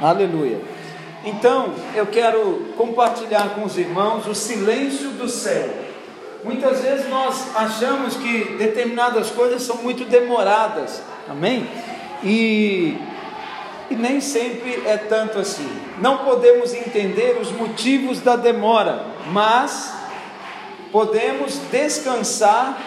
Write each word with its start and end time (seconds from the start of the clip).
Aleluia. 0.00 0.60
Então, 1.24 1.72
eu 1.94 2.06
quero 2.06 2.74
compartilhar 2.76 3.54
com 3.54 3.64
os 3.64 3.78
irmãos 3.78 4.26
o 4.26 4.34
silêncio 4.34 5.10
do 5.10 5.28
céu. 5.28 5.68
Muitas 6.44 6.82
vezes 6.82 7.08
nós 7.08 7.56
achamos 7.56 8.14
que 8.16 8.56
determinadas 8.58 9.30
coisas 9.30 9.62
são 9.62 9.76
muito 9.78 10.04
demoradas, 10.04 11.02
amém? 11.28 11.68
E, 12.22 12.96
e 13.90 13.96
nem 13.96 14.20
sempre 14.20 14.82
é 14.86 14.96
tanto 14.96 15.38
assim. 15.38 15.68
Não 15.98 16.18
podemos 16.18 16.74
entender 16.74 17.38
os 17.40 17.50
motivos 17.50 18.20
da 18.20 18.36
demora, 18.36 19.06
mas 19.32 19.92
podemos 20.92 21.58
descansar 21.72 22.78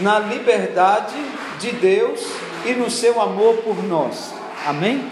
na 0.00 0.18
liberdade 0.20 1.16
de 1.58 1.72
Deus 1.72 2.24
e 2.64 2.72
no 2.72 2.90
seu 2.90 3.20
amor 3.20 3.56
por 3.56 3.82
nós, 3.82 4.32
amém? 4.66 5.04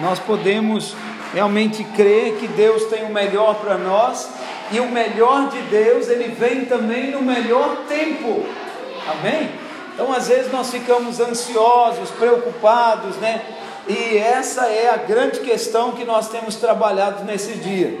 Nós 0.00 0.18
podemos 0.18 0.94
realmente 1.32 1.84
crer 1.84 2.36
que 2.36 2.46
Deus 2.48 2.84
tem 2.84 3.04
o 3.04 3.12
melhor 3.12 3.56
para 3.56 3.76
nós 3.76 4.30
e 4.70 4.80
o 4.80 4.90
melhor 4.90 5.48
de 5.48 5.60
Deus, 5.62 6.08
ele 6.08 6.28
vem 6.28 6.64
também 6.64 7.10
no 7.10 7.22
melhor 7.22 7.84
tempo. 7.88 8.44
Amém? 9.06 9.50
Então, 9.94 10.12
às 10.12 10.28
vezes 10.28 10.52
nós 10.52 10.70
ficamos 10.70 11.18
ansiosos, 11.18 12.10
preocupados, 12.10 13.16
né? 13.16 13.42
E 13.88 14.18
essa 14.18 14.66
é 14.66 14.90
a 14.90 14.96
grande 14.98 15.40
questão 15.40 15.92
que 15.92 16.04
nós 16.04 16.28
temos 16.28 16.56
trabalhado 16.56 17.24
nesse 17.24 17.54
dia. 17.54 18.00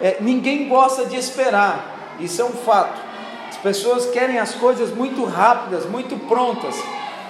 É, 0.00 0.16
ninguém 0.20 0.66
gosta 0.68 1.04
de 1.04 1.16
esperar, 1.16 2.16
isso 2.18 2.40
é 2.40 2.44
um 2.44 2.52
fato. 2.52 3.00
As 3.48 3.56
pessoas 3.58 4.06
querem 4.06 4.38
as 4.38 4.54
coisas 4.54 4.90
muito 4.90 5.24
rápidas, 5.24 5.86
muito 5.86 6.16
prontas, 6.26 6.74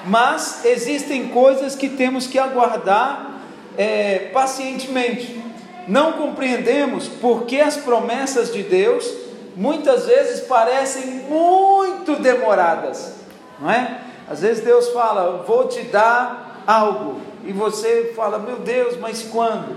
mas 0.06 0.64
existem 0.64 1.28
coisas 1.28 1.74
que 1.74 1.88
temos 1.88 2.26
que 2.26 2.38
aguardar 2.38 3.35
é, 3.76 4.30
pacientemente. 4.32 5.40
Não 5.86 6.14
compreendemos 6.14 7.08
porque 7.08 7.60
as 7.60 7.76
promessas 7.76 8.52
de 8.52 8.62
Deus 8.62 9.08
muitas 9.56 10.06
vezes 10.06 10.40
parecem 10.40 11.06
muito 11.28 12.16
demoradas, 12.16 13.14
não 13.58 13.70
é? 13.70 14.00
Às 14.28 14.40
vezes 14.40 14.64
Deus 14.64 14.88
fala, 14.88 15.44
vou 15.46 15.68
te 15.68 15.82
dar 15.82 16.62
algo, 16.66 17.20
e 17.44 17.52
você 17.52 18.12
fala, 18.16 18.38
meu 18.38 18.56
Deus, 18.56 18.98
mas 18.98 19.22
quando? 19.22 19.76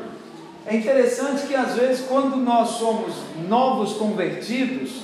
É 0.65 0.75
interessante 0.75 1.47
que 1.47 1.55
às 1.55 1.75
vezes, 1.75 2.05
quando 2.07 2.35
nós 2.35 2.69
somos 2.69 3.13
novos 3.47 3.93
convertidos, 3.93 5.03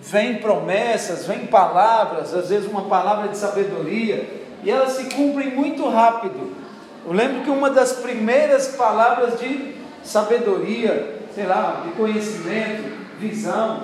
vem 0.00 0.36
promessas, 0.38 1.26
vem 1.26 1.46
palavras, 1.46 2.34
às 2.34 2.50
vezes 2.50 2.68
uma 2.68 2.82
palavra 2.82 3.28
de 3.28 3.38
sabedoria, 3.38 4.28
e 4.62 4.70
elas 4.70 4.92
se 4.92 5.04
cumprem 5.14 5.50
muito 5.50 5.88
rápido. 5.88 6.63
Eu 7.06 7.12
lembro 7.12 7.42
que 7.42 7.50
uma 7.50 7.68
das 7.68 7.92
primeiras 7.92 8.68
palavras 8.68 9.38
de 9.38 9.74
sabedoria, 10.02 11.20
sei 11.34 11.44
lá, 11.44 11.82
de 11.84 11.90
conhecimento, 11.92 12.82
visão, 13.18 13.82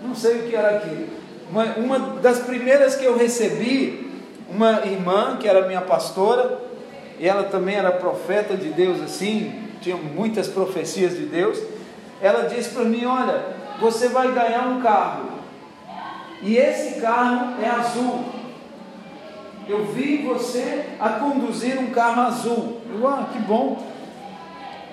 não 0.00 0.14
sei 0.14 0.38
o 0.38 0.42
que 0.48 0.56
era 0.56 0.76
aquilo. 0.76 1.06
Uma, 1.50 1.64
uma 1.76 1.98
das 2.20 2.38
primeiras 2.40 2.96
que 2.96 3.04
eu 3.04 3.16
recebi, 3.16 4.10
uma 4.48 4.86
irmã 4.86 5.36
que 5.38 5.46
era 5.46 5.66
minha 5.66 5.82
pastora, 5.82 6.60
e 7.18 7.28
ela 7.28 7.44
também 7.44 7.76
era 7.76 7.92
profeta 7.92 8.56
de 8.56 8.70
Deus 8.70 9.02
assim, 9.02 9.68
tinha 9.82 9.96
muitas 9.96 10.48
profecias 10.48 11.14
de 11.14 11.26
Deus. 11.26 11.62
Ela 12.22 12.48
disse 12.48 12.70
para 12.70 12.84
mim: 12.84 13.04
Olha, 13.04 13.44
você 13.80 14.08
vai 14.08 14.32
ganhar 14.32 14.66
um 14.68 14.80
carro, 14.80 15.28
e 16.40 16.56
esse 16.56 17.00
carro 17.00 17.62
é 17.62 17.68
azul 17.68 18.41
eu 19.72 19.86
vi 19.86 20.18
você 20.18 20.84
a 21.00 21.10
conduzir 21.10 21.78
um 21.78 21.90
carro 21.90 22.22
azul. 22.22 22.80
Eu, 22.94 23.08
ah, 23.08 23.28
que 23.32 23.38
bom. 23.38 23.82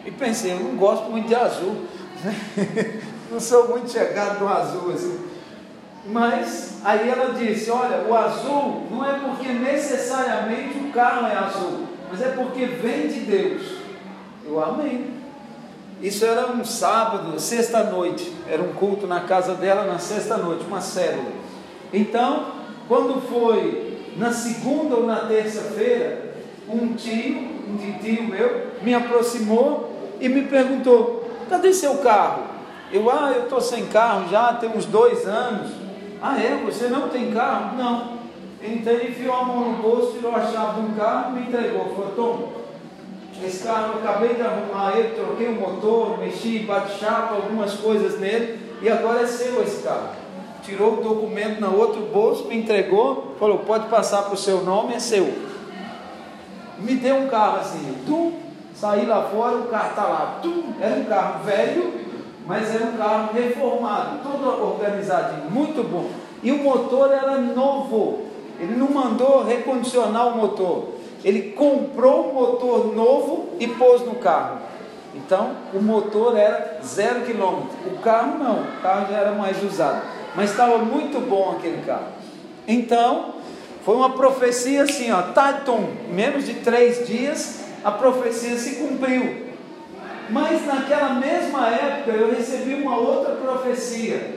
E 0.05 0.11
pensei, 0.11 0.53
eu 0.53 0.59
não 0.59 0.75
gosto 0.75 1.11
muito 1.11 1.27
de 1.27 1.35
azul. 1.35 1.75
não 3.29 3.39
sou 3.39 3.67
muito 3.67 3.91
chegado 3.91 4.39
no 4.39 4.47
azul 4.47 4.91
assim. 4.93 5.19
Mas 6.05 6.79
aí 6.83 7.09
ela 7.09 7.33
disse: 7.33 7.69
Olha, 7.69 8.07
o 8.07 8.15
azul 8.15 8.87
não 8.89 9.05
é 9.05 9.19
porque 9.19 9.49
necessariamente 9.49 10.77
o 10.79 10.91
carro 10.91 11.27
é 11.27 11.35
azul, 11.35 11.85
mas 12.09 12.21
é 12.21 12.29
porque 12.29 12.65
vem 12.65 13.07
de 13.07 13.19
Deus. 13.19 13.61
Eu 14.45 14.63
amei. 14.63 15.19
Isso 16.01 16.25
era 16.25 16.47
um 16.47 16.63
sábado, 16.63 17.37
sexta-noite. 17.37 18.33
Era 18.49 18.63
um 18.63 18.73
culto 18.73 19.05
na 19.05 19.21
casa 19.21 19.53
dela 19.53 19.83
na 19.83 19.99
sexta-noite, 19.99 20.63
uma 20.65 20.79
célula. 20.79 21.31
Então, 21.91 22.53
quando 22.87 23.21
foi 23.29 23.88
na 24.19 24.33
segunda 24.33 24.95
ou 24.95 25.07
na 25.07 25.21
terça-feira, 25.21 26.33
um 26.67 26.93
tio, 26.93 27.39
um 27.39 27.99
tio 27.99 28.23
meu, 28.23 28.67
me 28.81 28.93
aproximou 28.93 29.91
e 30.19 30.27
me 30.27 30.43
perguntou: 30.43 31.31
cadê 31.49 31.73
seu 31.73 31.97
carro? 31.99 32.43
Eu, 32.91 33.09
ah, 33.09 33.31
eu 33.35 33.43
estou 33.43 33.61
sem 33.61 33.85
carro 33.85 34.29
já 34.29 34.53
tem 34.53 34.69
uns 34.69 34.85
dois 34.85 35.25
anos. 35.25 35.71
Ah, 36.21 36.37
é? 36.37 36.61
Você 36.65 36.87
não 36.87 37.07
tem 37.07 37.31
carro? 37.31 37.77
Não. 37.77 38.19
Então 38.61 38.91
ele 38.91 39.11
enfiou 39.11 39.35
a 39.35 39.43
mão 39.43 39.71
no 39.71 39.77
bolso, 39.81 40.11
tirou 40.11 40.35
a 40.35 40.41
chave 40.41 40.81
do 40.81 40.97
carro 40.97 41.37
e 41.37 41.39
me 41.39 41.47
entregou. 41.47 41.95
Falou: 41.95 42.11
toma, 42.15 42.47
esse 43.45 43.63
carro 43.63 43.93
eu 43.93 43.99
acabei 43.99 44.35
de 44.35 44.41
arrumar 44.41 44.97
ele, 44.97 45.15
troquei 45.15 45.47
o 45.47 45.53
motor, 45.53 46.19
mexi, 46.19 46.59
bate 46.59 46.99
chapa, 46.99 47.35
algumas 47.35 47.75
coisas 47.75 48.19
nele, 48.19 48.59
e 48.81 48.89
agora 48.89 49.21
é 49.21 49.27
seu 49.27 49.63
esse 49.63 49.81
carro 49.81 50.18
tirou 50.69 50.99
o 50.99 51.03
documento 51.03 51.59
no 51.59 51.75
outro 51.77 52.01
bolso, 52.01 52.47
me 52.47 52.57
entregou, 52.57 53.35
falou: 53.39 53.59
pode 53.59 53.87
passar 53.87 54.23
para 54.23 54.35
o 54.35 54.37
seu 54.37 54.63
nome, 54.63 54.93
é 54.93 54.99
seu. 54.99 55.33
Me 56.77 56.95
deu 56.95 57.15
um 57.15 57.27
carro 57.27 57.59
assim, 57.59 57.93
tum, 58.05 58.33
saí 58.73 59.05
lá 59.05 59.23
fora, 59.23 59.57
o 59.57 59.67
carro 59.67 59.89
está 59.89 60.03
lá, 60.03 60.41
era 60.79 60.95
um 60.95 61.05
carro 61.05 61.43
velho, 61.43 61.93
mas 62.45 62.73
era 62.73 62.85
um 62.85 62.97
carro 62.97 63.33
reformado, 63.33 64.19
todo 64.23 64.63
organizadinho, 64.63 65.49
muito 65.49 65.83
bom. 65.83 66.09
E 66.41 66.51
o 66.51 66.63
motor 66.63 67.11
era 67.11 67.37
novo, 67.37 68.21
ele 68.59 68.75
não 68.75 68.89
mandou 68.89 69.43
recondicionar 69.43 70.27
o 70.29 70.37
motor, 70.37 70.89
ele 71.25 71.51
comprou 71.51 72.29
o 72.29 72.33
motor 72.33 72.95
novo 72.95 73.49
e 73.59 73.67
pôs 73.67 74.01
no 74.03 74.15
carro. 74.15 74.59
Então 75.13 75.51
o 75.73 75.81
motor 75.81 76.37
era 76.37 76.79
zero 76.81 77.25
quilômetro, 77.25 77.75
o 77.87 77.97
carro 77.97 78.37
não, 78.37 78.61
o 78.61 78.81
carro 78.81 79.07
já 79.11 79.17
era 79.17 79.31
mais 79.33 79.61
usado 79.61 80.18
mas 80.39 80.51
estava 80.51 80.77
muito 80.77 81.19
bom 81.19 81.57
aquele 81.57 81.81
carro. 81.85 82.13
Então, 82.65 83.33
foi 83.83 83.93
uma 83.93 84.11
profecia 84.11 84.83
assim, 84.83 85.11
ó, 85.11 85.21
tatum, 85.21 85.89
menos 86.13 86.45
de 86.45 86.53
três 86.53 87.05
dias, 87.05 87.59
a 87.83 87.91
profecia 87.91 88.57
se 88.57 88.75
cumpriu. 88.75 89.47
Mas 90.29 90.65
naquela 90.65 91.15
mesma 91.15 91.67
época 91.67 92.11
eu 92.11 92.33
recebi 92.33 92.75
uma 92.75 92.95
outra 92.95 93.35
profecia. 93.35 94.35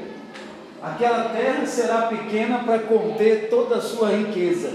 Aquela 0.82 1.28
terra 1.28 1.64
será 1.66 2.08
pequena 2.08 2.64
para 2.64 2.80
conter 2.80 3.48
toda 3.48 3.76
a 3.76 3.80
sua 3.80 4.08
riqueza. 4.08 4.72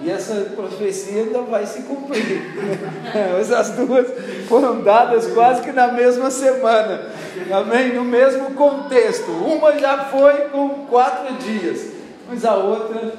E 0.00 0.08
essa 0.08 0.52
profecia 0.54 1.22
ainda 1.22 1.42
vai 1.42 1.66
se 1.66 1.82
cumprir. 1.82 2.42
As 3.58 3.70
duas 3.70 4.06
foram 4.48 4.82
dadas 4.82 5.26
quase 5.32 5.62
que 5.62 5.72
na 5.72 5.88
mesma 5.88 6.30
semana. 6.30 7.10
Amém? 7.52 7.94
No 7.94 8.04
mesmo 8.04 8.52
contexto. 8.52 9.30
Uma 9.30 9.78
já 9.78 10.04
foi 10.06 10.48
com 10.48 10.86
quatro 10.86 11.34
dias, 11.34 11.88
mas 12.28 12.44
a 12.44 12.56
outra, 12.56 13.14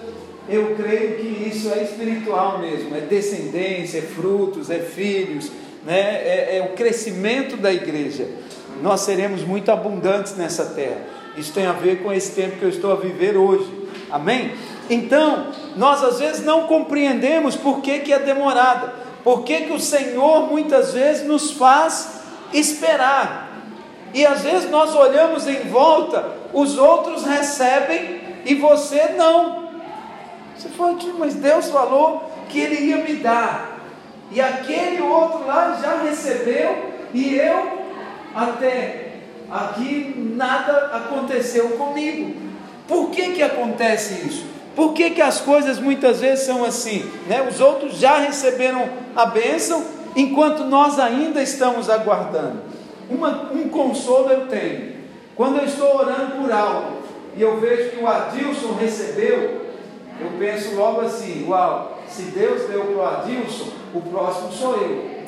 eu 0.47 0.75
creio 0.75 1.17
que 1.17 1.49
isso 1.49 1.71
é 1.73 1.83
espiritual 1.83 2.59
mesmo. 2.59 2.95
É 2.95 3.01
descendência, 3.01 3.99
é 3.99 4.01
frutos, 4.01 4.69
é 4.69 4.79
filhos, 4.79 5.51
né? 5.85 5.99
é, 6.23 6.57
é 6.57 6.69
o 6.71 6.75
crescimento 6.75 7.57
da 7.57 7.71
igreja. 7.71 8.27
Nós 8.81 9.01
seremos 9.01 9.43
muito 9.43 9.71
abundantes 9.71 10.35
nessa 10.35 10.65
terra. 10.65 11.01
Isso 11.37 11.53
tem 11.53 11.65
a 11.65 11.73
ver 11.73 12.01
com 12.01 12.11
esse 12.11 12.31
tempo 12.31 12.57
que 12.57 12.63
eu 12.63 12.69
estou 12.69 12.91
a 12.91 12.95
viver 12.95 13.37
hoje. 13.37 13.69
Amém? 14.09 14.53
Então, 14.89 15.47
nós 15.75 16.03
às 16.03 16.19
vezes 16.19 16.43
não 16.43 16.63
compreendemos 16.63 17.55
por 17.55 17.81
que, 17.81 17.99
que 17.99 18.11
é 18.11 18.19
demorada, 18.19 18.93
por 19.23 19.43
que, 19.43 19.61
que 19.61 19.73
o 19.73 19.79
Senhor 19.79 20.47
muitas 20.49 20.93
vezes 20.93 21.27
nos 21.27 21.51
faz 21.51 22.21
esperar. 22.53 23.48
E 24.13 24.25
às 24.25 24.41
vezes 24.41 24.69
nós 24.69 24.95
olhamos 24.95 25.47
em 25.47 25.61
volta, 25.69 26.25
os 26.53 26.77
outros 26.77 27.23
recebem 27.25 28.21
e 28.45 28.55
você 28.55 29.13
não. 29.17 29.69
Você 30.57 30.69
fala, 30.69 30.97
mas 31.17 31.35
Deus 31.35 31.69
falou 31.69 32.31
que 32.49 32.59
Ele 32.59 32.87
ia 32.87 32.97
me 32.97 33.15
dar, 33.15 33.79
e 34.31 34.41
aquele 34.41 35.01
outro 35.01 35.45
lá 35.45 35.79
já 35.81 36.01
recebeu, 36.01 36.91
e 37.13 37.35
eu 37.35 37.79
até 38.35 39.13
aqui 39.49 40.13
nada 40.35 40.91
aconteceu 40.93 41.69
comigo. 41.71 42.35
Por 42.87 43.09
que, 43.09 43.33
que 43.33 43.43
acontece 43.43 44.27
isso? 44.27 44.45
Por 44.75 44.93
que, 44.93 45.11
que 45.11 45.21
as 45.21 45.41
coisas 45.41 45.79
muitas 45.79 46.19
vezes 46.19 46.45
são 46.45 46.63
assim? 46.63 47.09
Né? 47.27 47.45
Os 47.47 47.59
outros 47.59 47.97
já 47.97 48.17
receberam 48.17 48.89
a 49.15 49.25
bênção, 49.25 49.83
enquanto 50.15 50.63
nós 50.63 50.99
ainda 50.99 51.41
estamos 51.41 51.89
aguardando. 51.89 52.68
Uma, 53.09 53.51
um 53.51 53.69
consolo 53.69 54.29
eu 54.29 54.47
tenho. 54.47 54.93
Quando 55.35 55.57
eu 55.57 55.65
estou 55.65 55.97
orando 55.97 56.35
por 56.41 56.51
algo 56.51 56.97
e 57.35 57.41
eu 57.41 57.59
vejo 57.59 57.91
que 57.91 58.03
o 58.03 58.07
Adilson 58.07 58.73
recebeu, 58.73 59.61
eu 60.19 60.31
penso 60.37 60.75
logo 60.75 61.01
assim: 61.01 61.45
uau, 61.47 62.01
se 62.07 62.23
Deus 62.23 62.67
deu 62.69 62.85
para 62.85 62.95
o 62.95 63.05
Adilson, 63.05 63.69
o 63.93 64.01
próximo 64.01 64.51
sou 64.51 64.75
eu. 64.75 65.19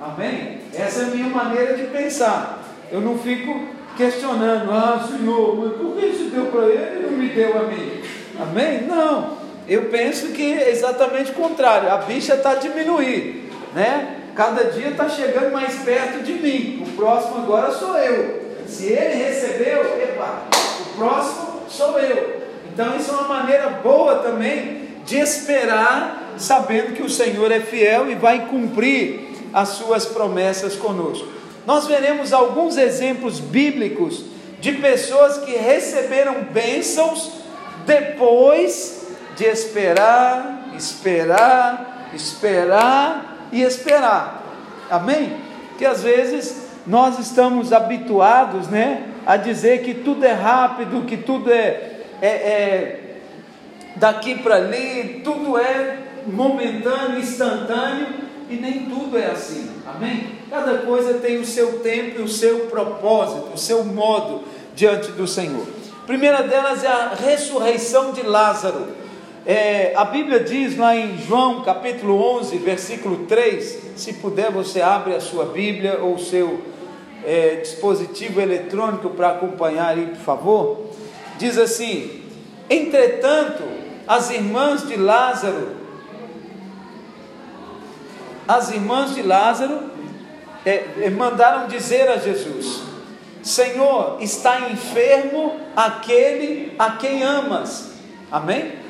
Amém? 0.00 0.60
Essa 0.74 1.02
é 1.02 1.04
a 1.04 1.08
minha 1.08 1.28
maneira 1.28 1.76
de 1.76 1.84
pensar. 1.84 2.62
Eu 2.90 3.00
não 3.00 3.18
fico 3.18 3.66
questionando, 3.96 4.70
ah 4.70 5.06
Senhor, 5.06 5.56
mas 5.56 5.72
por 5.76 5.96
que 5.96 6.06
isso 6.06 6.30
deu 6.30 6.46
para 6.46 6.66
ele 6.66 7.00
e 7.00 7.10
não 7.10 7.18
me 7.18 7.28
deu 7.28 7.58
a 7.58 7.64
mim? 7.64 8.00
Amém? 8.40 8.82
Não. 8.82 9.42
Eu 9.68 9.86
penso 9.86 10.28
que 10.28 10.54
é 10.54 10.70
exatamente 10.70 11.30
o 11.30 11.34
contrário. 11.34 11.90
A 11.90 11.98
bicha 11.98 12.34
está 12.34 12.54
diminuindo, 12.54 13.50
né? 13.74 14.21
Cada 14.34 14.64
dia 14.64 14.88
está 14.88 15.08
chegando 15.08 15.52
mais 15.52 15.74
perto 15.82 16.22
de 16.22 16.32
mim. 16.32 16.82
O 16.86 16.96
próximo 16.96 17.38
agora 17.38 17.70
sou 17.72 17.96
eu. 17.98 18.42
Se 18.66 18.86
ele 18.86 19.22
recebeu, 19.22 19.80
epa, 20.00 20.44
o 20.80 20.96
próximo 20.96 21.60
sou 21.68 21.98
eu. 21.98 22.42
Então 22.72 22.96
isso 22.96 23.10
é 23.10 23.14
uma 23.14 23.28
maneira 23.28 23.68
boa 23.82 24.16
também 24.16 24.88
de 25.04 25.18
esperar, 25.18 26.34
sabendo 26.38 26.94
que 26.94 27.02
o 27.02 27.10
Senhor 27.10 27.52
é 27.52 27.60
fiel 27.60 28.10
e 28.10 28.14
vai 28.14 28.46
cumprir 28.46 29.32
as 29.52 29.70
suas 29.70 30.06
promessas 30.06 30.76
conosco. 30.76 31.28
Nós 31.66 31.86
veremos 31.86 32.32
alguns 32.32 32.78
exemplos 32.78 33.38
bíblicos 33.38 34.24
de 34.60 34.72
pessoas 34.72 35.38
que 35.38 35.52
receberam 35.52 36.44
bênçãos 36.50 37.32
depois 37.84 39.06
de 39.36 39.44
esperar, 39.44 40.70
esperar, 40.74 42.08
esperar 42.14 43.31
e 43.52 43.62
esperar. 43.62 44.42
Amém? 44.90 45.36
Que 45.78 45.84
às 45.84 46.02
vezes 46.02 46.62
nós 46.86 47.18
estamos 47.18 47.72
habituados, 47.72 48.66
né, 48.66 49.04
a 49.24 49.36
dizer 49.36 49.82
que 49.82 49.94
tudo 49.94 50.24
é 50.24 50.32
rápido, 50.32 51.06
que 51.06 51.16
tudo 51.16 51.52
é, 51.52 52.00
é, 52.20 52.28
é 52.28 53.00
daqui 53.96 54.38
para 54.38 54.56
ali, 54.56 55.20
tudo 55.22 55.56
é 55.58 55.98
momentâneo, 56.26 57.18
instantâneo, 57.18 58.22
e 58.48 58.56
nem 58.56 58.86
tudo 58.86 59.18
é 59.18 59.26
assim. 59.26 59.70
Amém? 59.86 60.38
Cada 60.50 60.78
coisa 60.78 61.14
tem 61.14 61.38
o 61.38 61.44
seu 61.44 61.78
tempo 61.80 62.20
e 62.20 62.22
o 62.22 62.28
seu 62.28 62.66
propósito, 62.66 63.54
o 63.54 63.58
seu 63.58 63.84
modo 63.84 64.42
diante 64.74 65.12
do 65.12 65.26
Senhor. 65.26 65.66
A 66.02 66.06
primeira 66.06 66.42
delas 66.42 66.84
é 66.84 66.88
a 66.88 67.12
ressurreição 67.14 68.12
de 68.12 68.22
Lázaro. 68.22 69.01
É, 69.44 69.92
a 69.96 70.04
Bíblia 70.04 70.40
diz 70.40 70.76
lá 70.76 70.94
em 70.96 71.18
João 71.18 71.62
capítulo 71.62 72.14
11, 72.38 72.58
versículo 72.58 73.26
3. 73.26 73.92
Se 73.96 74.14
puder, 74.14 74.50
você 74.50 74.80
abre 74.80 75.14
a 75.14 75.20
sua 75.20 75.46
Bíblia 75.46 75.98
ou 76.00 76.18
seu 76.18 76.62
é, 77.24 77.56
dispositivo 77.56 78.40
eletrônico 78.40 79.10
para 79.10 79.30
acompanhar 79.30 79.88
aí, 79.88 80.06
por 80.06 80.20
favor. 80.20 80.86
Diz 81.38 81.58
assim: 81.58 82.22
Entretanto, 82.70 83.64
as 84.06 84.30
irmãs 84.30 84.86
de 84.86 84.96
Lázaro 84.96 85.82
as 88.46 88.72
irmãs 88.72 89.14
de 89.14 89.22
Lázaro 89.22 89.90
é, 90.66 90.84
é, 91.00 91.10
mandaram 91.10 91.68
dizer 91.68 92.08
a 92.08 92.18
Jesus: 92.18 92.82
Senhor, 93.42 94.18
está 94.20 94.68
enfermo 94.70 95.56
aquele 95.76 96.74
a 96.78 96.92
quem 96.92 97.22
amas. 97.22 97.92
Amém? 98.30 98.81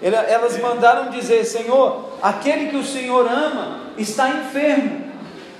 Elas 0.00 0.58
mandaram 0.60 1.10
dizer: 1.10 1.44
Senhor, 1.44 2.12
aquele 2.22 2.70
que 2.70 2.76
o 2.76 2.84
Senhor 2.84 3.26
ama 3.26 3.92
está 3.96 4.28
enfermo. 4.28 5.08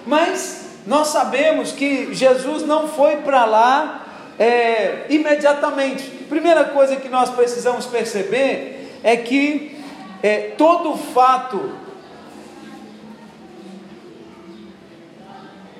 Mas 0.07 0.67
nós 0.87 1.09
sabemos 1.09 1.73
que 1.73 2.15
Jesus 2.15 2.63
não 2.65 2.89
foi 2.89 3.17
para 3.17 3.45
lá 3.45 4.07
é, 4.39 5.07
imediatamente. 5.09 6.05
Primeira 6.29 6.65
coisa 6.65 6.97
que 6.97 7.09
nós 7.09 7.31
precisamos 7.31 7.87
perceber 7.87 8.99
é 9.03 9.17
que 9.17 9.77
é, 10.23 10.53
todo 10.57 10.97
fato 10.97 11.89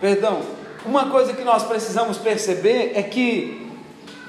Perdão, 0.01 0.43
uma 0.87 1.11
coisa 1.11 1.33
que 1.33 1.43
nós 1.43 1.65
precisamos 1.65 2.19
perceber 2.19 2.93
é 2.95 3.03
que 3.03 3.69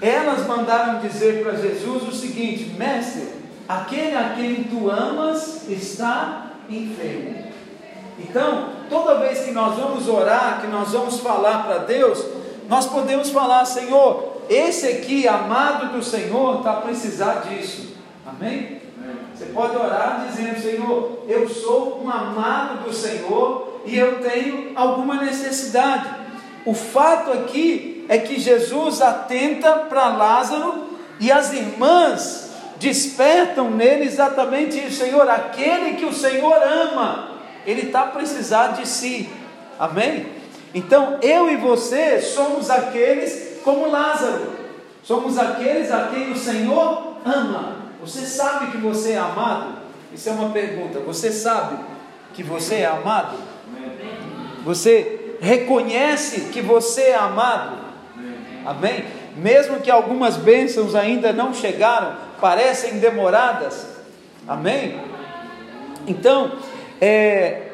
elas 0.01 0.47
mandaram 0.47 0.99
dizer 0.99 1.43
para 1.43 1.55
Jesus 1.55 2.07
o 2.07 2.11
seguinte: 2.11 2.73
Mestre, 2.75 3.27
aquele 3.69 4.15
a 4.15 4.33
quem 4.35 4.63
tu 4.63 4.89
amas 4.89 5.69
está 5.69 6.53
enfermo. 6.67 7.49
Então, 8.17 8.69
toda 8.89 9.19
vez 9.19 9.45
que 9.45 9.51
nós 9.51 9.75
vamos 9.75 10.09
orar, 10.09 10.59
que 10.59 10.67
nós 10.67 10.91
vamos 10.91 11.19
falar 11.19 11.65
para 11.65 11.77
Deus, 11.79 12.25
nós 12.67 12.87
podemos 12.87 13.29
falar: 13.29 13.63
Senhor, 13.65 14.41
esse 14.49 14.87
aqui, 14.87 15.27
amado 15.27 15.93
do 15.93 16.03
Senhor, 16.03 16.57
está 16.57 16.71
a 16.71 16.81
precisar 16.81 17.45
disso. 17.47 17.95
Amém? 18.25 18.81
Você 19.33 19.45
pode 19.45 19.77
orar 19.77 20.25
dizendo: 20.27 20.59
Senhor, 20.59 21.23
eu 21.27 21.47
sou 21.47 22.01
um 22.03 22.09
amado 22.09 22.85
do 22.85 22.93
Senhor 22.93 23.81
e 23.85 23.97
eu 23.97 24.19
tenho 24.19 24.71
alguma 24.75 25.15
necessidade. 25.23 26.09
O 26.65 26.73
fato 26.73 27.31
aqui 27.31 28.05
é 28.09 28.17
que 28.17 28.39
Jesus 28.39 29.01
atenta 29.01 29.71
para 29.89 30.09
Lázaro 30.09 30.89
e 31.19 31.31
as 31.31 31.53
irmãs 31.53 32.48
despertam 32.79 33.69
nele 33.69 34.05
exatamente 34.05 34.79
isso, 34.79 35.03
Senhor, 35.03 35.29
aquele 35.29 35.97
que 35.97 36.05
o 36.05 36.13
Senhor 36.13 36.55
ama, 36.63 37.39
ele 37.65 37.87
está 37.87 38.03
precisando 38.03 38.77
de 38.77 38.87
si, 38.87 39.29
amém? 39.77 40.27
Então 40.73 41.17
eu 41.21 41.51
e 41.51 41.57
você 41.57 42.21
somos 42.21 42.69
aqueles 42.69 43.59
como 43.63 43.91
Lázaro, 43.91 44.53
somos 45.03 45.37
aqueles 45.37 45.91
a 45.91 46.07
quem 46.07 46.31
o 46.31 46.37
Senhor 46.37 47.17
ama. 47.25 47.79
Você 48.01 48.25
sabe 48.25 48.71
que 48.71 48.77
você 48.77 49.11
é 49.11 49.17
amado? 49.17 49.79
Isso 50.13 50.29
é 50.29 50.31
uma 50.31 50.49
pergunta. 50.49 50.99
Você 50.99 51.31
sabe 51.31 51.77
que 52.33 52.41
você 52.41 52.75
é 52.75 52.85
amado? 52.85 53.35
Você 54.63 55.35
reconhece 55.41 56.41
que 56.51 56.61
você 56.61 57.01
é 57.01 57.15
amado? 57.15 57.77
Amém? 58.65 59.05
Mesmo 59.35 59.79
que 59.79 59.91
algumas 59.91 60.37
bênçãos 60.37 60.95
ainda 60.95 61.33
não 61.33 61.53
chegaram, 61.53 62.28
parecem 62.39 62.99
demoradas. 62.99 63.85
Amém? 64.47 64.99
Então, 66.07 66.53
é, 66.99 67.67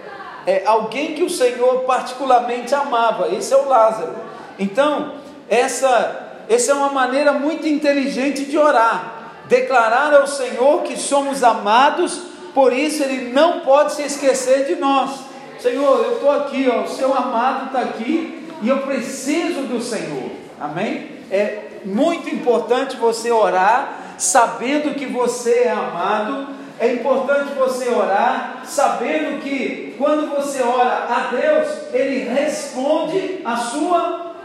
é 0.46 0.64
alguém 0.66 1.14
que 1.14 1.24
o 1.24 1.30
Senhor 1.30 1.84
particularmente 1.84 2.74
amava. 2.76 3.34
Esse 3.34 3.54
é 3.54 3.58
o 3.58 3.68
Lázaro. 3.68 4.16
Então, 4.60 5.14
essa, 5.50 6.44
essa 6.50 6.72
é 6.72 6.76
uma 6.76 6.90
maneira 6.90 7.34
muito 7.34 7.68
inteligente 7.68 8.46
de 8.46 8.58
orar. 8.58 9.14
Declarar 9.48 10.14
ao 10.14 10.28
Senhor 10.28 10.84
que 10.84 10.98
somos 10.98 11.44
amados, 11.44 12.20
por 12.54 12.74
isso 12.74 13.04
Ele 13.04 13.32
não 13.32 13.62
pode 13.62 13.94
se 13.94 14.02
esquecer 14.02 14.66
de 14.66 14.76
nós. 14.76 15.12
Senhor, 15.60 16.04
eu 16.04 16.14
estou 16.14 16.32
aqui, 16.32 16.70
ó, 16.70 16.82
o 16.82 16.88
seu 16.88 17.14
amado 17.14 17.68
está 17.68 17.80
aqui 17.82 18.48
e 18.62 18.70
eu 18.70 18.80
preciso 18.80 19.62
do 19.62 19.82
Senhor. 19.82 20.32
Amém? 20.60 21.12
É 21.32 21.82
muito 21.86 22.30
importante 22.30 22.98
você 22.98 23.32
orar 23.32 24.05
sabendo 24.18 24.96
que 24.96 25.06
você 25.06 25.64
é 25.64 25.72
amado. 25.72 26.48
É 26.80 26.92
importante 26.94 27.54
você 27.54 27.90
orar 27.90 28.62
sabendo 28.66 29.42
que 29.42 29.96
quando 29.98 30.30
você 30.30 30.62
ora 30.62 31.08
a 31.10 31.30
Deus, 31.32 31.94
Ele 31.94 32.30
responde 32.30 33.42
a 33.46 33.56
sua 33.56 34.36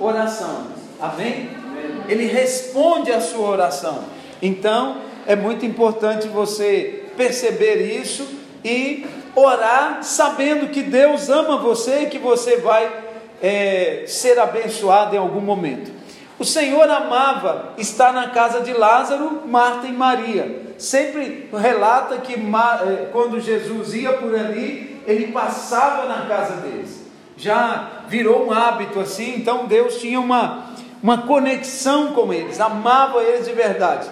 oração. 0.00 0.68
Amém? 1.00 1.50
Ele 2.08 2.26
responde 2.26 3.12
a 3.12 3.20
sua 3.20 3.48
oração. 3.48 4.04
Então, 4.40 4.98
é 5.26 5.36
muito 5.36 5.66
importante 5.66 6.26
você 6.28 7.04
perceber 7.16 8.00
isso 8.00 8.26
e 8.64 9.06
orar 9.34 10.02
sabendo 10.02 10.70
que 10.70 10.82
Deus 10.82 11.28
ama 11.28 11.58
você 11.58 12.02
e 12.02 12.06
que 12.06 12.18
você 12.18 12.56
vai 12.56 12.90
é, 13.42 14.04
ser 14.06 14.38
abençoado 14.38 15.14
em 15.14 15.18
algum 15.18 15.40
momento. 15.40 15.90
O 16.38 16.44
Senhor 16.44 16.88
amava 16.90 17.74
estar 17.78 18.12
na 18.12 18.28
casa 18.30 18.60
de 18.60 18.72
Lázaro, 18.72 19.42
Marta 19.46 19.86
e 19.86 19.92
Maria. 19.92 20.74
Sempre 20.78 21.48
relata 21.52 22.18
que 22.18 22.34
é, 22.34 23.08
quando 23.12 23.40
Jesus 23.40 23.94
ia 23.94 24.12
por 24.14 24.34
ali, 24.34 25.00
ele 25.06 25.30
passava 25.30 26.06
na 26.06 26.26
casa 26.26 26.56
deles. 26.56 27.02
Já 27.36 28.02
virou 28.08 28.46
um 28.46 28.52
hábito 28.52 28.98
assim, 29.00 29.36
então 29.36 29.66
Deus 29.66 30.00
tinha 30.00 30.18
uma, 30.20 30.64
uma 31.02 31.18
conexão 31.18 32.12
com 32.12 32.32
eles, 32.32 32.60
amava 32.60 33.22
eles 33.22 33.46
de 33.46 33.52
verdade. 33.52 34.08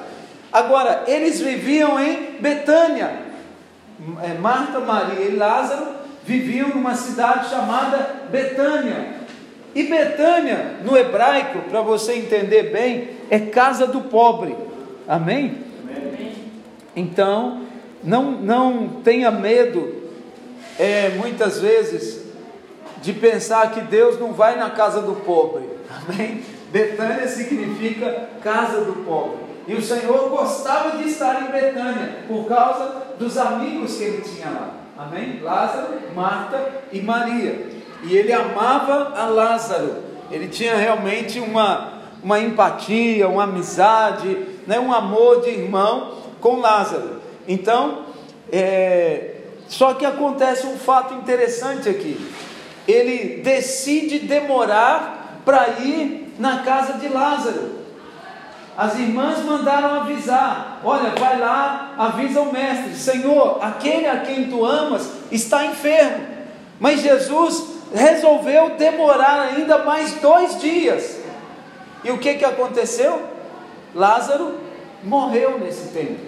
Agora, 0.52 1.04
eles 1.06 1.40
viviam 1.40 1.98
em 2.00 2.36
Betânia, 2.40 3.30
é, 4.22 4.34
Marta, 4.34 4.80
Maria 4.80 5.24
e 5.24 5.36
Lázaro 5.36 6.00
viviam 6.24 6.68
numa 6.68 6.94
cidade 6.94 7.48
chamada 7.48 8.22
Betânia. 8.30 9.19
E 9.74 9.84
Betânia, 9.84 10.76
no 10.84 10.96
hebraico, 10.96 11.60
para 11.70 11.80
você 11.80 12.14
entender 12.14 12.72
bem, 12.72 13.10
é 13.30 13.38
casa 13.38 13.86
do 13.86 14.02
pobre. 14.02 14.56
Amém? 15.06 15.58
Amém. 15.88 16.32
Então, 16.96 17.62
não, 18.02 18.32
não 18.32 18.88
tenha 19.04 19.30
medo, 19.30 19.94
é, 20.78 21.10
muitas 21.10 21.60
vezes, 21.60 22.24
de 23.00 23.12
pensar 23.12 23.70
que 23.72 23.80
Deus 23.82 24.18
não 24.18 24.32
vai 24.32 24.58
na 24.58 24.70
casa 24.70 25.00
do 25.00 25.14
pobre. 25.14 25.64
Amém? 25.88 26.42
Betânia 26.72 27.26
significa 27.28 28.28
casa 28.42 28.84
do 28.84 29.04
pobre. 29.04 29.50
E 29.66 29.74
o 29.74 29.82
Senhor 29.82 30.30
gostava 30.30 30.98
de 30.98 31.08
estar 31.08 31.42
em 31.42 31.52
Betânia 31.52 32.24
por 32.26 32.46
causa 32.46 33.02
dos 33.18 33.36
amigos 33.36 33.96
que 33.96 34.04
ele 34.04 34.22
tinha 34.22 34.50
lá. 34.50 34.74
Amém? 34.98 35.40
Lázaro, 35.42 35.94
Marta 36.14 36.82
e 36.92 37.00
Maria. 37.00 37.79
E 38.02 38.16
ele 38.16 38.32
amava 38.32 39.14
a 39.16 39.26
Lázaro. 39.26 39.96
Ele 40.30 40.48
tinha 40.48 40.76
realmente 40.76 41.40
uma, 41.40 42.00
uma 42.22 42.38
empatia, 42.38 43.28
uma 43.28 43.44
amizade, 43.44 44.46
né, 44.66 44.78
um 44.78 44.92
amor 44.92 45.42
de 45.42 45.50
irmão 45.50 46.18
com 46.40 46.60
Lázaro. 46.60 47.20
Então, 47.46 48.06
é, 48.52 49.34
só 49.68 49.94
que 49.94 50.04
acontece 50.04 50.66
um 50.66 50.78
fato 50.78 51.14
interessante 51.14 51.88
aqui. 51.88 52.30
Ele 52.86 53.40
decide 53.42 54.20
demorar 54.20 55.40
para 55.44 55.80
ir 55.80 56.34
na 56.38 56.58
casa 56.58 56.94
de 56.94 57.08
Lázaro. 57.08 57.80
As 58.76 58.98
irmãs 58.98 59.44
mandaram 59.44 60.00
avisar: 60.00 60.80
Olha, 60.82 61.10
vai 61.18 61.38
lá, 61.38 61.94
avisa 61.98 62.40
o 62.40 62.52
mestre, 62.52 62.94
Senhor, 62.94 63.58
aquele 63.62 64.06
a 64.06 64.20
quem 64.20 64.48
tu 64.48 64.64
amas 64.64 65.10
está 65.30 65.66
enfermo. 65.66 66.26
Mas 66.78 67.02
Jesus 67.02 67.79
resolveu 67.94 68.70
demorar 68.76 69.40
ainda 69.42 69.78
mais 69.78 70.14
dois 70.14 70.60
dias. 70.60 71.18
E 72.04 72.10
o 72.10 72.18
que, 72.18 72.34
que 72.34 72.44
aconteceu? 72.44 73.22
Lázaro 73.94 74.58
morreu 75.02 75.58
nesse 75.58 75.88
tempo. 75.88 76.20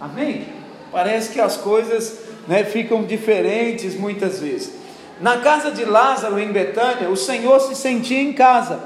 Amém? 0.00 0.46
Parece 0.92 1.30
que 1.30 1.40
as 1.40 1.56
coisas 1.56 2.18
né, 2.48 2.64
ficam 2.64 3.04
diferentes 3.04 3.94
muitas 3.94 4.40
vezes. 4.40 4.72
Na 5.20 5.38
casa 5.38 5.70
de 5.70 5.84
Lázaro, 5.84 6.38
em 6.38 6.50
Betânia, 6.50 7.10
o 7.10 7.16
Senhor 7.16 7.60
se 7.60 7.74
sentia 7.74 8.20
em 8.20 8.32
casa. 8.32 8.80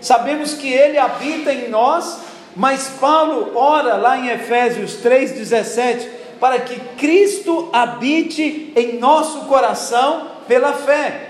Sabemos 0.00 0.54
que 0.54 0.72
ele 0.72 0.96
habita 0.96 1.52
em 1.52 1.68
nós, 1.68 2.20
mas 2.54 2.88
Paulo 3.00 3.56
ora 3.56 3.96
lá 3.96 4.16
em 4.16 4.28
Efésios 4.28 4.98
3,17 5.02 6.06
para 6.38 6.60
que 6.60 6.80
Cristo 6.96 7.68
habite 7.72 8.72
em 8.74 8.98
nosso 8.98 9.40
coração 9.42 10.28
pela 10.48 10.72
fé. 10.72 11.29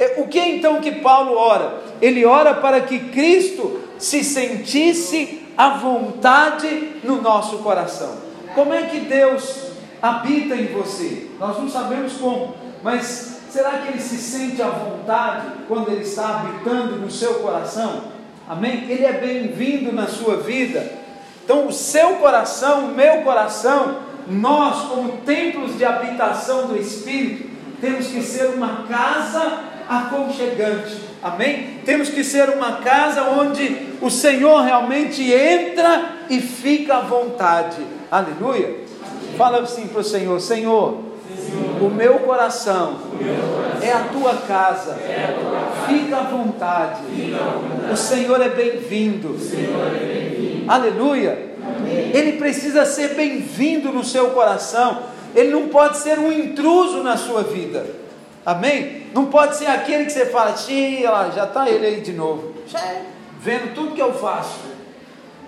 É, 0.00 0.14
o 0.16 0.26
que 0.26 0.38
é 0.38 0.56
então 0.56 0.80
que 0.80 0.92
Paulo 0.92 1.36
ora? 1.36 1.82
Ele 2.00 2.24
ora 2.24 2.54
para 2.54 2.80
que 2.80 2.98
Cristo 3.10 3.82
se 3.98 4.24
sentisse 4.24 5.42
à 5.54 5.68
vontade 5.76 6.94
no 7.04 7.20
nosso 7.20 7.58
coração. 7.58 8.14
Como 8.54 8.72
é 8.72 8.84
que 8.84 9.00
Deus 9.00 9.72
habita 10.00 10.56
em 10.56 10.68
você? 10.68 11.28
Nós 11.38 11.58
não 11.58 11.68
sabemos 11.68 12.14
como, 12.14 12.54
mas 12.82 13.42
será 13.50 13.72
que 13.72 13.88
ele 13.88 14.00
se 14.00 14.16
sente 14.16 14.62
à 14.62 14.70
vontade 14.70 15.48
quando 15.68 15.90
ele 15.90 16.02
está 16.02 16.40
habitando 16.40 16.96
no 16.96 17.10
seu 17.10 17.34
coração? 17.34 18.04
Amém? 18.48 18.86
Ele 18.88 19.04
é 19.04 19.12
bem-vindo 19.12 19.92
na 19.92 20.06
sua 20.06 20.38
vida. 20.38 20.90
Então, 21.44 21.66
o 21.66 21.72
seu 21.72 22.14
coração, 22.16 22.86
o 22.86 22.94
meu 22.94 23.20
coração, 23.20 23.98
nós, 24.26 24.88
como 24.88 25.18
templos 25.26 25.76
de 25.76 25.84
habitação 25.84 26.68
do 26.68 26.76
Espírito, 26.78 27.50
temos 27.82 28.06
que 28.06 28.22
ser 28.22 28.46
uma 28.50 28.86
casa 28.88 29.69
aconchegante. 29.90 30.96
Amém? 31.20 31.80
Temos 31.84 32.08
que 32.08 32.22
ser 32.22 32.48
uma 32.48 32.76
casa 32.76 33.24
onde 33.24 33.88
o 34.00 34.08
Senhor 34.08 34.62
realmente 34.62 35.20
entra 35.32 36.12
e 36.30 36.40
fica 36.40 36.98
à 36.98 37.00
vontade. 37.00 37.78
Aleluia. 38.08 38.76
Fala 39.36 39.60
assim 39.60 39.88
para 39.88 40.00
o 40.00 40.04
Senhor: 40.04 40.40
Senhor, 40.40 41.00
o 41.80 41.88
meu 41.88 42.20
coração 42.20 42.98
é 43.82 43.90
a 43.90 44.04
tua 44.12 44.34
casa, 44.46 44.96
fica 45.88 46.18
à 46.18 46.22
vontade. 46.22 47.00
O 47.92 47.96
Senhor 47.96 48.40
é 48.40 48.48
bem-vindo. 48.48 49.36
Aleluia. 50.68 51.50
Ele 52.14 52.32
precisa 52.32 52.84
ser 52.84 53.14
bem-vindo 53.14 53.92
no 53.92 54.04
seu 54.04 54.30
coração. 54.30 55.02
Ele 55.34 55.50
não 55.50 55.68
pode 55.68 55.98
ser 55.98 56.18
um 56.18 56.30
intruso 56.30 57.02
na 57.02 57.16
sua 57.16 57.42
vida. 57.42 57.86
Amém? 58.46 58.99
Não 59.12 59.26
pode 59.26 59.56
ser 59.56 59.66
aquele 59.66 60.04
que 60.04 60.12
você 60.12 60.26
fala, 60.26 60.54
lá, 61.10 61.30
já 61.34 61.44
está 61.44 61.68
ele 61.68 61.86
aí 61.86 62.00
de 62.00 62.12
novo, 62.12 62.54
vendo 63.40 63.74
tudo 63.74 63.94
que 63.94 64.02
eu 64.02 64.14
faço. 64.14 64.70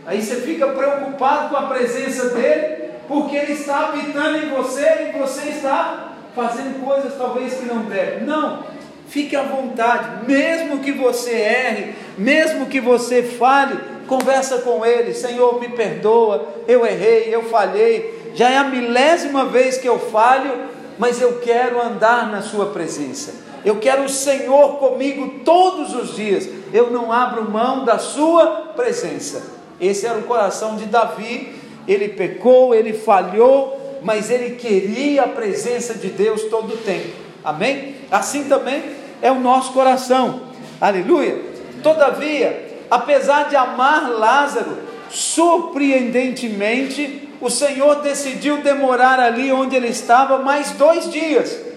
Aí 0.05 0.21
você 0.21 0.37
fica 0.37 0.67
preocupado 0.69 1.51
com 1.51 1.57
a 1.57 1.69
presença 1.69 2.31
dele, 2.31 2.91
porque 3.07 3.37
ele 3.37 3.53
está 3.53 3.89
habitando 3.89 4.39
em 4.39 4.49
você 4.49 5.11
e 5.11 5.19
você 5.19 5.51
está 5.51 6.15
fazendo 6.35 6.85
coisas 6.85 7.17
talvez 7.17 7.55
que 7.55 7.67
não 7.67 7.83
deve. 7.85 8.25
Não, 8.25 8.65
fique 9.09 9.37
à 9.37 9.43
vontade, 9.43 10.27
mesmo 10.27 10.81
que 10.81 10.91
você 10.91 11.31
erre, 11.31 11.95
mesmo 12.19 12.67
que 12.67 12.81
você 12.81 13.23
fale, 13.23 13.79
conversa 14.09 14.59
com 14.59 14.85
ele, 14.85 15.15
Senhor, 15.15 15.61
me 15.61 15.69
perdoa, 15.69 16.49
eu 16.67 16.85
errei, 16.85 17.33
eu 17.33 17.45
falhei, 17.45 18.33
já 18.35 18.51
é 18.51 18.57
a 18.57 18.65
milésima 18.65 19.45
vez 19.45 19.79
que 19.79 19.89
eu 19.89 19.99
falho, 19.99 20.53
mas 20.99 21.21
eu 21.21 21.39
quero 21.41 21.81
andar 21.81 22.31
na 22.31 22.43
Sua 22.43 22.67
presença. 22.67 23.52
Eu 23.65 23.79
quero 23.79 24.05
o 24.05 24.09
Senhor 24.09 24.79
comigo 24.79 25.41
todos 25.45 25.95
os 25.95 26.17
dias. 26.17 26.49
Eu 26.73 26.91
não 26.91 27.13
abro 27.13 27.51
mão 27.51 27.85
da 27.85 27.99
Sua 27.99 28.73
presença. 28.75 29.43
Esse 29.81 30.07
era 30.07 30.19
o 30.19 30.25
coração 30.25 30.77
de 30.77 30.87
Davi. 30.87 31.55
Ele 31.87 32.09
pecou, 32.09 32.75
ele 32.75 32.93
falhou, 32.93 34.01
mas 34.03 34.31
ele 34.31 34.57
queria 34.57 35.25
a 35.25 35.29
presença 35.29 35.95
de 35.95 36.09
Deus 36.09 36.45
todo 36.45 36.75
o 36.75 36.79
tempo. 36.79 37.09
Amém? 37.45 37.97
Assim 38.11 38.45
também 38.45 38.83
é 39.21 39.31
o 39.31 39.41
nosso 39.41 39.73
coração. 39.73 40.43
Aleluia. 40.81 41.53
Todavia, 41.83 42.79
apesar 42.91 43.49
de 43.49 43.57
amar 43.57 44.11
Lázaro, 44.11 44.79
surpreendentemente, 45.09 47.29
o 47.41 47.51
Senhor 47.51 47.97
decidiu 47.97 48.59
demorar 48.59 49.19
ali 49.19 49.51
onde 49.53 49.75
ele 49.75 49.89
estava 49.89 50.39
mais 50.39 50.71
dois 50.73 51.11
dias. 51.11 51.72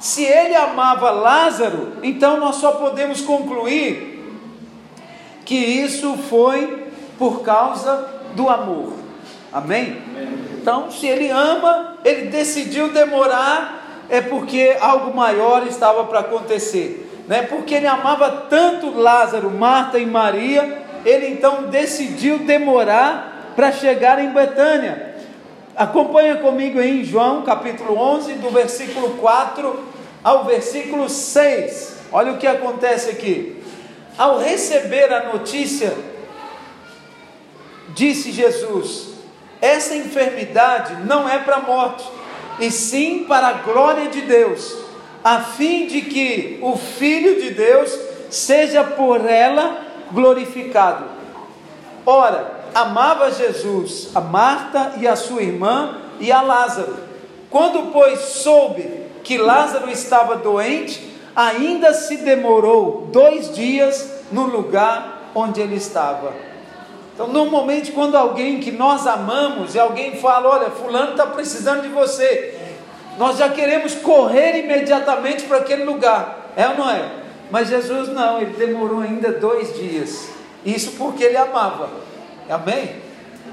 Se 0.00 0.24
ele 0.24 0.56
amava 0.56 1.10
Lázaro, 1.10 1.92
então 2.02 2.38
nós 2.40 2.56
só 2.56 2.72
podemos 2.72 3.20
concluir 3.20 4.24
que 5.44 5.54
isso 5.54 6.16
foi 6.16 6.86
por 7.18 7.42
causa 7.42 8.08
do 8.34 8.48
amor. 8.48 8.94
Amém? 9.52 10.00
Então, 10.54 10.90
se 10.90 11.06
ele 11.06 11.28
ama, 11.28 11.98
ele 12.02 12.28
decidiu 12.28 12.88
demorar, 12.88 14.06
é 14.08 14.22
porque 14.22 14.74
algo 14.80 15.14
maior 15.14 15.66
estava 15.66 16.04
para 16.04 16.20
acontecer. 16.20 17.24
Né? 17.28 17.42
Porque 17.42 17.74
ele 17.74 17.86
amava 17.86 18.46
tanto 18.48 18.98
Lázaro, 18.98 19.50
Marta 19.50 19.98
e 19.98 20.06
Maria, 20.06 20.82
ele 21.04 21.28
então 21.28 21.64
decidiu 21.64 22.38
demorar 22.38 23.52
para 23.54 23.70
chegar 23.70 24.18
em 24.18 24.30
Betânia. 24.30 25.14
Acompanha 25.76 26.36
comigo 26.36 26.80
em 26.80 27.04
João 27.04 27.42
capítulo 27.42 27.98
11, 27.98 28.32
do 28.34 28.50
versículo 28.50 29.10
4 29.18 29.89
ao 30.22 30.44
versículo 30.44 31.08
6. 31.08 31.96
Olha 32.12 32.32
o 32.32 32.38
que 32.38 32.46
acontece 32.46 33.10
aqui. 33.10 33.62
Ao 34.18 34.38
receber 34.38 35.12
a 35.12 35.32
notícia, 35.32 35.96
disse 37.90 38.30
Jesus: 38.30 39.14
Essa 39.60 39.94
enfermidade 39.94 41.02
não 41.04 41.28
é 41.28 41.38
para 41.38 41.56
a 41.56 41.62
morte, 41.62 42.04
e 42.58 42.70
sim 42.70 43.24
para 43.24 43.48
a 43.48 43.52
glória 43.52 44.08
de 44.08 44.22
Deus, 44.22 44.76
a 45.24 45.40
fim 45.40 45.86
de 45.86 46.02
que 46.02 46.58
o 46.60 46.76
Filho 46.76 47.40
de 47.40 47.50
Deus 47.50 47.96
seja 48.28 48.84
por 48.84 49.24
ela 49.24 49.86
glorificado. 50.12 51.04
Ora, 52.04 52.60
amava 52.74 53.30
Jesus, 53.30 54.10
a 54.14 54.20
Marta 54.20 54.94
e 54.98 55.06
a 55.06 55.16
sua 55.16 55.42
irmã 55.42 55.98
e 56.18 56.30
a 56.32 56.42
Lázaro. 56.42 56.96
Quando, 57.48 57.92
pois, 57.92 58.20
soube 58.20 59.00
que 59.22 59.38
Lázaro 59.38 59.90
estava 59.90 60.36
doente, 60.36 61.10
ainda 61.34 61.92
se 61.92 62.18
demorou 62.18 63.08
dois 63.12 63.54
dias 63.54 64.20
no 64.32 64.44
lugar 64.44 65.30
onde 65.34 65.60
ele 65.60 65.76
estava. 65.76 66.32
Então, 67.14 67.28
normalmente, 67.28 67.92
quando 67.92 68.16
alguém 68.16 68.60
que 68.60 68.70
nós 68.70 69.06
amamos 69.06 69.74
e 69.74 69.78
alguém 69.78 70.16
fala: 70.16 70.48
Olha, 70.48 70.70
Fulano 70.70 71.12
está 71.12 71.26
precisando 71.26 71.82
de 71.82 71.88
você, 71.88 72.58
nós 73.18 73.36
já 73.36 73.48
queremos 73.48 73.94
correr 73.94 74.64
imediatamente 74.64 75.44
para 75.44 75.58
aquele 75.58 75.84
lugar, 75.84 76.52
é 76.56 76.66
ou 76.68 76.76
não 76.76 76.90
é? 76.90 77.10
Mas 77.50 77.68
Jesus 77.68 78.08
não, 78.08 78.40
ele 78.40 78.54
demorou 78.54 79.00
ainda 79.00 79.32
dois 79.32 79.74
dias, 79.76 80.30
isso 80.64 80.92
porque 80.92 81.24
ele 81.24 81.36
amava. 81.36 81.90
Amém? 82.48 82.96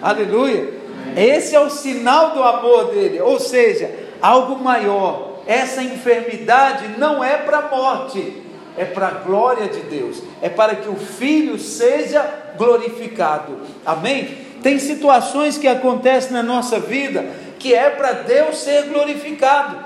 Aleluia. 0.01 0.73
Esse 1.15 1.55
é 1.55 1.59
o 1.59 1.69
sinal 1.69 2.31
do 2.31 2.43
amor 2.43 2.91
dele, 2.91 3.19
ou 3.21 3.39
seja, 3.39 3.91
algo 4.21 4.55
maior. 4.57 5.26
Essa 5.47 5.81
enfermidade 5.81 6.89
não 6.97 7.23
é 7.23 7.37
para 7.37 7.59
a 7.59 7.69
morte, 7.69 8.43
é 8.77 8.83
para 8.83 9.07
a 9.07 9.11
glória 9.11 9.67
de 9.67 9.79
Deus, 9.81 10.21
é 10.41 10.49
para 10.49 10.75
que 10.75 10.89
o 10.89 10.97
Filho 10.97 11.57
seja 11.57 12.21
glorificado. 12.57 13.57
Amém? 13.85 14.45
Tem 14.61 14.77
situações 14.77 15.57
que 15.57 15.67
acontecem 15.67 16.33
na 16.33 16.43
nossa 16.43 16.79
vida 16.79 17.25
que 17.59 17.73
é 17.73 17.89
para 17.89 18.11
Deus 18.11 18.57
ser 18.57 18.83
glorificado. 18.83 19.83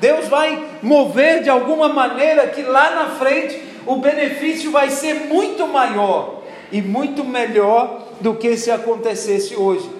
Deus 0.00 0.28
vai 0.28 0.64
mover 0.82 1.42
de 1.42 1.50
alguma 1.50 1.88
maneira 1.88 2.46
que 2.46 2.62
lá 2.62 2.90
na 2.94 3.06
frente 3.16 3.60
o 3.86 3.96
benefício 3.96 4.70
vai 4.70 4.90
ser 4.90 5.26
muito 5.26 5.66
maior 5.66 6.42
e 6.70 6.80
muito 6.80 7.24
melhor 7.24 8.06
do 8.20 8.34
que 8.34 8.56
se 8.56 8.70
acontecesse 8.70 9.56
hoje. 9.56 9.90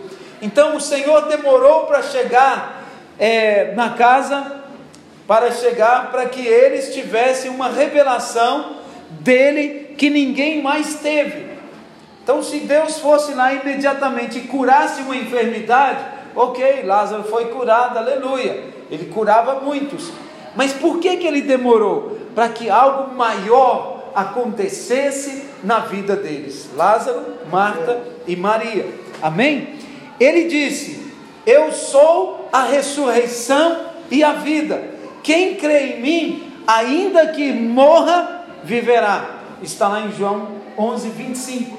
Então 0.41 0.77
o 0.77 0.81
Senhor 0.81 1.23
demorou 1.23 1.87
para 1.87 2.03
chegar 2.03 2.85
é, 3.19 3.73
na 3.75 3.91
casa 3.91 4.58
para 5.29 5.53
chegar 5.53 6.11
para 6.11 6.25
que 6.25 6.45
eles 6.45 6.95
tivessem 6.95 7.51
uma 7.51 7.69
revelação 7.69 8.79
dele 9.11 9.95
que 9.99 10.09
ninguém 10.09 10.63
mais 10.63 10.95
teve. 10.95 11.47
Então, 12.25 12.43
se 12.43 12.61
Deus 12.61 12.99
fosse 12.99 13.35
lá 13.35 13.53
imediatamente 13.53 14.39
e 14.39 14.43
curasse 14.43 15.03
uma 15.03 15.15
enfermidade, 15.15 16.03
ok, 16.35 16.83
Lázaro 16.83 17.25
foi 17.25 17.47
curado, 17.47 17.99
aleluia. 17.99 18.65
Ele 18.91 19.05
curava 19.13 19.61
muitos. 19.61 20.11
Mas 20.57 20.73
por 20.73 20.99
que, 20.99 21.19
que 21.19 21.27
ele 21.27 21.43
demorou? 21.43 22.19
Para 22.35 22.49
que 22.49 22.71
algo 22.71 23.15
maior 23.15 24.11
acontecesse 24.15 25.45
na 25.63 25.81
vida 25.81 26.17
deles. 26.17 26.71
Lázaro, 26.75 27.23
Marta 27.51 28.01
e 28.27 28.35
Maria. 28.35 28.87
Amém? 29.21 29.75
Ele 30.19 30.45
disse: 30.45 31.13
Eu 31.45 31.71
sou 31.71 32.49
a 32.51 32.63
ressurreição 32.63 33.89
e 34.11 34.25
a 34.25 34.33
vida. 34.33 34.98
Quem 35.29 35.57
crê 35.57 35.97
em 35.97 36.01
mim, 36.01 36.53
ainda 36.67 37.27
que 37.27 37.53
morra, 37.53 38.47
viverá. 38.65 39.29
Está 39.63 39.87
lá 39.87 40.01
em 40.01 40.11
João 40.11 40.49
11, 40.79 41.11
25. 41.11 41.79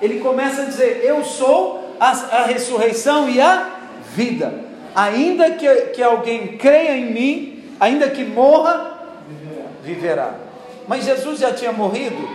Ele 0.00 0.20
começa 0.20 0.62
a 0.62 0.64
dizer: 0.66 1.00
Eu 1.02 1.24
sou 1.24 1.96
a, 1.98 2.10
a 2.10 2.46
ressurreição 2.46 3.28
e 3.28 3.40
a 3.40 3.68
vida. 4.14 4.54
Ainda 4.94 5.50
que, 5.50 5.68
que 5.86 6.00
alguém 6.00 6.56
creia 6.56 6.96
em 6.96 7.12
mim, 7.12 7.64
ainda 7.80 8.08
que 8.08 8.22
morra, 8.24 8.96
viverá. 9.82 10.34
Mas 10.86 11.04
Jesus 11.04 11.40
já 11.40 11.52
tinha 11.52 11.72
morrido? 11.72 12.28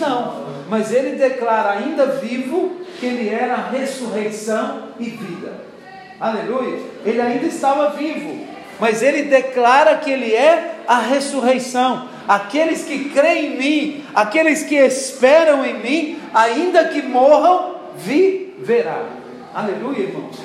Não, 0.00 0.46
mas 0.70 0.90
ele 0.94 1.14
declara 1.14 1.72
ainda 1.72 2.06
vivo 2.06 2.80
que 2.98 3.04
ele 3.04 3.28
era 3.28 3.68
ressurreição 3.70 4.84
e 4.98 5.10
vida. 5.10 5.52
Aleluia. 6.18 6.80
Ele 7.04 7.20
ainda 7.20 7.44
estava 7.44 7.90
vivo, 7.90 8.55
mas 8.78 9.02
ele 9.02 9.22
declara 9.22 9.96
que 9.96 10.10
ele 10.10 10.34
é 10.34 10.76
a 10.86 10.98
ressurreição. 10.98 12.08
Aqueles 12.28 12.84
que 12.84 13.10
creem 13.10 13.46
em 13.46 13.58
mim, 13.58 14.04
aqueles 14.14 14.62
que 14.62 14.74
esperam 14.74 15.64
em 15.64 15.78
mim, 15.78 16.20
ainda 16.34 16.88
que 16.88 17.02
morram, 17.02 17.76
viverá. 17.96 19.04
Aleluia, 19.54 20.00
irmãos. 20.00 20.36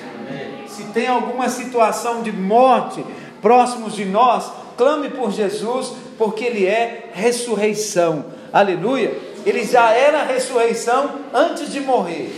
Se 0.67 0.83
tem 0.85 1.07
alguma 1.07 1.50
situação 1.50 2.21
de 2.21 2.31
morte 2.31 3.03
próximos 3.41 3.95
de 3.95 4.05
nós, 4.05 4.51
clame 4.77 5.09
por 5.09 5.31
Jesus, 5.31 5.93
porque 6.17 6.45
Ele 6.45 6.65
é 6.65 7.09
ressurreição. 7.13 8.25
Aleluia. 8.53 9.11
Ele 9.45 9.65
já 9.65 9.91
era 9.91 10.23
ressurreição 10.23 11.15
antes 11.33 11.71
de 11.71 11.81
morrer. 11.81 12.31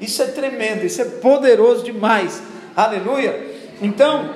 Isso 0.00 0.22
é 0.22 0.26
tremendo, 0.26 0.84
isso 0.84 1.00
é 1.00 1.04
poderoso 1.04 1.82
demais. 1.84 2.42
Aleluia. 2.76 3.52
Então, 3.80 4.30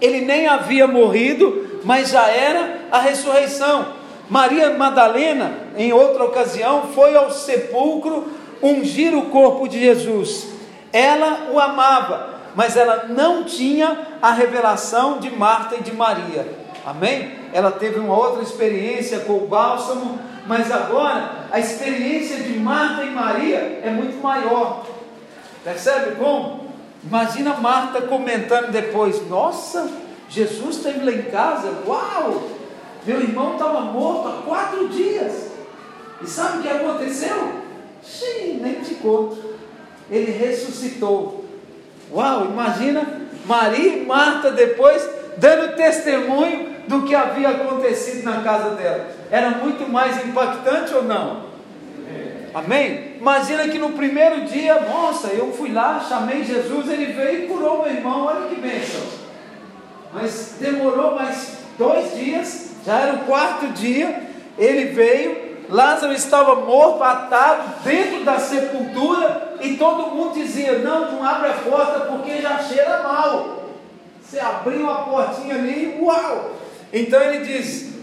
ele 0.00 0.22
nem 0.22 0.46
havia 0.46 0.86
morrido, 0.86 1.80
mas 1.84 2.10
já 2.10 2.26
era 2.28 2.78
a 2.90 2.98
ressurreição. 2.98 3.86
Maria 4.28 4.70
Madalena, 4.76 5.52
em 5.76 5.92
outra 5.92 6.24
ocasião, 6.24 6.88
foi 6.94 7.16
ao 7.16 7.30
sepulcro 7.30 8.32
ungir 8.62 9.16
o 9.16 9.26
corpo 9.26 9.68
de 9.68 9.80
Jesus. 9.80 10.48
Ela 10.92 11.48
o 11.52 11.58
amava, 11.58 12.40
mas 12.54 12.76
ela 12.76 13.06
não 13.08 13.44
tinha 13.44 13.98
a 14.22 14.32
revelação 14.32 15.18
de 15.18 15.30
Marta 15.30 15.76
e 15.76 15.82
de 15.82 15.92
Maria. 15.92 16.46
Amém? 16.84 17.38
Ela 17.52 17.72
teve 17.72 17.98
uma 17.98 18.16
outra 18.16 18.42
experiência 18.42 19.20
com 19.20 19.34
o 19.34 19.46
bálsamo, 19.46 20.18
mas 20.46 20.70
agora 20.70 21.46
a 21.50 21.58
experiência 21.58 22.36
de 22.36 22.58
Marta 22.58 23.02
e 23.02 23.10
Maria 23.10 23.80
é 23.82 23.90
muito 23.90 24.22
maior. 24.22 24.86
Percebe 25.64 26.16
como? 26.16 26.69
Imagina 27.02 27.54
Marta 27.54 28.02
comentando 28.02 28.70
depois: 28.70 29.26
Nossa, 29.28 29.90
Jesus 30.28 30.76
esteve 30.76 31.04
lá 31.04 31.12
em 31.12 31.22
casa, 31.22 31.82
uau! 31.86 32.48
Meu 33.06 33.20
irmão 33.20 33.54
estava 33.54 33.80
morto 33.80 34.28
há 34.28 34.42
quatro 34.42 34.88
dias. 34.88 35.50
E 36.22 36.26
sabe 36.26 36.58
o 36.58 36.62
que 36.62 36.68
aconteceu? 36.68 37.54
Sim, 38.02 38.60
nem 38.60 38.74
te 38.74 38.94
conto. 38.96 39.38
Ele 40.10 40.30
ressuscitou. 40.30 41.44
Uau, 42.12 42.46
imagina 42.46 43.06
Maria 43.46 43.96
e 43.96 44.04
Marta 44.04 44.50
depois 44.50 45.08
dando 45.38 45.76
testemunho 45.76 46.70
do 46.86 47.02
que 47.02 47.14
havia 47.14 47.48
acontecido 47.50 48.24
na 48.24 48.42
casa 48.42 48.70
dela. 48.74 49.08
Era 49.30 49.50
muito 49.50 49.88
mais 49.88 50.24
impactante 50.24 50.92
ou 50.94 51.04
não? 51.04 51.49
Amém? 52.54 53.16
Imagina 53.18 53.68
que 53.68 53.78
no 53.78 53.90
primeiro 53.90 54.42
dia, 54.42 54.80
nossa, 54.80 55.28
eu 55.28 55.52
fui 55.52 55.72
lá, 55.72 56.04
chamei 56.08 56.44
Jesus, 56.44 56.88
ele 56.88 57.12
veio 57.12 57.44
e 57.44 57.46
curou 57.46 57.82
meu 57.82 57.92
irmão, 57.92 58.26
olha 58.26 58.48
que 58.48 58.60
bênção. 58.60 59.02
Mas 60.12 60.56
demorou 60.58 61.14
mais 61.14 61.58
dois 61.78 62.14
dias, 62.16 62.72
já 62.84 62.98
era 62.98 63.14
o 63.14 63.24
quarto 63.24 63.68
dia, 63.68 64.28
ele 64.58 64.86
veio, 64.86 65.50
Lázaro 65.68 66.12
estava 66.12 66.56
morto, 66.56 67.02
atado 67.04 67.84
dentro 67.84 68.24
da 68.24 68.38
sepultura, 68.38 69.56
e 69.60 69.76
todo 69.76 70.14
mundo 70.14 70.34
dizia: 70.34 70.78
Não, 70.78 71.12
não 71.12 71.24
abre 71.24 71.50
a 71.50 71.54
porta 71.54 72.00
porque 72.00 72.42
já 72.42 72.58
cheira 72.58 73.02
mal. 73.02 73.68
Você 74.20 74.40
abriu 74.40 74.90
a 74.90 75.02
portinha 75.02 75.54
ali, 75.54 75.98
uau! 76.00 76.56
Então 76.92 77.20
ele 77.20 77.44
diz: 77.44 77.94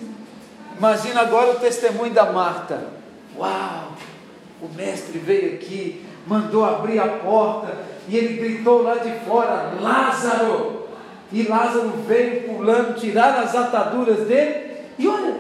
Imagina 0.78 1.22
agora 1.22 1.52
o 1.52 1.60
testemunho 1.60 2.14
da 2.14 2.32
Marta. 2.32 2.88
Uau! 3.38 3.94
O 4.62 4.68
mestre 4.76 5.20
veio 5.20 5.56
aqui, 5.56 6.04
mandou 6.26 6.66
abrir 6.66 7.00
a 7.00 7.08
porta 7.08 7.76
e 8.08 8.18
ele 8.18 8.42
gritou 8.42 8.82
lá 8.82 8.96
de 8.96 9.12
fora: 9.26 9.74
Lázaro! 9.80 10.88
E 11.32 11.44
Lázaro 11.44 11.92
veio 12.08 12.44
pulando, 12.44 13.00
tirar 13.00 13.38
as 13.40 13.54
ataduras 13.54 14.28
dele. 14.28 14.78
E 14.98 15.08
olha, 15.08 15.36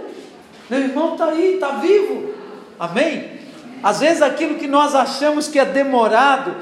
meu 0.70 0.80
irmão 0.82 1.14
está 1.14 1.28
aí, 1.28 1.54
está 1.56 1.70
vivo. 1.78 2.34
Amém? 2.78 3.40
Às 3.82 4.02
vezes 4.02 4.22
aquilo 4.22 4.56
que 4.56 4.68
nós 4.68 4.94
achamos 4.94 5.48
que 5.48 5.58
é 5.58 5.66
demorado, 5.66 6.56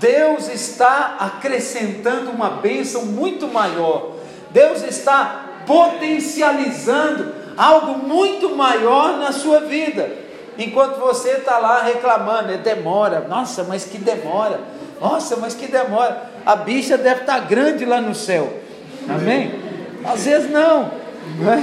Deus 0.00 0.48
está 0.48 1.16
acrescentando 1.20 2.30
uma 2.30 2.50
bênção 2.50 3.06
muito 3.06 3.46
maior. 3.46 4.16
Deus 4.50 4.82
está 4.82 5.46
potencializando 5.66 7.32
algo 7.56 8.06
muito 8.06 8.54
maior 8.56 9.18
na 9.18 9.30
sua 9.30 9.60
vida. 9.60 10.21
Enquanto 10.58 10.98
você 10.98 11.30
está 11.30 11.58
lá 11.58 11.82
reclamando, 11.82 12.52
é 12.52 12.56
demora, 12.56 13.26
nossa, 13.28 13.64
mas 13.64 13.84
que 13.84 13.98
demora, 13.98 14.60
nossa, 15.00 15.36
mas 15.36 15.54
que 15.54 15.66
demora. 15.66 16.30
A 16.44 16.56
bicha 16.56 16.98
deve 16.98 17.22
estar 17.22 17.40
tá 17.40 17.46
grande 17.46 17.84
lá 17.84 18.00
no 18.00 18.14
céu, 18.14 18.52
amém? 19.08 19.60
Às 20.04 20.24
vezes 20.24 20.50
não, 20.50 20.90
não 21.38 21.52
é, 21.52 21.62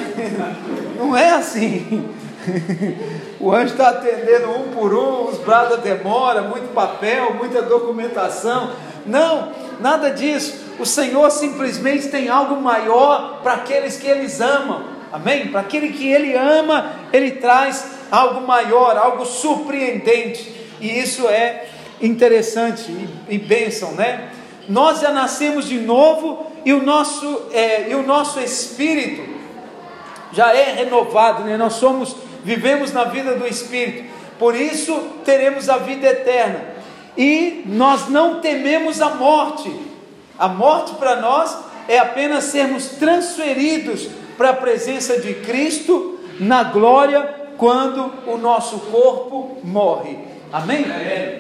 não 0.98 1.18
é 1.18 1.30
assim. 1.32 2.10
O 3.40 3.54
anjo 3.54 3.72
está 3.72 3.90
atendendo 3.90 4.50
um 4.52 4.72
por 4.72 4.94
um, 4.94 5.30
os 5.30 5.38
brados 5.38 5.80
demora, 5.80 6.42
muito 6.42 6.74
papel, 6.74 7.36
muita 7.36 7.62
documentação. 7.62 8.72
Não, 9.06 9.54
nada 9.80 10.10
disso. 10.10 10.60
O 10.78 10.86
Senhor 10.86 11.30
simplesmente 11.32 12.10
tem 12.10 12.28
algo 12.28 12.60
maior 12.62 13.40
para 13.42 13.54
aqueles 13.54 13.98
que 13.98 14.08
eles 14.08 14.42
amam. 14.42 14.99
Amém? 15.12 15.48
Para 15.48 15.62
aquele 15.62 15.90
que 15.90 16.08
ele 16.08 16.36
ama, 16.36 16.94
ele 17.12 17.32
traz 17.32 17.86
algo 18.12 18.46
maior, 18.46 18.96
algo 18.98 19.26
surpreendente. 19.26 20.54
E 20.80 21.00
isso 21.00 21.28
é 21.28 21.68
interessante 22.02 22.92
e, 22.92 23.36
e 23.36 23.38
bênção, 23.38 23.94
né? 23.94 24.30
Nós 24.68 25.02
já 25.02 25.12
nascemos 25.12 25.68
de 25.68 25.80
novo 25.80 26.46
e 26.64 26.74
o 26.74 26.84
nosso, 26.84 27.48
é, 27.52 27.90
e 27.90 27.96
o 27.96 28.04
nosso 28.04 28.40
espírito 28.40 29.28
já 30.32 30.54
é 30.54 30.74
renovado, 30.74 31.44
né? 31.44 31.58
Nós 31.58 31.74
somos, 31.74 32.16
vivemos 32.44 32.94
na 32.94 33.06
vida 33.06 33.36
do 33.36 33.48
espírito. 33.48 34.10
Por 34.38 34.56
isso 34.56 34.96
teremos 35.26 35.70
a 35.70 35.78
vida 35.78 36.08
eterna. 36.08 36.62
E 37.18 37.64
nós 37.66 38.08
não 38.08 38.40
tememos 38.40 39.02
a 39.02 39.10
morte. 39.16 39.70
A 40.38 40.48
morte 40.48 40.94
para 40.94 41.18
nós 41.18 41.58
é 41.88 41.98
apenas 41.98 42.46
sermos 42.46 42.90
transferidos 42.90 44.08
para 44.40 44.52
a 44.52 44.54
presença 44.54 45.20
de 45.20 45.34
Cristo 45.34 46.18
na 46.40 46.64
glória 46.64 47.22
quando 47.58 48.10
o 48.26 48.38
nosso 48.38 48.80
corpo 48.90 49.58
morre. 49.62 50.18
Amém? 50.50 50.86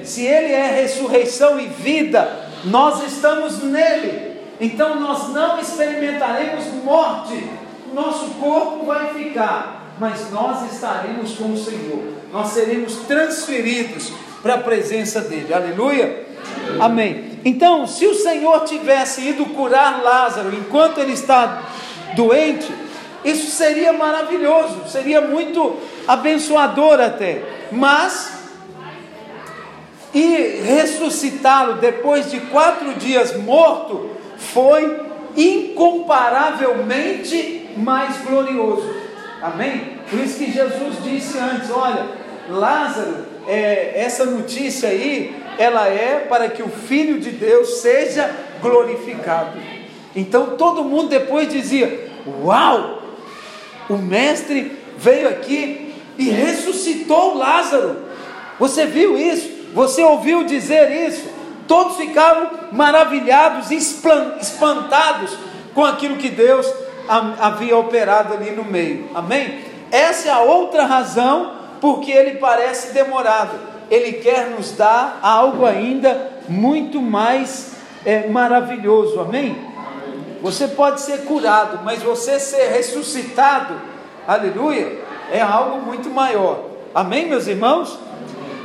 Se 0.03 0.25
Ele 0.25 0.51
é 0.51 0.81
ressurreição 0.81 1.57
e 1.57 1.67
vida, 1.67 2.29
nós 2.65 3.01
estamos 3.07 3.63
nele. 3.63 4.41
Então 4.59 4.99
nós 4.99 5.29
não 5.29 5.61
experimentaremos 5.61 6.65
morte. 6.83 7.41
Nosso 7.93 8.31
corpo 8.31 8.85
vai 8.85 9.13
ficar, 9.13 9.95
mas 9.97 10.29
nós 10.29 10.69
estaremos 10.69 11.35
com 11.35 11.53
o 11.53 11.57
Senhor. 11.57 12.03
Nós 12.33 12.49
seremos 12.49 12.95
transferidos 13.07 14.11
para 14.43 14.55
a 14.55 14.59
presença 14.59 15.21
dele. 15.21 15.53
Aleluia. 15.53 16.27
Amém. 16.77 17.39
Então, 17.45 17.87
se 17.87 18.05
o 18.05 18.13
Senhor 18.13 18.65
tivesse 18.65 19.21
ido 19.21 19.45
curar 19.45 20.03
Lázaro 20.03 20.53
enquanto 20.53 20.99
ele 20.99 21.13
está 21.13 21.63
doente, 22.13 22.69
isso 23.23 23.51
seria 23.51 23.93
maravilhoso, 23.93 24.87
seria 24.87 25.21
muito 25.21 25.77
abençoador 26.07 26.99
até. 26.99 27.43
Mas, 27.71 28.39
e 30.13 30.61
ressuscitá-lo 30.65 31.75
depois 31.75 32.31
de 32.31 32.39
quatro 32.41 32.93
dias 32.95 33.33
morto, 33.35 34.09
foi 34.37 34.99
incomparavelmente 35.35 37.69
mais 37.77 38.17
glorioso. 38.21 38.93
Amém? 39.41 39.97
Por 40.09 40.19
isso 40.19 40.37
que 40.37 40.51
Jesus 40.51 41.03
disse 41.03 41.37
antes: 41.37 41.71
olha, 41.71 42.05
Lázaro, 42.49 43.25
é, 43.47 43.93
essa 43.95 44.25
notícia 44.25 44.89
aí, 44.89 45.35
ela 45.57 45.87
é 45.87 46.25
para 46.29 46.49
que 46.49 46.61
o 46.63 46.69
Filho 46.69 47.19
de 47.19 47.31
Deus 47.31 47.81
seja 47.81 48.29
glorificado. 48.61 49.57
Então 50.15 50.57
todo 50.57 50.83
mundo 50.83 51.09
depois 51.09 51.49
dizia: 51.49 52.09
Uau! 52.43 52.98
O 53.89 53.97
Mestre 53.97 54.77
veio 54.97 55.27
aqui 55.27 55.95
e 56.17 56.29
ressuscitou 56.29 57.35
Lázaro. 57.35 57.97
Você 58.59 58.85
viu 58.85 59.17
isso? 59.17 59.49
Você 59.73 60.03
ouviu 60.03 60.43
dizer 60.43 61.07
isso? 61.07 61.27
Todos 61.67 61.97
ficaram 61.97 62.49
maravilhados, 62.71 63.71
espantados 63.71 65.35
com 65.73 65.83
aquilo 65.83 66.17
que 66.17 66.29
Deus 66.29 66.71
havia 67.39 67.77
operado 67.77 68.33
ali 68.33 68.51
no 68.51 68.63
meio. 68.63 69.09
Amém? 69.15 69.59
Essa 69.91 70.29
é 70.29 70.31
a 70.31 70.41
outra 70.41 70.85
razão 70.85 71.53
porque 71.81 72.11
ele 72.11 72.37
parece 72.37 72.93
demorado. 72.93 73.57
Ele 73.89 74.13
quer 74.13 74.49
nos 74.51 74.73
dar 74.73 75.19
algo 75.23 75.65
ainda 75.65 76.31
muito 76.47 77.01
mais 77.01 77.73
é, 78.05 78.27
maravilhoso. 78.27 79.19
Amém? 79.19 79.68
Você 80.41 80.67
pode 80.69 81.01
ser 81.01 81.25
curado, 81.25 81.81
mas 81.83 82.01
você 82.01 82.39
ser 82.39 82.69
ressuscitado, 82.69 83.75
aleluia, 84.27 84.99
é 85.31 85.41
algo 85.41 85.81
muito 85.81 86.09
maior. 86.09 86.65
Amém, 86.95 87.27
meus 87.27 87.47
irmãos? 87.47 87.99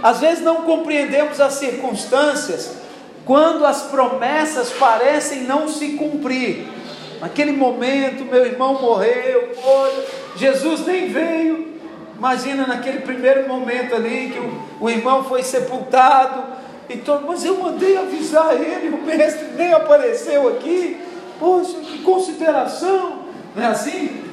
Às 0.02 0.20
vezes 0.20 0.44
não 0.44 0.62
compreendemos 0.62 1.40
as 1.40 1.54
circunstâncias 1.54 2.76
quando 3.24 3.64
as 3.64 3.82
promessas 3.82 4.70
parecem 4.70 5.44
não 5.44 5.68
se 5.68 5.92
cumprir. 5.92 6.66
Naquele 7.20 7.52
momento, 7.52 8.24
meu 8.24 8.44
irmão 8.44 8.80
morreu, 8.80 9.52
olha, 9.64 10.04
Jesus 10.36 10.86
nem 10.86 11.08
veio. 11.08 11.74
Imagina 12.16 12.66
naquele 12.66 13.00
primeiro 13.00 13.48
momento 13.48 13.94
ali 13.94 14.30
que 14.30 14.38
o, 14.38 14.62
o 14.80 14.90
irmão 14.90 15.24
foi 15.24 15.42
sepultado. 15.42 16.44
Então, 16.88 17.22
mas 17.26 17.44
eu 17.44 17.56
mandei 17.56 17.96
avisar 17.96 18.54
ele, 18.54 18.90
o 18.90 19.02
mestre 19.02 19.48
nem 19.56 19.72
apareceu 19.72 20.48
aqui. 20.48 20.98
Poxa, 21.44 21.76
que 21.80 21.98
consideração! 21.98 23.18
Não 23.54 23.62
é 23.62 23.66
assim? 23.66 24.24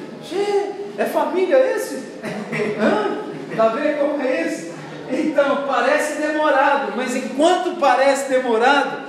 é 0.96 1.04
família 1.04 1.58
esse? 1.58 1.96
Está 3.50 3.68
vendo 3.68 3.98
como 3.98 4.22
é 4.22 4.46
esse? 4.46 4.72
Então, 5.10 5.64
parece 5.66 6.22
demorado, 6.22 6.94
mas 6.96 7.14
enquanto 7.14 7.78
parece 7.78 8.30
demorado, 8.30 9.02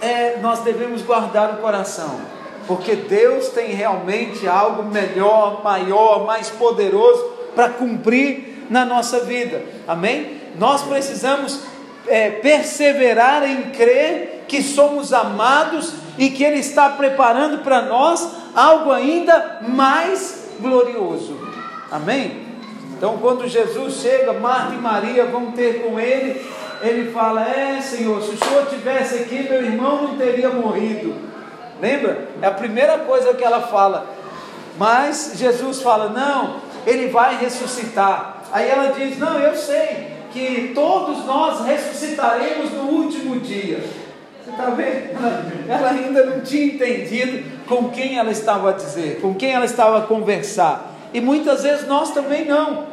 é, 0.00 0.38
nós 0.40 0.60
devemos 0.60 1.02
guardar 1.02 1.52
o 1.52 1.56
coração, 1.58 2.18
porque 2.66 2.96
Deus 2.96 3.48
tem 3.48 3.74
realmente 3.74 4.48
algo 4.48 4.84
melhor, 4.84 5.62
maior, 5.62 6.24
mais 6.24 6.48
poderoso 6.48 7.22
para 7.54 7.68
cumprir 7.68 8.64
na 8.70 8.86
nossa 8.86 9.20
vida, 9.20 9.62
amém? 9.86 10.40
Nós 10.58 10.80
precisamos 10.80 11.60
é, 12.06 12.30
perseverar 12.30 13.46
em 13.46 13.70
crer 13.70 14.44
que 14.48 14.62
somos 14.62 15.12
amados 15.12 15.92
e 16.20 16.28
que 16.28 16.44
Ele 16.44 16.58
está 16.58 16.90
preparando 16.90 17.64
para 17.64 17.80
nós 17.80 18.30
algo 18.54 18.92
ainda 18.92 19.60
mais 19.66 20.50
glorioso, 20.60 21.34
amém? 21.90 22.46
Então, 22.94 23.16
quando 23.16 23.48
Jesus 23.48 23.94
chega, 23.94 24.34
Marta 24.34 24.74
e 24.74 24.78
Maria 24.78 25.24
vão 25.24 25.52
ter 25.52 25.82
com 25.82 25.98
ele. 25.98 26.46
Ele 26.82 27.10
fala: 27.10 27.48
É, 27.48 27.80
Senhor, 27.80 28.22
se 28.22 28.32
o 28.32 28.38
Senhor 28.38 28.66
tivesse 28.66 29.14
aqui, 29.22 29.48
meu 29.48 29.64
irmão 29.64 30.02
não 30.02 30.18
teria 30.18 30.50
morrido. 30.50 31.14
Lembra? 31.80 32.28
É 32.42 32.46
a 32.46 32.50
primeira 32.50 32.98
coisa 32.98 33.32
que 33.32 33.42
ela 33.42 33.62
fala. 33.62 34.06
Mas 34.76 35.32
Jesus 35.36 35.80
fala: 35.80 36.10
Não, 36.10 36.56
ele 36.86 37.08
vai 37.08 37.38
ressuscitar. 37.38 38.42
Aí 38.52 38.68
ela 38.68 38.92
diz: 38.92 39.16
Não, 39.18 39.38
eu 39.38 39.56
sei 39.56 40.08
que 40.30 40.72
todos 40.74 41.24
nós 41.24 41.64
ressuscitaremos 41.64 42.70
no 42.72 42.82
último 42.82 43.40
dia. 43.40 43.82
Você 44.42 44.50
está 44.50 44.70
vendo? 44.70 45.68
Ela 45.68 45.90
ainda 45.90 46.24
não 46.24 46.40
tinha 46.40 46.64
entendido 46.64 47.44
com 47.68 47.90
quem 47.90 48.18
ela 48.18 48.30
estava 48.30 48.70
a 48.70 48.72
dizer, 48.72 49.20
com 49.20 49.34
quem 49.34 49.52
ela 49.52 49.66
estava 49.66 49.98
a 49.98 50.02
conversar. 50.02 50.94
E 51.12 51.20
muitas 51.20 51.62
vezes 51.62 51.86
nós 51.86 52.10
também 52.12 52.46
não. 52.46 52.86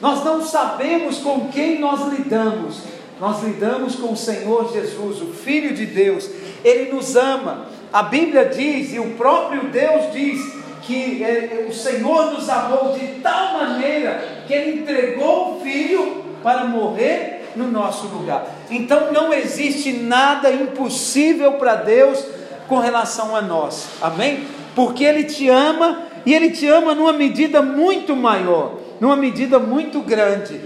Nós 0.00 0.24
não 0.24 0.42
sabemos 0.42 1.18
com 1.18 1.48
quem 1.48 1.78
nós 1.78 2.08
lidamos. 2.08 2.82
Nós 3.20 3.42
lidamos 3.42 3.96
com 3.96 4.12
o 4.12 4.16
Senhor 4.16 4.72
Jesus, 4.72 5.20
o 5.20 5.26
Filho 5.26 5.74
de 5.74 5.86
Deus. 5.86 6.28
Ele 6.64 6.92
nos 6.92 7.14
ama. 7.16 7.66
A 7.92 8.02
Bíblia 8.02 8.46
diz, 8.46 8.92
e 8.92 8.98
o 8.98 9.10
próprio 9.10 9.64
Deus 9.64 10.12
diz, 10.12 10.40
que 10.82 11.22
é, 11.22 11.66
o 11.68 11.72
Senhor 11.72 12.32
nos 12.32 12.48
amou 12.48 12.98
de 12.98 13.20
tal 13.20 13.58
maneira 13.58 14.42
que 14.46 14.52
Ele 14.52 14.80
entregou 14.80 15.56
o 15.56 15.60
Filho 15.60 16.24
para 16.42 16.64
morrer 16.64 17.39
no 17.56 17.70
nosso 17.70 18.06
lugar. 18.08 18.46
Então 18.70 19.12
não 19.12 19.32
existe 19.32 19.92
nada 19.92 20.50
impossível 20.50 21.52
para 21.52 21.76
Deus 21.76 22.24
com 22.68 22.78
relação 22.78 23.34
a 23.34 23.42
nós. 23.42 23.88
Amém? 24.00 24.46
Porque 24.74 25.04
Ele 25.04 25.24
te 25.24 25.48
ama 25.48 26.02
e 26.24 26.34
Ele 26.34 26.50
te 26.50 26.66
ama 26.66 26.94
numa 26.94 27.12
medida 27.12 27.60
muito 27.60 28.14
maior, 28.14 28.78
numa 29.00 29.16
medida 29.16 29.58
muito 29.58 30.00
grande. 30.00 30.60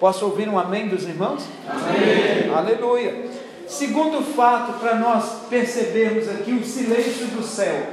Posso 0.00 0.24
ouvir 0.24 0.48
um 0.48 0.58
amém 0.58 0.88
dos 0.88 1.04
irmãos? 1.04 1.44
Amém. 1.68 2.52
Aleluia. 2.54 3.26
Segundo 3.68 4.22
fato 4.22 4.78
para 4.80 4.96
nós 4.96 5.24
percebermos 5.48 6.28
aqui 6.28 6.52
o 6.52 6.64
silêncio 6.64 7.26
do 7.28 7.42
céu 7.42 7.86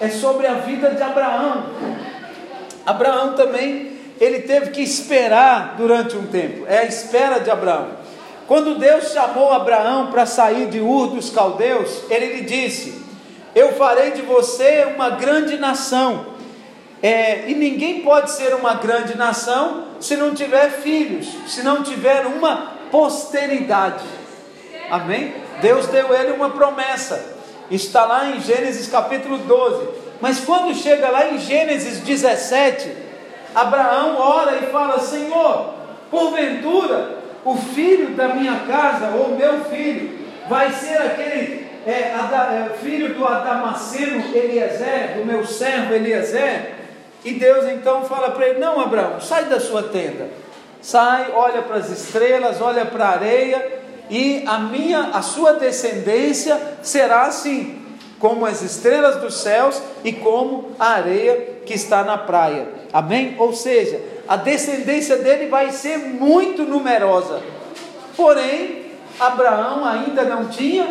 é 0.00 0.08
sobre 0.08 0.46
a 0.46 0.54
vida 0.54 0.90
de 0.90 1.02
Abraão. 1.02 1.64
Abraão 2.86 3.34
também 3.34 3.93
ele 4.20 4.40
teve 4.40 4.70
que 4.70 4.80
esperar 4.80 5.74
durante 5.76 6.16
um 6.16 6.26
tempo. 6.26 6.64
É 6.68 6.78
a 6.78 6.84
espera 6.84 7.38
de 7.40 7.50
Abraão. 7.50 7.88
Quando 8.46 8.78
Deus 8.78 9.12
chamou 9.12 9.52
Abraão 9.52 10.08
para 10.08 10.26
sair 10.26 10.66
de 10.66 10.80
Ur 10.80 11.08
dos 11.08 11.30
caldeus, 11.30 12.02
ele 12.10 12.26
lhe 12.36 12.40
disse: 12.42 13.04
eu 13.54 13.72
farei 13.74 14.10
de 14.10 14.22
você 14.22 14.84
uma 14.94 15.10
grande 15.10 15.56
nação. 15.56 16.34
É, 17.00 17.44
e 17.48 17.54
ninguém 17.54 18.00
pode 18.00 18.32
ser 18.32 18.54
uma 18.54 18.74
grande 18.74 19.16
nação 19.16 19.84
se 20.00 20.16
não 20.16 20.34
tiver 20.34 20.70
filhos, 20.70 21.28
se 21.46 21.62
não 21.62 21.82
tiver 21.82 22.26
uma 22.26 22.72
posteridade. 22.90 24.04
Amém? 24.90 25.34
Deus 25.60 25.86
deu 25.86 26.12
ele 26.14 26.32
uma 26.32 26.50
promessa. 26.50 27.34
Está 27.70 28.04
lá 28.04 28.30
em 28.30 28.40
Gênesis 28.40 28.88
capítulo 28.88 29.38
12. 29.38 29.88
Mas 30.20 30.40
quando 30.40 30.74
chega 30.74 31.08
lá 31.08 31.28
em 31.28 31.38
Gênesis 31.38 32.00
17, 32.00 33.03
Abraão 33.54 34.16
ora 34.18 34.56
e 34.56 34.66
fala: 34.66 34.98
Senhor, 34.98 35.74
porventura 36.10 37.24
o 37.44 37.56
filho 37.56 38.10
da 38.10 38.28
minha 38.28 38.60
casa, 38.60 39.10
ou 39.16 39.36
meu 39.36 39.64
filho, 39.66 40.18
vai 40.48 40.72
ser 40.72 40.96
aquele 40.96 41.66
é, 41.86 41.90
é, 41.90 42.70
filho 42.82 43.14
do 43.14 43.26
Adamaceno 43.26 44.34
Eliezer, 44.34 45.18
do 45.18 45.26
meu 45.26 45.46
servo 45.46 45.92
Eliezer. 45.92 46.72
E 47.24 47.32
Deus 47.34 47.66
então 47.66 48.04
fala 48.04 48.30
para 48.30 48.48
ele: 48.48 48.58
Não, 48.58 48.80
Abraão, 48.80 49.20
sai 49.20 49.44
da 49.44 49.60
sua 49.60 49.82
tenda, 49.84 50.28
sai, 50.80 51.32
olha 51.34 51.62
para 51.62 51.76
as 51.76 51.90
estrelas, 51.90 52.60
olha 52.60 52.86
para 52.86 53.04
a 53.04 53.10
areia, 53.10 53.80
e 54.08 54.44
a 54.46 54.58
minha, 54.58 55.10
a 55.12 55.22
sua 55.22 55.54
descendência 55.54 56.58
será 56.82 57.22
assim, 57.22 57.82
como 58.18 58.46
as 58.46 58.62
estrelas 58.62 59.16
dos 59.16 59.34
céus 59.34 59.80
e 60.02 60.12
como 60.12 60.72
a 60.78 60.88
areia 60.88 61.60
que 61.66 61.74
está 61.74 62.02
na 62.04 62.16
praia. 62.18 62.83
Amém? 62.94 63.34
Ou 63.38 63.52
seja, 63.52 64.00
a 64.28 64.36
descendência 64.36 65.16
dele 65.16 65.48
vai 65.48 65.72
ser 65.72 65.98
muito 65.98 66.62
numerosa. 66.62 67.42
Porém, 68.16 68.84
Abraão 69.18 69.84
ainda 69.84 70.22
não 70.22 70.48
tinha 70.48 70.86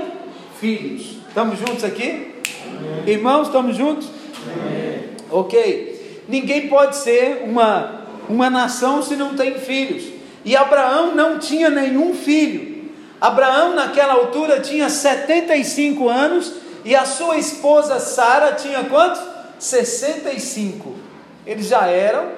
filhos. 0.60 1.20
Estamos 1.30 1.58
juntos 1.58 1.82
aqui? 1.82 2.34
Amém. 2.68 3.04
Irmãos, 3.08 3.48
estamos 3.48 3.78
juntos? 3.78 4.10
Amém. 4.46 5.12
Ok. 5.32 6.24
Ninguém 6.28 6.68
pode 6.68 6.98
ser 6.98 7.44
uma, 7.46 8.02
uma 8.28 8.50
nação 8.50 9.02
se 9.02 9.16
não 9.16 9.34
tem 9.38 9.58
filhos. 9.58 10.04
E 10.44 10.58
Abraão 10.58 11.16
não 11.16 11.40
tinha 11.40 11.70
nenhum 11.70 12.14
filho. 12.14 12.92
Abraão, 13.22 13.76
naquela 13.76 14.16
altura, 14.16 14.60
tinha 14.60 14.90
75 14.90 16.10
anos 16.10 16.54
e 16.84 16.94
a 16.94 17.06
sua 17.06 17.38
esposa 17.38 17.98
Sara 18.02 18.52
tinha 18.52 18.84
quantos? 18.84 19.22
65. 19.58 21.03
Eles 21.46 21.68
já 21.68 21.88
eram 21.88 22.30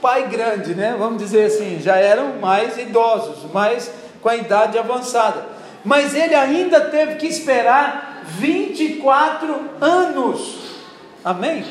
pai 0.00 0.28
grande, 0.28 0.74
né? 0.74 0.96
Vamos 0.98 1.22
dizer 1.22 1.46
assim, 1.46 1.78
já 1.80 1.96
eram 1.96 2.38
mais 2.40 2.76
idosos, 2.78 3.50
mais 3.52 3.90
com 4.20 4.28
a 4.28 4.36
idade 4.36 4.78
avançada 4.78 5.52
mas 5.84 6.14
ele 6.14 6.34
ainda 6.34 6.80
teve 6.80 7.16
que 7.16 7.26
esperar 7.26 8.22
24 8.24 9.54
anos. 9.80 10.58
Amém? 11.24 11.64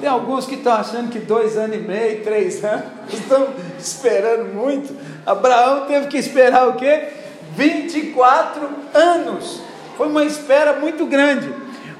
Tem 0.00 0.08
alguns 0.08 0.46
que 0.46 0.56
estão 0.56 0.72
achando 0.72 1.10
que 1.10 1.20
dois 1.20 1.56
anos 1.56 1.76
e 1.76 1.80
meio, 1.80 2.24
três 2.24 2.64
anos, 2.64 2.86
estão 3.12 3.48
esperando 3.78 4.52
muito. 4.52 4.96
Abraão 5.24 5.86
teve 5.86 6.08
que 6.08 6.18
esperar 6.18 6.68
o 6.68 6.74
quê? 6.74 7.08
24 7.54 8.68
anos. 8.92 9.60
Foi 9.96 10.08
uma 10.08 10.24
espera 10.24 10.72
muito 10.74 11.06
grande. 11.06 11.52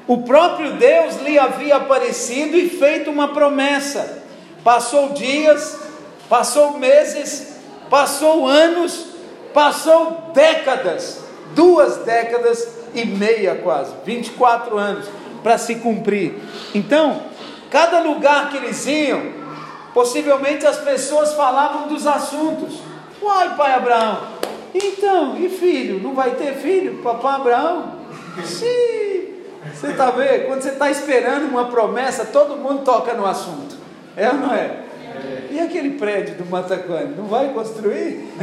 O 0.07 0.23
próprio 0.23 0.73
Deus 0.73 1.21
lhe 1.21 1.39
havia 1.39 1.77
aparecido 1.77 2.57
e 2.57 2.69
feito 2.69 3.09
uma 3.09 3.29
promessa. 3.29 4.23
Passou 4.63 5.09
dias, 5.09 5.79
passou 6.29 6.77
meses, 6.77 7.57
passou 7.89 8.47
anos, 8.47 9.07
passou 9.53 10.31
décadas, 10.33 11.21
duas 11.55 11.97
décadas 11.97 12.67
e 12.93 13.05
meia 13.05 13.55
quase, 13.55 13.93
24 14.05 14.77
anos 14.77 15.05
para 15.41 15.57
se 15.57 15.75
cumprir. 15.75 16.35
Então, 16.73 17.23
cada 17.69 17.99
lugar 17.99 18.49
que 18.49 18.57
eles 18.57 18.85
iam, 18.85 19.21
possivelmente 19.93 20.65
as 20.65 20.77
pessoas 20.77 21.33
falavam 21.33 21.87
dos 21.87 22.07
assuntos. 22.07 22.79
Uai, 23.21 23.55
pai 23.55 23.73
Abraão, 23.73 24.19
então, 24.73 25.37
e 25.37 25.49
filho? 25.49 26.01
Não 26.01 26.13
vai 26.13 26.31
ter 26.31 26.55
filho, 26.55 27.01
papai 27.03 27.35
Abraão? 27.35 27.93
Sim. 28.43 29.22
Você 29.83 29.91
está 29.91 30.11
vendo? 30.11 30.45
Quando 30.45 30.61
você 30.61 30.69
está 30.69 30.89
esperando 30.89 31.49
uma 31.49 31.65
promessa, 31.65 32.23
todo 32.23 32.55
mundo 32.55 32.85
toca 32.85 33.13
no 33.15 33.25
assunto. 33.25 33.75
É 34.15 34.29
ou 34.29 34.35
não 34.35 34.53
é? 34.53 34.77
E 35.51 35.59
aquele 35.59 35.97
prédio 35.99 36.35
do 36.35 36.45
Mataquane, 36.45 37.13
não 37.17 37.25
vai 37.25 37.49
construir? 37.49 38.31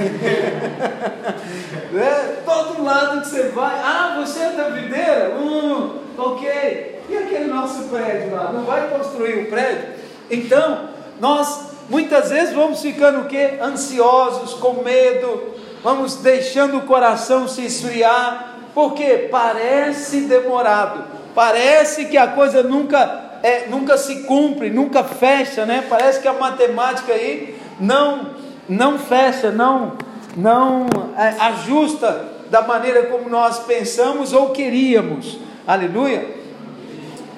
é, 1.97 2.43
todo 2.45 2.85
lado 2.85 3.23
que 3.23 3.29
você 3.29 3.45
vai, 3.49 3.75
ah, 3.83 4.23
você 4.23 4.41
é 4.41 4.51
da 4.51 4.69
videira? 4.69 5.35
Hum, 5.41 6.01
ok. 6.19 7.01
E 7.09 7.17
aquele 7.17 7.47
nosso 7.47 7.85
prédio 7.85 8.35
lá, 8.35 8.53
não 8.53 8.65
vai 8.65 8.91
construir 8.91 9.45
o 9.45 9.47
prédio? 9.47 9.95
Então, 10.31 10.91
nós 11.19 11.71
muitas 11.89 12.29
vezes 12.29 12.55
vamos 12.55 12.83
ficando 12.83 13.21
o 13.21 13.25
quê? 13.25 13.59
Ansiosos, 13.63 14.53
com 14.53 14.83
medo, 14.83 15.55
vamos 15.83 16.17
deixando 16.17 16.77
o 16.77 16.83
coração 16.83 17.49
se 17.49 17.65
esfriar, 17.65 18.57
porque 18.75 19.29
parece 19.31 20.21
demorado, 20.27 21.20
parece 21.35 22.07
que 22.07 22.17
a 22.17 22.29
coisa 22.29 22.63
nunca 22.63 23.31
é, 23.43 23.67
nunca 23.69 23.97
se 23.97 24.23
cumpre, 24.25 24.71
nunca 24.71 25.03
fecha, 25.03 25.65
né? 25.65 25.85
Parece 25.89 26.21
que 26.21 26.29
a 26.29 26.33
matemática 26.33 27.13
aí 27.13 27.59
não 27.79 28.35
não 28.69 28.99
fecha, 28.99 29.51
não 29.51 29.97
não 30.37 30.87
é, 31.17 31.29
ajusta 31.41 32.29
da 32.51 32.63
maneira 32.63 33.05
como 33.05 33.29
nós 33.29 33.61
pensamos 33.61 34.33
ou 34.33 34.51
queríamos. 34.51 35.39
Aleluia. 35.67 36.27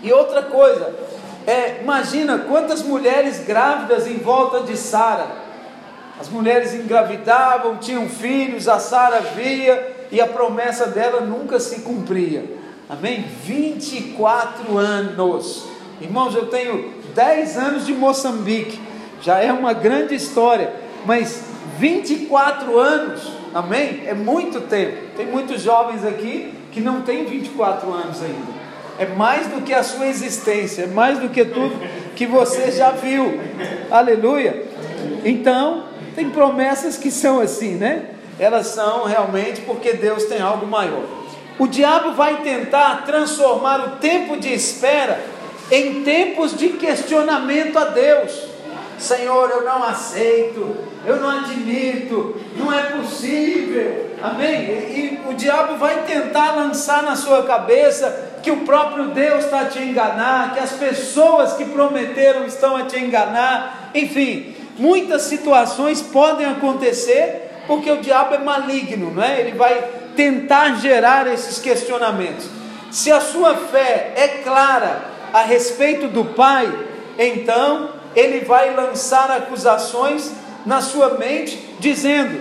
E 0.03 0.13
outra 0.13 0.43
coisa, 0.43 0.93
é, 1.47 1.81
imagina 1.83 2.39
quantas 2.39 2.83
mulheres 2.83 3.45
grávidas 3.45 4.07
em 4.07 4.19
volta 4.19 4.61
de 4.61 4.77
Sara. 4.77 5.27
As 6.21 6.29
mulheres 6.29 6.75
engravidavam, 6.75 7.77
tinham 7.77 8.09
filhos, 8.09 8.69
a 8.69 8.79
Sara 8.79 9.21
via 9.21 10.07
e 10.11 10.21
a 10.21 10.27
promessa 10.27 10.87
dela 10.87 11.21
nunca 11.21 11.59
se 11.59 11.81
cumpria. 11.81 12.62
Amém? 12.93 13.25
24 13.43 14.77
anos. 14.77 15.65
Irmãos, 15.99 16.35
eu 16.35 16.49
tenho 16.49 16.93
10 17.15 17.57
anos 17.57 17.87
de 17.87 17.95
Moçambique, 17.95 18.79
já 19.23 19.39
é 19.39 19.51
uma 19.51 19.73
grande 19.73 20.15
história, 20.15 20.75
mas 21.07 21.43
24 21.79 22.79
anos, 22.79 23.33
amém? 23.55 24.03
É 24.07 24.13
muito 24.13 24.61
tempo. 24.61 24.99
Tem 25.17 25.25
muitos 25.25 25.63
jovens 25.63 26.05
aqui 26.05 26.53
que 26.71 26.83
não 26.83 27.01
têm 27.01 27.25
24 27.25 27.91
anos 27.91 28.23
ainda. 28.23 28.53
É 28.99 29.07
mais 29.07 29.47
do 29.47 29.63
que 29.63 29.73
a 29.73 29.83
sua 29.83 30.07
existência, 30.09 30.83
é 30.83 30.87
mais 30.87 31.19
do 31.19 31.31
que 31.31 31.47
tudo 31.47 31.75
que 32.15 32.27
você 32.27 32.71
já 32.73 32.91
viu. 32.91 33.41
Aleluia. 33.91 34.67
Então, 35.25 35.85
tem 36.15 36.29
promessas 36.29 36.99
que 36.99 37.11
são 37.11 37.41
assim, 37.41 37.77
né? 37.77 38.11
Elas 38.39 38.67
são 38.67 39.05
realmente 39.05 39.63
porque 39.63 39.95
Deus 39.95 40.25
tem 40.25 40.43
algo 40.43 40.67
maior. 40.67 41.22
O 41.63 41.69
diabo 41.69 42.11
vai 42.15 42.39
tentar 42.39 43.05
transformar 43.07 43.79
o 43.87 43.91
tempo 43.99 44.37
de 44.37 44.53
espera 44.53 45.25
em 45.71 46.03
tempos 46.03 46.59
de 46.59 46.71
questionamento 46.71 47.79
a 47.79 47.85
Deus. 47.85 48.33
Senhor, 48.99 49.49
eu 49.49 49.63
não 49.63 49.85
aceito, 49.85 50.77
eu 51.07 51.21
não 51.21 51.31
admito, 51.31 52.37
não 52.57 52.77
é 52.77 52.83
possível, 52.87 54.11
amém? 54.21 54.61
E, 54.61 55.21
e 55.25 55.31
o 55.31 55.35
diabo 55.35 55.77
vai 55.77 56.03
tentar 56.03 56.57
lançar 56.57 57.05
na 57.05 57.15
sua 57.15 57.45
cabeça 57.45 58.41
que 58.43 58.51
o 58.51 58.63
próprio 58.63 59.11
Deus 59.11 59.45
está 59.45 59.61
a 59.61 59.67
te 59.67 59.79
enganar, 59.79 60.55
que 60.55 60.59
as 60.59 60.73
pessoas 60.73 61.53
que 61.53 61.67
prometeram 61.67 62.45
estão 62.45 62.75
a 62.75 62.87
te 62.87 62.99
enganar, 62.99 63.93
enfim, 63.95 64.57
muitas 64.77 65.23
situações 65.23 66.03
podem 66.03 66.45
acontecer 66.45 67.51
porque 67.69 67.89
o 67.89 67.99
diabo 67.99 68.35
é 68.35 68.39
maligno, 68.39 69.13
não 69.15 69.23
é? 69.23 69.39
Ele 69.39 69.53
vai 69.53 70.02
tentar 70.17 70.77
gerar 70.77 71.27
esses 71.27 71.59
questionamentos. 71.59 72.47
Se 72.91 73.11
a 73.11 73.21
sua 73.21 73.55
fé 73.55 74.13
é 74.17 74.29
clara, 74.43 75.13
a 75.33 75.43
respeito 75.43 76.09
do 76.09 76.25
pai, 76.25 76.71
então 77.19 77.91
ele 78.15 78.45
vai 78.45 78.75
lançar 78.75 79.31
acusações 79.31 80.31
na 80.67 80.81
sua 80.81 81.15
mente, 81.15 81.57
dizendo: 81.81 82.41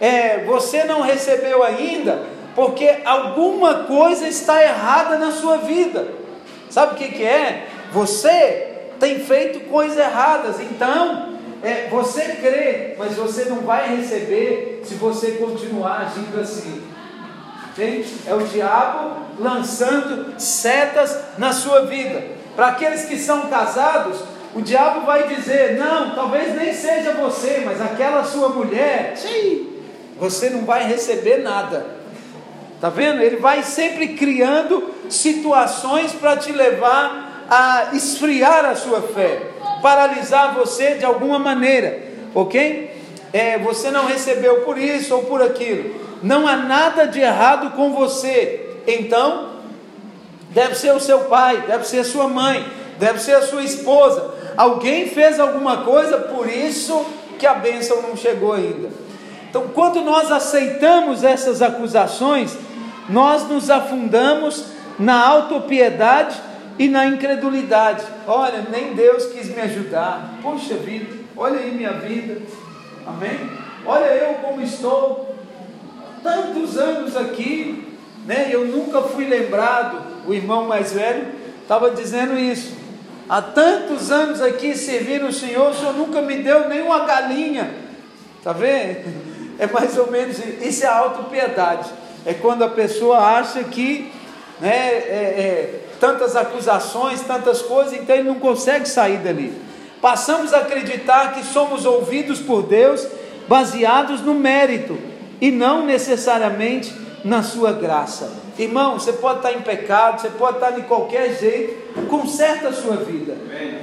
é, 0.00 0.44
Você 0.44 0.84
não 0.84 1.00
recebeu 1.00 1.62
ainda, 1.62 2.22
porque 2.54 2.98
alguma 3.04 3.84
coisa 3.84 4.28
está 4.28 4.62
errada 4.62 5.18
na 5.18 5.32
sua 5.32 5.58
vida. 5.58 6.08
Sabe 6.68 6.94
o 6.94 6.96
que, 6.96 7.08
que 7.08 7.24
é? 7.24 7.66
Você 7.92 8.72
tem 9.00 9.20
feito 9.20 9.60
coisas 9.68 9.96
erradas, 9.96 10.60
então 10.60 11.36
é, 11.62 11.88
você 11.88 12.22
crê, 12.36 12.94
mas 12.98 13.14
você 13.14 13.46
não 13.46 13.60
vai 13.60 13.96
receber 13.96 14.82
se 14.84 14.94
você 14.94 15.32
continuar 15.32 16.00
agindo 16.00 16.40
assim. 16.40 16.82
É 17.78 18.34
o 18.34 18.38
diabo 18.38 19.16
lançando 19.38 20.40
setas 20.40 21.18
na 21.36 21.52
sua 21.52 21.84
vida. 21.84 22.22
Para 22.54 22.68
aqueles 22.68 23.04
que 23.04 23.18
são 23.18 23.48
casados, 23.48 24.18
o 24.54 24.62
diabo 24.62 25.04
vai 25.04 25.28
dizer: 25.28 25.76
não, 25.76 26.14
talvez 26.14 26.56
nem 26.56 26.72
seja 26.72 27.12
você, 27.12 27.62
mas 27.66 27.78
aquela 27.82 28.24
sua 28.24 28.48
mulher, 28.48 29.12
sim, 29.14 29.74
você 30.18 30.48
não 30.48 30.64
vai 30.64 30.88
receber 30.88 31.42
nada. 31.42 31.84
Tá 32.80 32.88
vendo? 32.88 33.20
Ele 33.20 33.36
vai 33.36 33.62
sempre 33.62 34.08
criando 34.08 34.94
situações 35.10 36.12
para 36.12 36.36
te 36.36 36.52
levar 36.52 37.44
a 37.50 37.90
esfriar 37.92 38.64
a 38.64 38.74
sua 38.74 39.02
fé, 39.02 39.50
paralisar 39.82 40.54
você 40.54 40.94
de 40.94 41.04
alguma 41.04 41.38
maneira, 41.38 42.02
ok? 42.34 42.90
É, 43.34 43.58
você 43.58 43.90
não 43.90 44.06
recebeu 44.06 44.62
por 44.62 44.78
isso 44.78 45.14
ou 45.14 45.24
por 45.24 45.42
aquilo 45.42 46.05
não 46.22 46.46
há 46.46 46.56
nada 46.56 47.06
de 47.06 47.20
errado 47.20 47.70
com 47.76 47.92
você. 47.92 48.76
Então, 48.86 49.50
deve 50.50 50.74
ser 50.74 50.92
o 50.94 51.00
seu 51.00 51.20
pai, 51.24 51.64
deve 51.66 51.86
ser 51.86 52.04
sua 52.04 52.28
mãe, 52.28 52.66
deve 52.98 53.18
ser 53.18 53.36
a 53.36 53.42
sua 53.42 53.62
esposa. 53.62 54.34
Alguém 54.56 55.08
fez 55.08 55.38
alguma 55.38 55.78
coisa, 55.78 56.18
por 56.18 56.48
isso 56.48 57.04
que 57.38 57.46
a 57.46 57.54
bênção 57.54 58.00
não 58.02 58.16
chegou 58.16 58.54
ainda. 58.54 58.88
Então, 59.48 59.68
quando 59.74 60.00
nós 60.00 60.32
aceitamos 60.32 61.24
essas 61.24 61.62
acusações, 61.62 62.56
nós 63.08 63.48
nos 63.48 63.70
afundamos 63.70 64.64
na 64.98 65.26
autopiedade 65.26 66.36
e 66.78 66.88
na 66.88 67.06
incredulidade. 67.06 68.04
Olha, 68.26 68.66
nem 68.70 68.94
Deus 68.94 69.26
quis 69.26 69.48
me 69.48 69.60
ajudar. 69.60 70.34
Poxa 70.42 70.74
vida, 70.74 71.14
olha 71.36 71.58
aí 71.58 71.72
minha 71.72 71.92
vida. 71.92 72.42
Amém? 73.06 73.50
Olha 73.86 74.06
eu 74.06 74.34
como 74.34 74.60
estou 74.60 75.35
tantos 76.26 76.76
anos 76.76 77.16
aqui, 77.16 77.86
né? 78.26 78.48
Eu 78.50 78.66
nunca 78.66 79.00
fui 79.02 79.24
lembrado. 79.26 80.02
O 80.26 80.34
irmão 80.34 80.66
mais 80.66 80.92
velho 80.92 81.28
estava 81.62 81.92
dizendo 81.92 82.36
isso. 82.36 82.74
Há 83.28 83.40
tantos 83.40 84.10
anos 84.10 84.42
aqui 84.42 84.76
servindo 84.76 85.28
o 85.28 85.32
Senhor, 85.32 85.70
o 85.70 85.74
Senhor 85.74 85.94
nunca 85.94 86.20
me 86.20 86.38
deu 86.38 86.68
nem 86.68 86.82
uma 86.82 87.04
galinha. 87.06 87.70
Tá 88.42 88.52
vendo? 88.52 89.36
É 89.58 89.66
mais 89.66 89.96
ou 89.96 90.10
menos 90.10 90.38
isso. 90.60 90.84
é 90.84 90.86
autopiedade. 90.86 91.88
É 92.26 92.34
quando 92.34 92.62
a 92.62 92.68
pessoa 92.68 93.16
acha 93.16 93.64
que 93.64 94.12
né, 94.60 94.68
é, 94.68 95.00
é, 95.08 95.80
tantas 95.98 96.36
acusações, 96.36 97.22
tantas 97.22 97.62
coisas, 97.62 97.94
então 97.94 98.14
ele 98.14 98.28
não 98.28 98.34
consegue 98.34 98.86
sair 98.86 99.16
dali. 99.16 99.58
Passamos 100.02 100.52
a 100.52 100.58
acreditar 100.58 101.32
que 101.32 101.42
somos 101.42 101.86
ouvidos 101.86 102.38
por 102.38 102.64
Deus 102.64 103.08
baseados 103.48 104.20
no 104.20 104.34
mérito 104.34 104.98
e 105.40 105.50
não 105.50 105.84
necessariamente 105.84 106.94
na 107.24 107.42
sua 107.42 107.72
graça. 107.72 108.30
Irmão, 108.58 108.98
você 108.98 109.12
pode 109.12 109.38
estar 109.38 109.52
em 109.52 109.60
pecado, 109.60 110.20
você 110.20 110.30
pode 110.30 110.56
estar 110.56 110.70
de 110.70 110.82
qualquer 110.82 111.38
jeito, 111.38 112.06
conserta 112.08 112.68
a 112.68 112.72
sua 112.72 112.96
vida. 112.96 113.36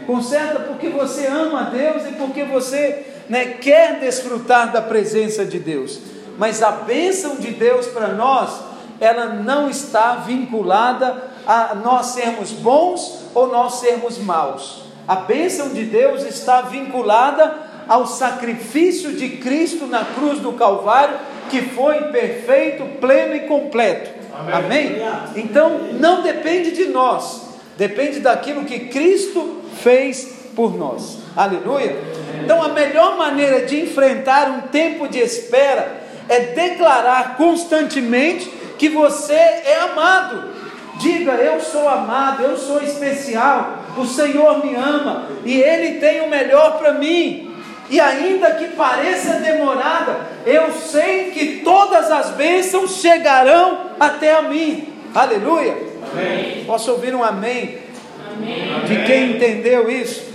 Conserta 0.08 0.62
porque 0.62 0.90
você 0.90 1.28
ama 1.28 1.62
a 1.62 1.70
Deus 1.70 2.08
e 2.08 2.14
porque 2.14 2.44
você 2.44 3.06
né, 3.30 3.46
quer 3.62 4.00
desfrutar 4.00 4.72
da 4.72 4.82
presença 4.82 5.46
de 5.46 5.60
Deus. 5.60 6.00
Mas 6.38 6.64
a 6.64 6.72
bênção 6.72 7.36
de 7.36 7.52
Deus 7.52 7.86
para 7.88 8.10
nós, 8.10 8.62
ela 9.00 9.28
não 9.28 9.70
está 9.70 10.16
vinculada 10.16 11.32
a 11.46 11.76
nós 11.76 12.08
sermos 12.08 12.52
bons 12.52 13.26
ou 13.36 13.48
nós 13.48 13.76
sermos 13.76 14.18
maus. 14.18 14.86
A 15.08 15.16
bênção 15.16 15.70
de 15.70 15.84
Deus 15.84 16.24
está 16.24 16.62
vinculada 16.62 17.73
ao 17.88 18.06
sacrifício 18.06 19.14
de 19.14 19.30
Cristo 19.38 19.86
na 19.86 20.06
cruz 20.06 20.40
do 20.40 20.54
Calvário 20.54 21.18
que 21.50 21.62
foi 21.62 22.04
perfeito, 22.06 22.84
pleno 23.00 23.36
e 23.36 23.42
completo. 23.42 24.10
Amém? 24.52 24.98
Então 25.36 25.80
não 25.94 26.22
depende 26.22 26.72
de 26.72 26.86
nós, 26.86 27.50
depende 27.78 28.20
daquilo 28.20 28.66
que 28.66 28.88
Cristo 28.88 29.62
fez 29.82 30.50
por 30.56 30.76
nós. 30.76 31.20
Aleluia. 31.36 31.96
Então 32.44 32.62
a 32.62 32.70
melhor 32.70 33.18
maneira 33.18 33.66
de 33.66 33.82
enfrentar 33.82 34.50
um 34.50 34.62
tempo 34.70 35.08
de 35.08 35.20
espera 35.20 36.04
é 36.28 36.40
declarar 36.40 37.38
constantemente 37.38 38.52
que 38.78 38.90
você 38.90 39.34
é 39.34 39.80
amado. 39.92 40.52
Diga, 41.00 41.34
eu 41.34 41.60
sou 41.60 41.88
amado, 41.88 42.44
eu 42.44 42.58
sou 42.58 42.82
especial, 42.82 43.80
o 43.98 44.06
Senhor 44.06 44.64
me 44.64 44.76
ama 44.76 45.28
e 45.44 45.60
Ele 45.60 46.00
tem 46.00 46.22
o 46.22 46.30
melhor 46.30 46.78
para 46.78 46.94
mim. 46.94 47.53
E 47.94 48.00
ainda 48.00 48.56
que 48.56 48.70
pareça 48.70 49.34
demorada, 49.34 50.22
eu 50.48 50.72
sei 50.72 51.30
que 51.30 51.62
todas 51.64 52.10
as 52.10 52.32
bênçãos 52.32 52.96
chegarão 52.96 53.92
até 54.00 54.34
a 54.34 54.42
mim. 54.42 54.92
Aleluia. 55.14 55.78
Amém. 56.12 56.64
Posso 56.66 56.92
ouvir 56.92 57.14
um 57.14 57.24
amém? 57.24 57.78
amém? 58.36 58.84
De 58.86 59.06
quem 59.06 59.34
entendeu 59.34 59.88
isso? 59.92 60.26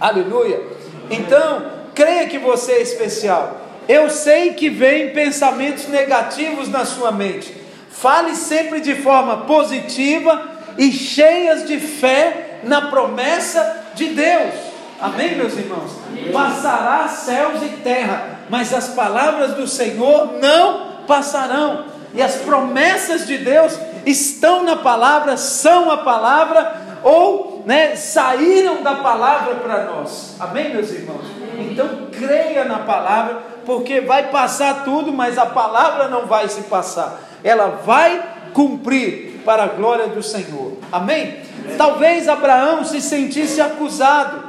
Aleluia. 0.00 0.62
Então, 1.10 1.66
creia 1.92 2.28
que 2.28 2.38
você 2.38 2.74
é 2.74 2.80
especial. 2.80 3.62
Eu 3.88 4.08
sei 4.08 4.54
que 4.54 4.70
vem 4.70 5.10
pensamentos 5.10 5.88
negativos 5.88 6.68
na 6.68 6.84
sua 6.84 7.10
mente. 7.10 7.52
Fale 7.90 8.36
sempre 8.36 8.78
de 8.78 8.94
forma 8.94 9.38
positiva 9.38 10.48
e 10.78 10.92
cheias 10.92 11.66
de 11.66 11.80
fé 11.80 12.60
na 12.62 12.82
promessa 12.82 13.84
de 13.96 14.10
Deus. 14.10 14.75
Amém, 15.00 15.36
meus 15.36 15.56
irmãos? 15.56 15.92
Passará 16.32 17.06
céus 17.08 17.62
e 17.62 17.68
terra, 17.82 18.40
mas 18.48 18.72
as 18.72 18.88
palavras 18.88 19.54
do 19.54 19.66
Senhor 19.66 20.38
não 20.40 21.04
passarão. 21.06 21.84
E 22.14 22.22
as 22.22 22.36
promessas 22.36 23.26
de 23.26 23.36
Deus 23.38 23.78
estão 24.06 24.62
na 24.62 24.76
palavra, 24.76 25.36
são 25.36 25.90
a 25.90 25.98
palavra, 25.98 27.00
ou 27.02 27.62
né, 27.66 27.94
saíram 27.94 28.82
da 28.82 28.94
palavra 28.96 29.56
para 29.56 29.84
nós. 29.84 30.36
Amém, 30.40 30.72
meus 30.72 30.90
irmãos? 30.90 31.26
Então 31.58 32.08
creia 32.10 32.64
na 32.64 32.78
palavra, 32.78 33.42
porque 33.66 34.00
vai 34.00 34.30
passar 34.30 34.84
tudo, 34.84 35.12
mas 35.12 35.36
a 35.36 35.46
palavra 35.46 36.08
não 36.08 36.26
vai 36.26 36.48
se 36.48 36.62
passar. 36.62 37.20
Ela 37.44 37.80
vai 37.84 38.22
cumprir 38.54 39.42
para 39.44 39.64
a 39.64 39.68
glória 39.68 40.06
do 40.08 40.22
Senhor. 40.22 40.78
Amém? 40.90 41.36
Talvez 41.76 42.28
Abraão 42.28 42.82
se 42.84 43.00
sentisse 43.00 43.60
acusado 43.60 44.45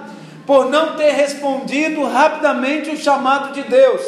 por 0.47 0.69
não 0.69 0.95
ter 0.95 1.11
respondido 1.11 2.03
rapidamente 2.05 2.89
o 2.89 2.97
chamado 2.97 3.53
de 3.53 3.63
Deus. 3.63 4.01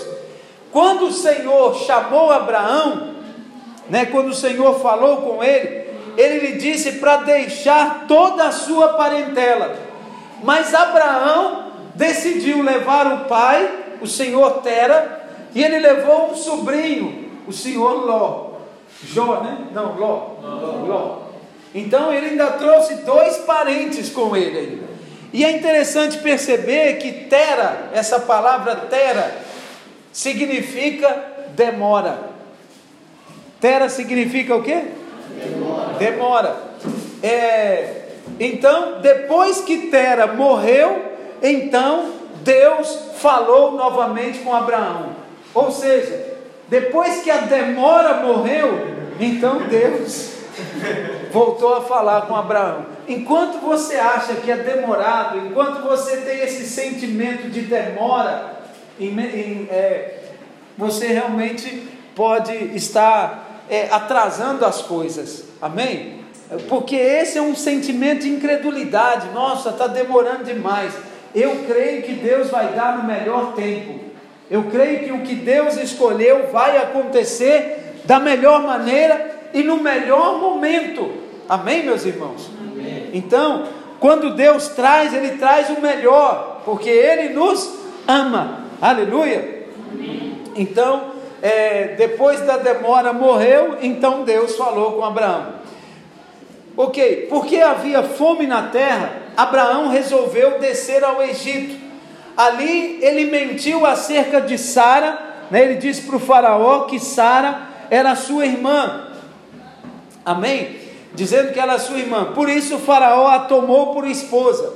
Quando 0.71 1.08
o 1.08 1.12
Senhor 1.12 1.75
chamou 1.75 2.32
Abraão, 2.32 3.15
né, 3.89 4.06
quando 4.06 4.30
o 4.30 4.36
Senhor 4.36 4.80
falou 4.80 5.17
com 5.17 5.43
ele, 5.43 5.89
ele 6.15 6.47
lhe 6.47 6.58
disse 6.58 6.93
para 6.93 7.17
deixar 7.17 8.06
toda 8.08 8.45
a 8.45 8.52
sua 8.52 8.89
parentela. 8.89 9.75
Mas 10.41 10.73
Abraão 10.73 11.71
decidiu 11.95 12.63
levar 12.63 13.08
o 13.13 13.25
pai, 13.25 13.69
o 14.02 14.08
senhor 14.08 14.62
Tera, 14.62 15.28
e 15.54 15.63
ele 15.63 15.80
levou 15.80 16.32
um 16.32 16.36
sobrinho, 16.36 17.30
o 17.47 17.52
senhor 17.52 18.06
Ló. 18.06 18.52
Jó, 19.04 19.41
né? 19.41 19.67
Não, 19.73 19.97
Ló. 19.97 20.28
Ló. 20.88 21.17
Então 21.73 22.12
ele 22.13 22.28
ainda 22.28 22.52
trouxe 22.52 22.95
dois 23.04 23.38
parentes 23.39 24.10
com 24.10 24.36
ele 24.36 24.58
ainda. 24.58 24.88
E 25.31 25.45
é 25.45 25.51
interessante 25.51 26.17
perceber 26.17 26.97
que 26.97 27.11
Tera, 27.25 27.89
essa 27.93 28.19
palavra 28.19 28.75
Tera, 28.75 29.37
significa 30.11 31.23
demora. 31.55 32.19
Tera 33.61 33.89
significa 33.89 34.55
o 34.55 34.63
quê? 34.63 34.85
Demora. 35.43 35.97
demora. 35.97 36.57
É, 37.21 38.05
então, 38.39 39.01
depois 39.01 39.61
que 39.61 39.89
Tera 39.89 40.27
morreu, 40.27 41.13
então 41.41 42.13
Deus 42.41 43.11
falou 43.17 43.73
novamente 43.73 44.39
com 44.39 44.55
Abraão. 44.55 45.09
Ou 45.53 45.71
seja, 45.71 46.37
depois 46.67 47.21
que 47.21 47.29
a 47.29 47.37
demora 47.37 48.15
morreu, 48.25 48.87
então 49.19 49.59
Deus 49.67 50.31
voltou 51.31 51.75
a 51.75 51.81
falar 51.81 52.21
com 52.21 52.35
Abraão. 52.35 52.85
Enquanto 53.10 53.58
você 53.58 53.95
acha 53.95 54.36
que 54.36 54.52
é 54.52 54.56
demorado, 54.56 55.39
enquanto 55.39 55.82
você 55.82 56.17
tem 56.17 56.41
esse 56.41 56.63
sentimento 56.63 57.50
de 57.50 57.62
demora, 57.62 58.60
em, 59.00 59.08
em, 59.19 59.67
é, 59.72 60.19
você 60.78 61.08
realmente 61.08 61.88
pode 62.15 62.54
estar 62.76 63.63
é, 63.67 63.88
atrasando 63.89 64.63
as 64.63 64.84
coisas. 64.84 65.45
Amém? 65.60 66.19
Porque 66.67 66.95
esse 66.95 67.39
é 67.39 67.41
um 67.41 67.56
sentimento 67.56 68.22
de 68.22 68.30
incredulidade. 68.30 69.30
Nossa, 69.34 69.69
está 69.69 69.88
demorando 69.88 70.43
demais. 70.43 70.93
Eu 71.34 71.63
creio 71.67 72.04
que 72.04 72.13
Deus 72.13 72.52
vai 72.52 72.74
dar 72.74 73.00
no 73.00 73.06
melhor 73.06 73.54
tempo. 73.54 74.00
Eu 74.52 74.65
creio 74.65 75.00
que 75.00 75.12
o 75.12 75.22
que 75.22 75.34
Deus 75.34 75.78
escolheu 75.78 76.48
vai 76.52 76.78
acontecer 76.78 78.02
da 78.06 78.19
melhor 78.19 78.62
maneira 78.62 79.32
e 79.52 79.63
no 79.63 79.78
melhor 79.78 80.39
momento. 80.39 81.12
Amém, 81.48 81.84
meus 81.84 82.06
irmãos? 82.06 82.59
Então, 83.13 83.63
quando 84.00 84.36
Deus 84.36 84.69
traz, 84.69 85.13
Ele 85.13 85.38
traz 85.38 85.69
o 85.69 85.82
melhor, 85.82 86.62
porque 86.65 86.89
Ele 86.89 87.34
nos 87.34 87.74
ama. 88.08 88.65
Aleluia. 88.82 89.67
Então, 90.56 91.12
é, 91.41 91.95
depois 91.98 92.41
da 92.41 92.58
demora 92.58 93.13
morreu, 93.13 93.78
então 93.82 94.24
Deus 94.24 94.56
falou 94.56 94.93
com 94.93 95.06
Abraão. 95.06 95.60
Ok, 96.76 97.28
porque 97.30 97.58
havia 97.58 98.04
fome 98.04 98.48
na 98.48 98.63
terra, 98.63 99.12
Abraão 99.36 99.89
resolveu 99.89 100.60
descer 100.60 101.04
ao 101.04 101.22
Egito. 101.22 101.76
Ali 102.38 103.00
ele 103.02 103.26
mentiu 103.26 103.86
acerca 103.86 104.39
de 104.39 104.58
Sara, 104.58 105.45
né? 105.52 105.63
ele 105.63 105.76
disse 105.76 106.04
para 106.04 106.15
o 106.15 106.19
Faraó 106.19 106.82
que 106.82 107.00
Sara 107.00 107.62
era 107.89 108.15
sua 108.15 108.45
irmã. 108.45 109.08
Amém? 110.26 110.78
Dizendo 111.13 111.52
que 111.52 111.60
ela 111.60 111.74
é 111.74 111.80
sua 111.80 111.98
irmã. 111.98 112.34
Por 112.34 112.50
isso 112.50 112.76
o 112.76 112.80
Faraó 112.80 113.28
a 113.28 113.39
tomou 113.39 113.93
por 113.93 114.08
esposa. 114.08 114.74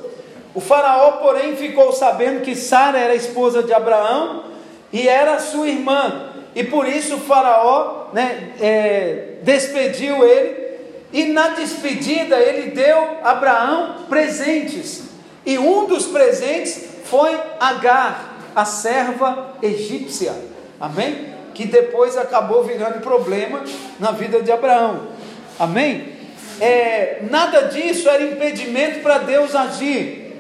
O 0.54 0.62
Faraó, 0.62 1.14
porém, 1.14 1.56
ficou 1.56 1.92
sabendo 1.92 2.42
que 2.42 2.56
Sara 2.56 3.00
era 3.00 3.16
esposa 3.16 3.64
de 3.64 3.74
Abraão 3.74 4.44
e 4.92 5.08
era 5.08 5.40
sua 5.40 5.68
irmã. 5.68 6.30
E 6.56 6.64
por 6.64 6.88
isso 6.88 7.16
o 7.16 7.20
Faraó 7.20 8.10
né, 8.14 8.54
é, 8.62 9.38
despediu 9.42 10.24
ele 10.24 10.64
e 11.12 11.26
na 11.26 11.50
despedida 11.50 12.38
ele 12.38 12.72
deu 12.72 12.98
a 13.24 13.32
Abraão 13.32 13.96
presentes. 14.10 15.04
E 15.46 15.58
um 15.58 15.86
dos 15.86 16.06
presentes 16.06 16.86
foi 17.06 17.38
Agar, 17.60 18.38
a 18.56 18.66
serva 18.66 19.56
egípcia. 19.62 20.34
Amém? 20.80 21.34
Que 21.54 21.66
depois 21.66 22.18
acabou 22.18 22.64
virando 22.64 23.02
problema 23.02 23.64
na 24.00 24.12
vida 24.12 24.42
de 24.42 24.52
Abraão. 24.52 25.08
Amém? 25.60 26.13
É, 26.64 27.20
nada 27.30 27.64
disso 27.64 28.08
era 28.08 28.24
impedimento 28.24 29.02
para 29.02 29.18
Deus 29.18 29.54
agir. 29.54 30.40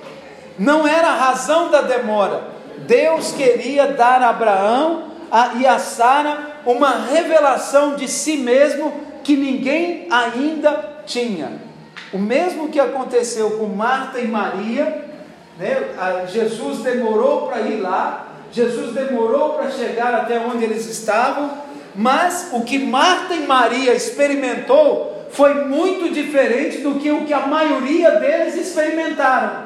Não 0.57 0.87
era 0.87 1.09
a 1.09 1.15
razão 1.15 1.69
da 1.69 1.81
demora. 1.81 2.45
Deus 2.87 3.33
queria 3.33 3.87
dar 3.87 4.21
a 4.21 4.29
Abraão 4.29 5.11
e 5.59 5.67
a 5.67 5.77
Sara 5.77 6.61
uma 6.65 7.07
revelação 7.11 7.97
de 7.97 8.07
si 8.07 8.37
mesmo 8.37 8.93
que 9.21 9.35
ninguém 9.35 10.07
ainda 10.09 11.01
tinha. 11.05 11.59
O 12.13 12.17
mesmo 12.17 12.69
que 12.69 12.79
aconteceu 12.79 13.57
com 13.57 13.65
Marta 13.65 14.17
e 14.17 14.25
Maria, 14.25 15.03
né? 15.59 15.89
Jesus 16.31 16.79
demorou 16.79 17.47
para 17.47 17.59
ir 17.63 17.81
lá, 17.81 18.27
Jesus 18.49 18.93
demorou 18.93 19.55
para 19.55 19.69
chegar 19.71 20.13
até 20.13 20.39
onde 20.39 20.63
eles 20.63 20.85
estavam, 20.85 21.51
mas 21.93 22.47
o 22.53 22.61
que 22.61 22.79
Marta 22.79 23.33
e 23.33 23.45
Maria 23.45 23.93
experimentou 23.93 25.12
foi 25.33 25.65
muito 25.65 26.13
diferente 26.13 26.77
do 26.77 26.95
que 26.95 27.11
o 27.11 27.25
que 27.25 27.33
a 27.33 27.47
maioria 27.47 28.11
deles 28.11 28.55
experimentaram. 28.55 29.63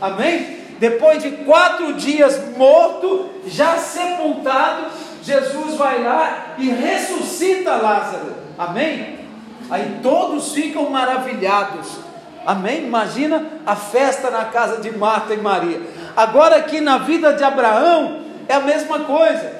Amém? 0.00 0.58
Depois 0.78 1.22
de 1.22 1.30
quatro 1.30 1.94
dias 1.94 2.54
morto, 2.56 3.30
já 3.46 3.78
sepultado, 3.78 4.86
Jesus 5.22 5.74
vai 5.76 6.02
lá 6.04 6.54
e 6.58 6.68
ressuscita 6.68 7.76
Lázaro. 7.76 8.34
Amém? 8.58 9.20
Aí 9.70 10.00
todos 10.02 10.52
ficam 10.52 10.90
maravilhados. 10.90 11.98
Amém? 12.44 12.84
Imagina 12.84 13.44
a 13.64 13.74
festa 13.74 14.30
na 14.30 14.44
casa 14.44 14.80
de 14.80 14.96
Marta 14.96 15.34
e 15.34 15.38
Maria. 15.38 15.80
Agora 16.14 16.56
aqui 16.56 16.80
na 16.80 16.98
vida 16.98 17.32
de 17.32 17.42
Abraão 17.42 18.20
é 18.46 18.54
a 18.54 18.60
mesma 18.60 19.00
coisa. 19.00 19.52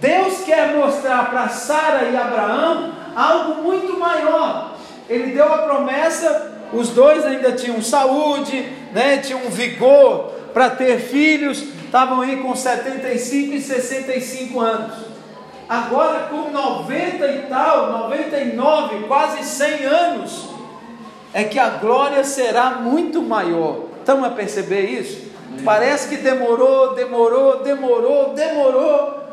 Deus 0.00 0.42
quer 0.44 0.74
mostrar 0.74 1.30
para 1.30 1.48
Sara 1.48 2.04
e 2.04 2.16
Abraão 2.16 2.92
algo 3.16 3.62
muito 3.62 3.98
maior. 3.98 4.73
Ele 5.08 5.32
deu 5.32 5.52
a 5.52 5.58
promessa, 5.58 6.52
os 6.72 6.90
dois 6.90 7.24
ainda 7.24 7.52
tinham 7.52 7.82
saúde, 7.82 8.66
né, 8.92 9.18
tinham 9.18 9.42
vigor 9.50 10.32
para 10.52 10.70
ter 10.70 10.98
filhos, 10.98 11.62
estavam 11.84 12.20
aí 12.20 12.38
com 12.38 12.54
75 12.54 13.54
e 13.54 13.60
65 13.60 14.60
anos. 14.60 15.14
agora 15.66 16.28
com 16.28 16.50
90 16.50 17.26
e 17.26 17.38
tal, 17.48 17.90
99, 18.08 19.06
quase 19.06 19.42
100 19.44 19.84
anos, 19.84 20.48
é 21.32 21.44
que 21.44 21.58
a 21.58 21.70
glória 21.70 22.22
será 22.22 22.70
muito 22.72 23.22
maior. 23.22 23.84
Estão 23.98 24.22
a 24.22 24.30
perceber 24.30 24.82
isso? 24.82 25.32
Parece 25.64 26.08
que 26.08 26.16
demorou, 26.16 26.94
demorou, 26.94 27.62
demorou, 27.62 28.34
demorou, 28.34 29.24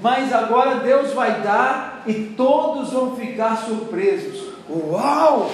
mas 0.00 0.32
agora 0.32 0.76
Deus 0.76 1.12
vai 1.12 1.40
dar 1.40 2.02
e 2.06 2.14
todos 2.14 2.92
vão 2.92 3.16
ficar 3.16 3.56
surpresos. 3.56 4.49
Uau! 4.70 5.50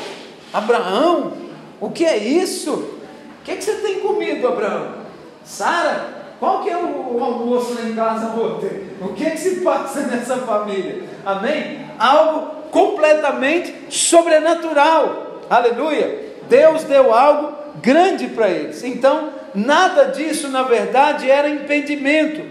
Abraão, 0.52 1.32
o 1.80 1.90
que 1.90 2.04
é 2.04 2.16
isso? 2.16 2.72
O 2.72 3.44
que, 3.44 3.52
é 3.52 3.56
que 3.56 3.64
você 3.64 3.74
tem 3.76 4.00
comido, 4.00 4.46
Abraão? 4.46 4.96
Sara, 5.44 6.34
qual 6.38 6.62
que 6.62 6.68
é 6.68 6.76
o, 6.76 7.22
almoço 7.22 7.74
lá 7.74 7.88
em 7.88 7.94
casa 7.94 8.26
ontem? 8.38 8.90
O 9.00 9.14
que, 9.14 9.24
é 9.24 9.30
que 9.30 9.38
se 9.38 9.60
passa 9.60 10.02
nessa 10.08 10.38
família? 10.38 11.04
Amém? 11.24 11.86
Algo 11.98 12.70
completamente 12.70 13.74
sobrenatural. 13.88 15.40
Aleluia! 15.48 16.26
Deus 16.48 16.84
deu 16.84 17.14
algo 17.14 17.56
grande 17.80 18.28
para 18.28 18.48
eles. 18.48 18.84
Então, 18.84 19.30
nada 19.54 20.04
disso, 20.06 20.48
na 20.48 20.62
verdade, 20.62 21.30
era 21.30 21.48
impedimento. 21.48 22.42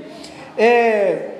É, 0.57 1.31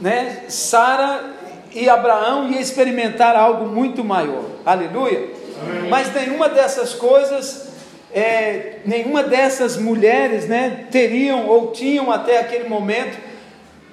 né, 0.00 0.44
Sara 0.48 1.37
e 1.78 1.88
Abraão 1.88 2.50
iam 2.50 2.60
experimentar 2.60 3.36
algo 3.36 3.66
muito 3.66 4.02
maior. 4.04 4.44
Aleluia. 4.66 5.30
Amém. 5.62 5.88
Mas 5.88 6.12
nenhuma 6.12 6.48
dessas 6.48 6.94
coisas, 6.94 7.68
é, 8.12 8.78
nenhuma 8.84 9.22
dessas 9.22 9.76
mulheres, 9.76 10.46
né, 10.46 10.86
teriam 10.90 11.46
ou 11.46 11.72
tinham 11.72 12.10
até 12.10 12.40
aquele 12.40 12.68
momento 12.68 13.18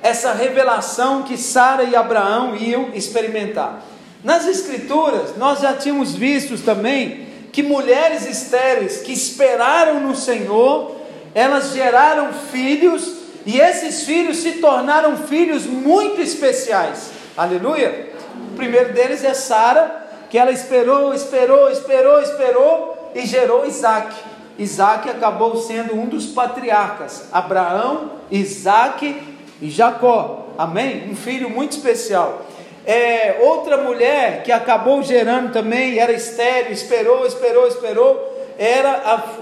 essa 0.01 0.33
revelação 0.33 1.23
que 1.23 1.35
Sara 1.35 1.83
e 1.83 1.95
Abraão 1.95 2.55
iam 2.55 2.89
experimentar. 2.93 3.83
Nas 4.23 4.47
Escrituras, 4.47 5.35
nós 5.37 5.61
já 5.61 5.73
tínhamos 5.73 6.15
visto 6.15 6.57
também 6.63 7.27
que 7.51 7.63
mulheres 7.63 8.25
estéreis 8.27 8.97
que 8.97 9.13
esperaram 9.13 10.01
no 10.01 10.15
Senhor, 10.15 10.95
elas 11.33 11.73
geraram 11.73 12.33
filhos 12.33 13.13
e 13.45 13.59
esses 13.59 14.03
filhos 14.03 14.37
se 14.37 14.53
tornaram 14.53 15.17
filhos 15.17 15.65
muito 15.65 16.21
especiais. 16.21 17.14
Aleluia! 17.37 18.13
O 18.53 18.55
primeiro 18.55 18.93
deles 18.93 19.21
é 19.21 19.33
Sara, 19.33 20.07
que 20.29 20.37
ela 20.37 20.51
esperou, 20.51 21.13
esperou, 21.13 21.69
esperou, 21.69 22.21
esperou 22.21 23.11
e 23.13 23.25
gerou 23.25 23.65
Isaac. 23.65 24.15
Isaac 24.57 25.09
acabou 25.09 25.57
sendo 25.57 25.95
um 25.95 26.05
dos 26.05 26.27
patriarcas: 26.27 27.27
Abraão, 27.33 28.11
Isaac 28.31 29.21
e 29.61 29.69
Jacó. 29.69 30.47
Amém? 30.57 31.09
Um 31.11 31.15
filho 31.15 31.49
muito 31.49 31.73
especial. 31.73 32.45
É, 32.85 33.41
outra 33.41 33.77
mulher 33.77 34.41
que 34.43 34.51
acabou 34.53 35.03
gerando 35.03 35.51
também, 35.51 35.99
era 35.99 36.13
estéreo, 36.13 36.71
esperou, 36.71 37.25
esperou, 37.25 37.67
esperou, 37.67 38.55
era 38.57 38.91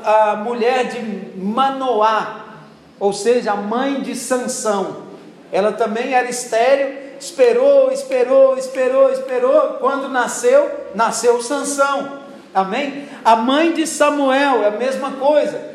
a, 0.04 0.32
a 0.32 0.36
mulher 0.38 0.86
de 0.86 1.38
Manoá, 1.38 2.56
ou 3.00 3.14
seja, 3.14 3.52
a 3.52 3.56
mãe 3.56 4.02
de 4.02 4.16
Sansão. 4.16 5.04
Ela 5.52 5.74
também 5.74 6.16
era 6.16 6.28
estéreo, 6.28 7.03
esperou, 7.24 7.92
esperou, 7.92 8.58
esperou, 8.58 9.10
esperou. 9.12 9.78
Quando 9.80 10.10
nasceu, 10.10 10.70
nasceu 10.94 11.42
Sansão. 11.42 12.20
Amém? 12.54 13.08
A 13.24 13.36
mãe 13.36 13.72
de 13.72 13.88
Samuel 13.88 14.64
é 14.64 14.68
a 14.68 14.72
mesma 14.72 15.12
coisa. 15.12 15.74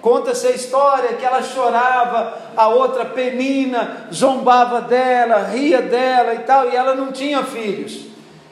Conta-se 0.00 0.46
a 0.46 0.50
história 0.50 1.14
que 1.14 1.24
ela 1.24 1.42
chorava, 1.42 2.38
a 2.56 2.68
outra 2.68 3.04
penina 3.04 4.08
zombava 4.12 4.80
dela, 4.80 5.48
ria 5.48 5.80
dela 5.80 6.34
e 6.34 6.40
tal, 6.40 6.68
e 6.68 6.76
ela 6.76 6.94
não 6.94 7.10
tinha 7.10 7.42
filhos. 7.42 8.06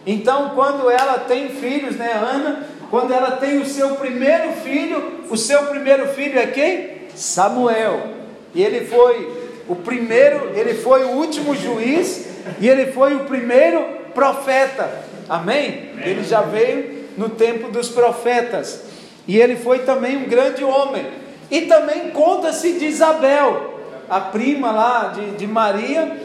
Então, 0.05 0.53
quando 0.55 0.91
ela 0.91 1.19
tem 1.19 1.49
filhos, 1.51 1.97
né, 1.97 2.13
Ana, 2.13 2.67
quando 2.91 3.13
ela 3.13 3.33
tem 3.33 3.59
o 3.59 3.67
seu 3.67 3.91
primeiro 3.97 4.53
filho, 4.55 5.21
o 5.31 5.37
seu 5.37 5.65
primeiro 5.65 6.09
filho 6.09 6.39
é 6.39 6.47
quem? 6.47 7.09
Samuel. 7.15 8.15
E 8.55 8.63
ele 8.63 8.87
foi 8.87 9.47
o 9.69 9.77
primeiro, 9.77 10.51
ele 10.55 10.75
foi 10.75 11.05
o 11.05 11.11
último 11.11 11.55
juiz 11.55 12.36
e 12.61 12.69
ele 12.69 12.93
foi 12.93 13.15
o 13.15 13.25
primeiro 13.25 13.85
profeta. 14.15 15.05
Amém? 15.29 15.91
Ele 16.03 16.25
já 16.25 16.41
veio 16.43 17.07
no 17.17 17.31
tempo 17.31 17.71
dos 17.71 17.89
profetas. 17.89 18.85
E 19.27 19.39
ele 19.39 19.57
foi 19.57 19.81
também 19.81 20.17
um 20.17 20.29
grande 20.29 20.63
homem. 20.63 21.07
E 21.51 21.63
também 21.63 22.11
conta-se 22.11 22.73
de 22.79 22.87
Isabel, 22.87 23.81
a 24.09 24.21
prima 24.21 24.71
lá 24.71 25.09
de, 25.09 25.33
de 25.33 25.47
Maria, 25.47 26.17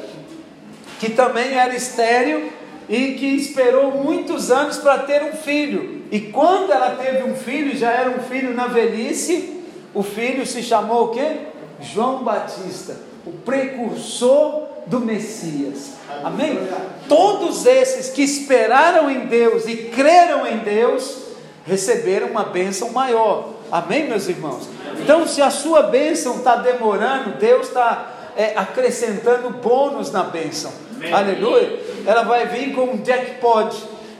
que 1.00 1.10
também 1.10 1.54
era 1.54 1.76
estéril 1.76 2.52
e 2.88 3.14
que 3.14 3.26
esperou 3.26 3.92
muitos 3.92 4.52
anos 4.52 4.78
para 4.78 5.00
ter 5.00 5.24
um 5.24 5.34
filho. 5.34 6.04
E 6.12 6.20
quando 6.20 6.72
ela 6.72 6.92
teve 6.92 7.24
um 7.24 7.36
filho, 7.36 7.76
já 7.76 7.92
era 7.92 8.10
um 8.10 8.20
filho 8.24 8.54
na 8.54 8.68
velhice, 8.68 9.64
o 9.94 10.04
filho 10.04 10.46
se 10.46 10.62
chamou 10.62 11.06
o 11.06 11.08
quê? 11.10 11.38
João 11.80 12.24
Batista, 12.24 12.98
o 13.26 13.32
precursor 13.32 14.71
do 14.92 15.00
Messias. 15.00 15.94
Amém? 16.22 16.60
Todos 17.08 17.66
esses 17.66 18.10
que 18.10 18.22
esperaram 18.22 19.10
em 19.10 19.22
Deus 19.22 19.66
e 19.66 19.78
creram 19.78 20.46
em 20.46 20.58
Deus, 20.58 21.18
receberam 21.66 22.28
uma 22.28 22.44
bênção 22.44 22.92
maior. 22.92 23.54
Amém, 23.72 24.10
meus 24.10 24.28
irmãos? 24.28 24.68
Então, 25.00 25.26
se 25.26 25.42
a 25.42 25.50
sua 25.50 25.84
bênção 25.84 26.36
está 26.36 26.58
demorando, 26.58 27.38
Deus 27.40 27.70
está 27.70 28.32
é, 28.36 28.52
acrescentando 28.58 29.50
bônus 29.50 30.12
na 30.12 30.24
bênção. 30.24 30.72
Amém. 30.98 31.14
Aleluia. 31.14 31.80
Ela 32.06 32.24
vai 32.24 32.48
vir 32.48 32.76
com 32.76 32.84
um 32.84 33.02
jackpot. 33.02 33.74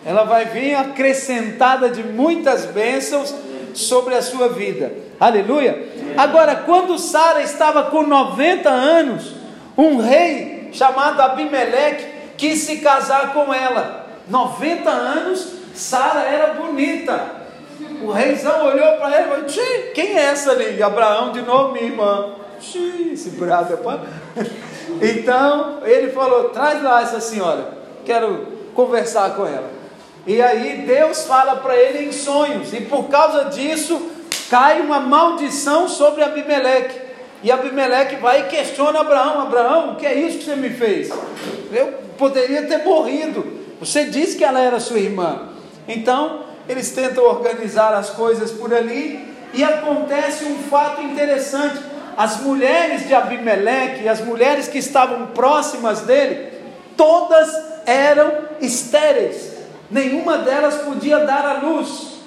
Ela 0.06 0.24
vai 0.24 0.46
vir 0.46 0.74
acrescentada 0.74 1.90
de 1.90 2.02
muitas 2.02 2.66
bênçãos 2.66 3.36
sobre 3.74 4.16
a 4.16 4.22
sua 4.22 4.48
vida. 4.48 4.94
Aleluia. 5.20 5.90
Agora, 6.16 6.56
quando 6.56 6.98
Sara 6.98 7.44
estava 7.44 7.84
com 7.84 8.04
90 8.04 8.70
anos, 8.70 9.34
um 9.78 9.98
rei 9.98 10.61
chamado 10.72 11.22
Abimeleque 11.22 12.36
quis 12.38 12.60
se 12.60 12.78
casar 12.78 13.34
com 13.34 13.54
ela. 13.54 14.08
90 14.28 14.90
anos, 14.90 15.54
Sara 15.74 16.22
era 16.22 16.54
bonita. 16.54 17.42
O 18.04 18.12
reizão 18.12 18.66
olhou 18.66 18.98
para 18.98 19.16
ela 19.16 19.26
e 19.26 19.30
falou: 19.30 19.94
quem 19.94 20.18
é 20.18 20.24
essa 20.24 20.52
ali? 20.52 20.82
Abraão 20.82 21.32
de 21.32 21.42
novo, 21.42 21.74
minha 21.74 21.86
irmã. 21.86 22.36
É 22.58 22.62
Então 25.02 25.80
ele 25.84 26.12
falou: 26.12 26.50
traz 26.50 26.84
lá 26.84 27.02
essa 27.02 27.20
senhora, 27.20 27.70
quero 28.06 28.48
conversar 28.76 29.36
com 29.36 29.46
ela. 29.46 29.70
E 30.28 30.42
aí 30.42 30.84
Deus 30.86 31.26
fala 31.26 31.56
para 31.56 31.76
ele 31.76 32.06
em 32.06 32.12
sonhos, 32.12 32.74
e 32.74 32.82
por 32.82 33.10
causa 33.10 33.46
disso 33.46 34.10
cai 34.50 34.82
uma 34.82 35.00
maldição 35.00 35.88
sobre 35.88 36.24
Abimeleque. 36.24 37.01
E 37.44 37.52
Abimeleque 37.52 38.18
vai 38.18 38.42
e 38.42 38.44
questiona 38.44 39.02
Abraão: 39.02 39.42
Abraão, 39.42 39.92
o 39.92 39.96
que 39.96 40.06
é 40.06 40.14
isso 40.14 40.40
que 40.40 40.46
você 40.46 40.56
me 40.56 40.70
fez? 40.70 41.10
Eu 41.72 41.94
poderia 42.18 42.64
ter 42.64 42.84
morrido. 42.84 43.60
Você 43.80 44.06
disse 44.06 44.38
que 44.38 44.44
ela 44.44 44.60
era 44.60 44.80
sua 44.80 45.00
irmã. 45.00 45.50
Então, 45.88 46.44
eles 46.70 46.92
tentam 46.92 47.24
organizar 47.26 47.94
as 47.94 48.12
coisas 48.12 48.52
por 48.52 48.74
ali 48.74 49.34
e 49.54 49.64
acontece 49.64 50.46
um 50.46 50.58
fato 50.70 51.02
interessante. 51.02 51.82
As 52.16 52.42
mulheres 52.42 53.08
de 53.08 53.16
Abimeleque, 53.16 54.08
as 54.08 54.22
mulheres 54.22 54.68
que 54.68 54.78
estavam 54.78 55.28
próximas 55.28 56.02
dele, 56.02 56.54
todas 56.96 57.50
eram 57.86 58.32
estéreis. 58.60 59.54
Nenhuma 59.90 60.38
delas 60.38 60.76
podia 60.76 61.20
dar 61.20 61.46
à 61.46 61.54
luz. 61.62 62.20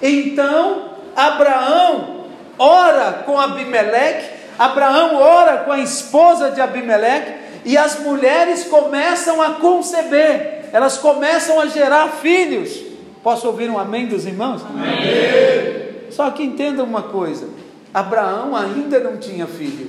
Então, 0.00 0.92
Abraão 1.14 2.24
ora 2.58 3.22
com 3.24 3.38
Abimeleque, 3.38 4.41
Abraão 4.58 5.16
ora 5.16 5.58
com 5.58 5.72
a 5.72 5.80
esposa 5.80 6.50
de 6.50 6.60
Abimeleque, 6.60 7.42
e 7.64 7.76
as 7.76 8.00
mulheres 8.00 8.64
começam 8.64 9.40
a 9.40 9.54
conceber, 9.54 10.68
elas 10.72 10.98
começam 10.98 11.60
a 11.60 11.66
gerar 11.66 12.08
filhos. 12.08 12.82
Posso 13.22 13.46
ouvir 13.46 13.70
um 13.70 13.78
amém 13.78 14.06
dos 14.06 14.26
irmãos? 14.26 14.62
Amém. 14.62 16.10
Só 16.10 16.30
que 16.30 16.42
entenda 16.42 16.82
uma 16.82 17.02
coisa: 17.02 17.48
Abraão 17.94 18.56
ainda 18.56 18.98
não 18.98 19.16
tinha 19.16 19.46
filho, 19.46 19.88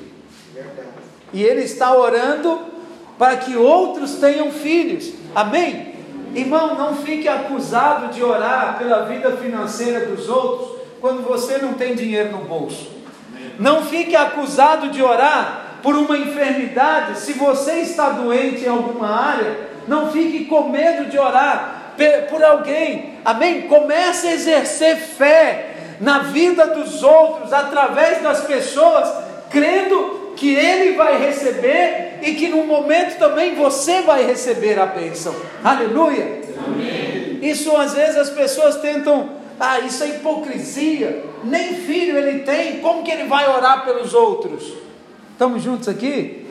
e 1.34 1.42
ele 1.42 1.62
está 1.62 1.96
orando 1.96 2.60
para 3.18 3.38
que 3.38 3.56
outros 3.56 4.16
tenham 4.16 4.52
filhos. 4.52 5.14
Amém? 5.34 5.94
Irmão, 6.36 6.76
não 6.76 6.96
fique 6.96 7.28
acusado 7.28 8.12
de 8.14 8.24
orar 8.24 8.78
pela 8.78 9.06
vida 9.06 9.32
financeira 9.38 10.06
dos 10.08 10.28
outros 10.30 10.82
quando 11.00 11.22
você 11.22 11.58
não 11.60 11.74
tem 11.74 11.96
dinheiro 11.96 12.32
no 12.32 12.46
bolso. 12.46 12.90
Não 13.60 13.84
fique 13.84 14.16
acusado 14.16 14.90
de 14.90 15.02
orar 15.02 15.80
por 15.82 15.96
uma 15.96 16.18
enfermidade. 16.18 17.20
Se 17.20 17.34
você 17.34 17.82
está 17.82 18.10
doente 18.10 18.64
em 18.64 18.70
alguma 18.70 19.10
área, 19.10 19.70
não 19.88 20.12
fique 20.12 20.46
com 20.46 20.70
medo 20.70 21.10
de 21.10 21.18
orar 21.18 21.94
por 22.30 22.44
alguém. 22.44 23.16
Amém? 23.24 23.64
Comece 23.64 24.28
a 24.28 24.34
exercer 24.34 24.98
fé 24.98 25.70
na 26.00 26.20
vida 26.20 26.68
dos 26.68 27.04
outros 27.04 27.54
através 27.54 28.22
das 28.22 28.42
pessoas, 28.42 29.10
crendo 29.50 30.34
que 30.36 30.54
ele 30.54 30.96
vai 30.96 31.18
receber 31.18 32.20
e 32.22 32.34
que 32.34 32.50
no 32.50 32.66
momento 32.66 33.18
também 33.18 33.56
você 33.56 34.02
vai 34.02 34.26
receber 34.26 34.80
a 34.80 34.86
bênção. 34.86 35.36
Aleluia. 35.64 36.42
Amém. 36.66 37.40
Isso 37.42 37.76
às 37.76 37.94
vezes 37.94 38.18
as 38.18 38.30
pessoas 38.30 38.78
tentam, 38.78 39.30
ah, 39.60 39.80
isso 39.80 40.04
é 40.04 40.10
hipocrisia. 40.10 41.24
Nem 41.44 41.76
filho 41.76 42.18
ele 42.18 42.40
tem, 42.40 42.80
como 42.80 43.04
que 43.04 43.12
ele 43.12 43.28
vai 43.28 43.50
orar 43.50 43.86
pelos 43.86 44.14
outros? 44.14 44.74
Estamos 45.32 45.62
juntos 45.62 45.88
aqui? 45.88 46.48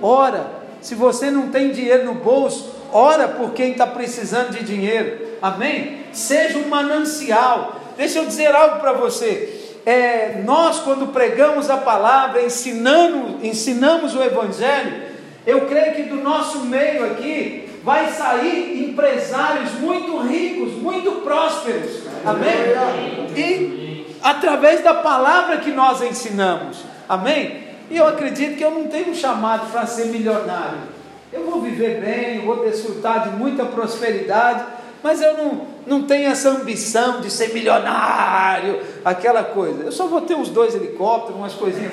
Ora. 0.00 0.62
Se 0.82 0.96
você 0.96 1.30
não 1.30 1.48
tem 1.48 1.70
dinheiro 1.70 2.04
no 2.06 2.14
bolso, 2.14 2.74
ora 2.92 3.28
por 3.28 3.52
quem 3.52 3.70
está 3.70 3.86
precisando 3.86 4.50
de 4.50 4.64
dinheiro. 4.64 5.28
Amém? 5.40 6.00
Seja 6.12 6.58
um 6.58 6.68
manancial. 6.68 7.80
Deixa 7.96 8.18
eu 8.18 8.26
dizer 8.26 8.52
algo 8.52 8.80
para 8.80 8.92
você. 8.92 9.78
É, 9.86 10.42
nós, 10.44 10.80
quando 10.80 11.12
pregamos 11.12 11.70
a 11.70 11.76
palavra, 11.76 12.42
ensinando, 12.42 13.38
ensinamos 13.46 14.16
o 14.16 14.22
Evangelho, 14.22 15.04
eu 15.46 15.66
creio 15.66 15.94
que 15.94 16.02
do 16.02 16.16
nosso 16.16 16.58
meio 16.60 17.06
aqui 17.06 17.68
vai 17.84 18.10
sair 18.10 18.88
empresários 18.90 19.72
muito 19.80 20.18
ricos, 20.18 20.74
muito 20.74 21.22
prósperos. 21.22 22.02
Amém? 22.24 23.28
E 23.36 24.16
através 24.22 24.82
da 24.82 24.94
palavra 24.94 25.58
que 25.58 25.70
nós 25.70 26.02
ensinamos. 26.02 26.78
Amém? 27.08 27.62
E 27.90 27.96
eu 27.96 28.06
acredito 28.06 28.56
que 28.56 28.64
eu 28.64 28.70
não 28.70 28.86
tenho 28.86 29.10
um 29.10 29.14
chamado 29.14 29.70
para 29.70 29.86
ser 29.86 30.06
milionário. 30.06 30.92
Eu 31.32 31.44
vou 31.44 31.60
viver 31.60 32.00
bem, 32.00 32.36
eu 32.36 32.46
vou 32.46 32.64
desfrutar 32.64 33.28
de 33.28 33.36
muita 33.36 33.64
prosperidade 33.64 34.64
mas 35.02 35.20
eu 35.20 35.36
não, 35.36 35.66
não 35.84 36.02
tenho 36.04 36.30
essa 36.30 36.48
ambição 36.50 37.20
de 37.20 37.28
ser 37.28 37.52
milionário, 37.52 38.80
aquela 39.04 39.42
coisa. 39.42 39.82
Eu 39.82 39.90
só 39.90 40.06
vou 40.06 40.20
ter 40.20 40.36
uns 40.36 40.48
dois 40.48 40.76
helicópteros, 40.76 41.36
umas 41.36 41.54
coisinhas 41.54 41.92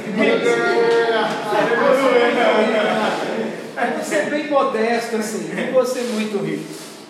Eu 3.35 3.38
vou 3.87 4.03
ser 4.03 4.29
bem 4.29 4.47
modesto 4.49 5.15
assim, 5.17 5.53
não 5.53 5.73
vou 5.73 5.85
ser 5.85 6.03
muito 6.13 6.37
rico. 6.37 6.63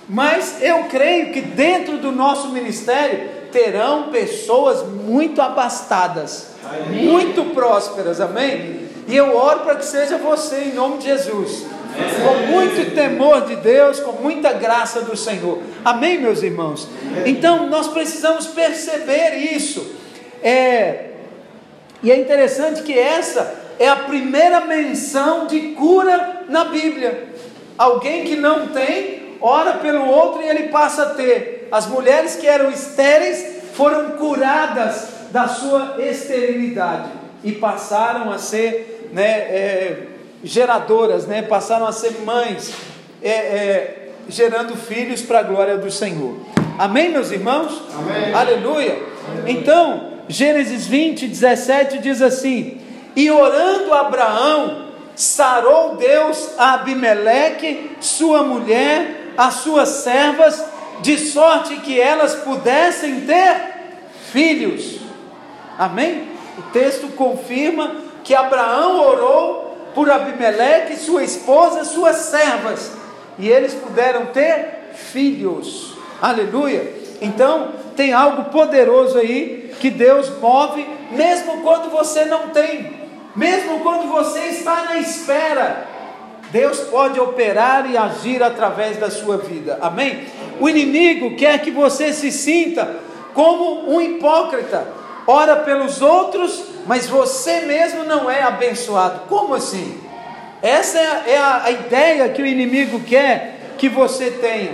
Mas 0.07 0.57
eu 0.61 0.86
creio 0.86 1.32
que 1.32 1.41
dentro 1.41 1.97
do 1.97 2.11
nosso 2.11 2.49
ministério 2.49 3.30
terão 3.51 4.09
pessoas 4.09 4.84
muito 4.84 5.41
abastadas, 5.41 6.47
amém. 6.63 7.05
muito 7.05 7.53
prósperas, 7.53 8.20
amém? 8.20 8.88
E 9.07 9.15
eu 9.15 9.36
oro 9.36 9.61
para 9.61 9.76
que 9.76 9.86
seja 9.86 10.17
você 10.17 10.65
em 10.65 10.74
nome 10.74 10.99
de 10.99 11.05
Jesus 11.05 11.65
com 11.95 12.51
muito 12.51 12.93
temor 12.93 13.45
de 13.45 13.55
Deus, 13.57 13.99
com 13.99 14.11
muita 14.13 14.53
graça 14.53 15.01
do 15.01 15.17
Senhor. 15.17 15.61
Amém, 15.84 16.20
meus 16.20 16.43
irmãos? 16.43 16.88
Então 17.26 17.67
nós 17.67 17.88
precisamos 17.88 18.47
perceber 18.47 19.36
isso. 19.53 19.95
É, 20.41 21.09
e 22.01 22.11
é 22.11 22.17
interessante 22.17 22.84
que 22.84 22.97
essa 22.97 23.59
é 23.80 23.88
a 23.88 23.96
primeira 23.96 24.62
menção 24.66 25.48
de 25.48 25.60
cura 25.70 26.44
na 26.50 26.66
Bíblia. 26.66 27.30
Alguém 27.78 28.26
que 28.26 28.36
não 28.36 28.68
tem, 28.68 29.38
ora 29.40 29.74
pelo 29.76 30.06
outro 30.06 30.44
e 30.44 30.50
ele 30.50 30.64
passa 30.68 31.04
a 31.04 31.10
ter. 31.12 31.70
As 31.72 31.88
mulheres 31.88 32.36
que 32.36 32.46
eram 32.46 32.70
estéreis 32.70 33.64
foram 33.74 34.12
curadas 34.18 35.08
da 35.32 35.48
sua 35.48 35.96
esterilidade 36.00 37.10
e 37.44 37.54
passaram 37.54 38.30
a 38.32 38.38
ser 38.38 39.10
né, 39.14 39.30
é, 39.30 39.98
geradoras, 40.44 41.26
né? 41.26 41.42
passaram 41.42 41.86
a 41.86 41.94
ser 41.94 42.20
mães, 42.26 42.74
é, 43.24 43.30
é, 43.30 44.10
gerando 44.28 44.76
filhos 44.76 45.22
para 45.22 45.40
a 45.40 45.44
glória 45.44 45.78
do 45.78 45.90
Senhor. 45.90 46.38
Amém, 46.78 47.10
meus 47.10 47.32
irmãos? 47.32 47.82
Amém. 47.98 48.34
Aleluia. 48.34 49.00
Amém. 49.28 49.58
Então, 49.58 50.10
Gênesis 50.28 50.86
20, 50.86 51.28
17 51.28 52.00
diz 52.00 52.22
assim: 52.22 52.82
E 53.20 53.30
orando 53.30 53.93
Abraão, 53.93 54.86
sarou 55.13 55.97
Deus 55.97 56.51
a 56.57 56.76
Abimeleque, 56.76 57.97
sua 57.99 58.43
mulher, 58.43 59.34
as 59.38 59.55
suas 59.55 59.89
servas, 59.89 60.63
de 61.01 61.17
sorte 61.17 61.76
que 61.82 61.99
elas 61.99 62.36
pudessem 62.36 63.20
ter 63.26 63.57
filhos. 64.32 64.99
Amém? 65.78 66.30
O 66.57 66.61
texto 66.72 67.09
confirma 67.09 67.93
que 68.24 68.34
Abraão 68.34 69.01
orou 69.01 69.78
por 69.93 70.09
Abimeleque, 70.09 70.95
sua 70.95 71.22
esposa, 71.22 71.84
suas 71.84 72.15
servas, 72.15 72.93
e 73.38 73.49
eles 73.49 73.74
puderam 73.74 74.28
ter 74.28 74.93
filhos. 74.93 75.93
Aleluia! 76.22 76.93
Então, 77.22 77.74
tem 77.97 78.13
algo 78.13 78.45
poderoso 78.45 79.17
aí 79.17 79.74
que 79.82 79.89
Deus 79.89 80.30
move, 80.39 80.88
mesmo 81.11 81.61
quando 81.63 81.89
você 81.89 82.24
não 82.24 82.47
tem, 82.47 82.99
mesmo 83.40 83.80
quando 83.80 84.10
você 84.10 84.40
está 84.48 84.84
na 84.84 84.98
espera. 84.98 85.88
Deus 86.52 86.80
pode 86.82 87.20
operar 87.20 87.90
e 87.90 87.96
agir 87.96 88.44
através 88.44 88.98
da 88.98 89.10
sua 89.10 89.38
vida. 89.38 89.78
Amém? 89.82 90.26
O 90.60 90.68
inimigo 90.68 91.38
quer 91.38 91.62
que 91.62 91.72
você 91.72 92.12
se 92.12 92.32
sinta 92.32 92.98
como 93.34 93.90
um 93.90 94.02
hipócrita. 94.02 94.86
Ora 95.26 95.56
pelos 95.58 96.02
outros, 96.02 96.66
mas 96.86 97.08
você 97.08 97.62
mesmo 97.62 98.04
não 98.04 98.30
é 98.30 98.44
abençoado. 98.44 99.22
Como 99.30 99.54
assim? 99.54 100.02
Essa 100.62 100.98
é 100.98 101.08
a, 101.08 101.24
é 101.28 101.38
a, 101.38 101.72
ideia 101.72 102.30
que 102.30 102.42
o 102.42 102.46
inimigo 102.46 103.00
quer 103.02 103.76
que 103.78 103.88
você 103.88 104.32
tenha. 104.32 104.72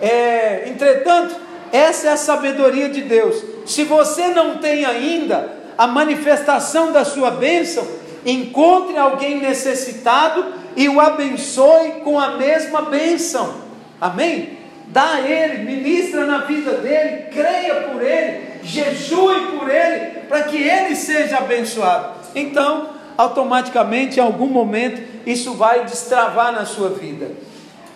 É, 0.00 0.68
entretanto, 0.68 1.34
essa 1.70 2.08
é 2.08 2.12
a 2.12 2.16
sabedoria 2.16 2.88
de 2.88 3.02
Deus. 3.02 3.44
Se 3.66 3.84
você 3.84 4.28
não 4.28 4.58
tem 4.58 4.86
ainda 4.86 5.57
a 5.78 5.86
manifestação 5.86 6.90
da 6.90 7.04
sua 7.04 7.30
bênção, 7.30 7.86
encontre 8.26 8.98
alguém 8.98 9.40
necessitado 9.40 10.44
e 10.76 10.88
o 10.88 11.00
abençoe 11.00 12.00
com 12.02 12.18
a 12.18 12.32
mesma 12.32 12.82
bênção. 12.82 13.54
Amém? 14.00 14.58
Dá 14.88 15.14
a 15.14 15.20
ele, 15.20 15.64
ministra 15.64 16.26
na 16.26 16.38
vida 16.38 16.72
dele, 16.72 17.26
creia 17.32 17.74
por 17.82 18.02
ele, 18.02 18.60
jejue 18.64 19.56
por 19.56 19.70
ele, 19.70 20.20
para 20.28 20.42
que 20.42 20.56
ele 20.56 20.96
seja 20.96 21.38
abençoado. 21.38 22.18
Então, 22.34 22.90
automaticamente, 23.16 24.18
em 24.18 24.22
algum 24.22 24.48
momento, 24.48 25.00
isso 25.24 25.54
vai 25.54 25.84
destravar 25.84 26.52
na 26.52 26.64
sua 26.64 26.90
vida. 26.90 27.30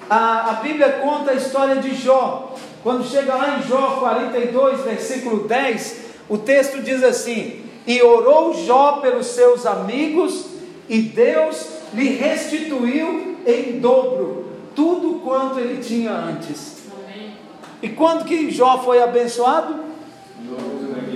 A, 0.08 0.50
a 0.50 0.52
Bíblia 0.54 1.00
conta 1.02 1.32
a 1.32 1.34
história 1.34 1.76
de 1.76 1.94
Jó. 1.94 2.54
Quando 2.82 3.08
chega 3.08 3.34
lá 3.34 3.58
em 3.58 3.68
Jó 3.68 3.96
42, 4.00 4.82
versículo 4.82 5.48
10, 5.48 5.96
o 6.28 6.36
texto 6.36 6.82
diz 6.82 7.02
assim: 7.02 7.61
E 7.86 8.02
orou 8.02 8.54
Jó 8.54 8.98
pelos 9.00 9.26
seus 9.26 9.66
amigos, 9.66 10.46
e 10.88 11.00
Deus 11.02 11.66
lhe 11.94 12.08
restituiu 12.10 13.38
em 13.46 13.80
dobro 13.80 14.46
tudo 14.74 15.20
quanto 15.20 15.58
ele 15.58 15.82
tinha 15.82 16.12
antes. 16.12 16.82
E 17.82 17.88
quando 17.88 18.24
que 18.24 18.50
Jó 18.50 18.78
foi 18.78 19.02
abençoado? 19.02 19.74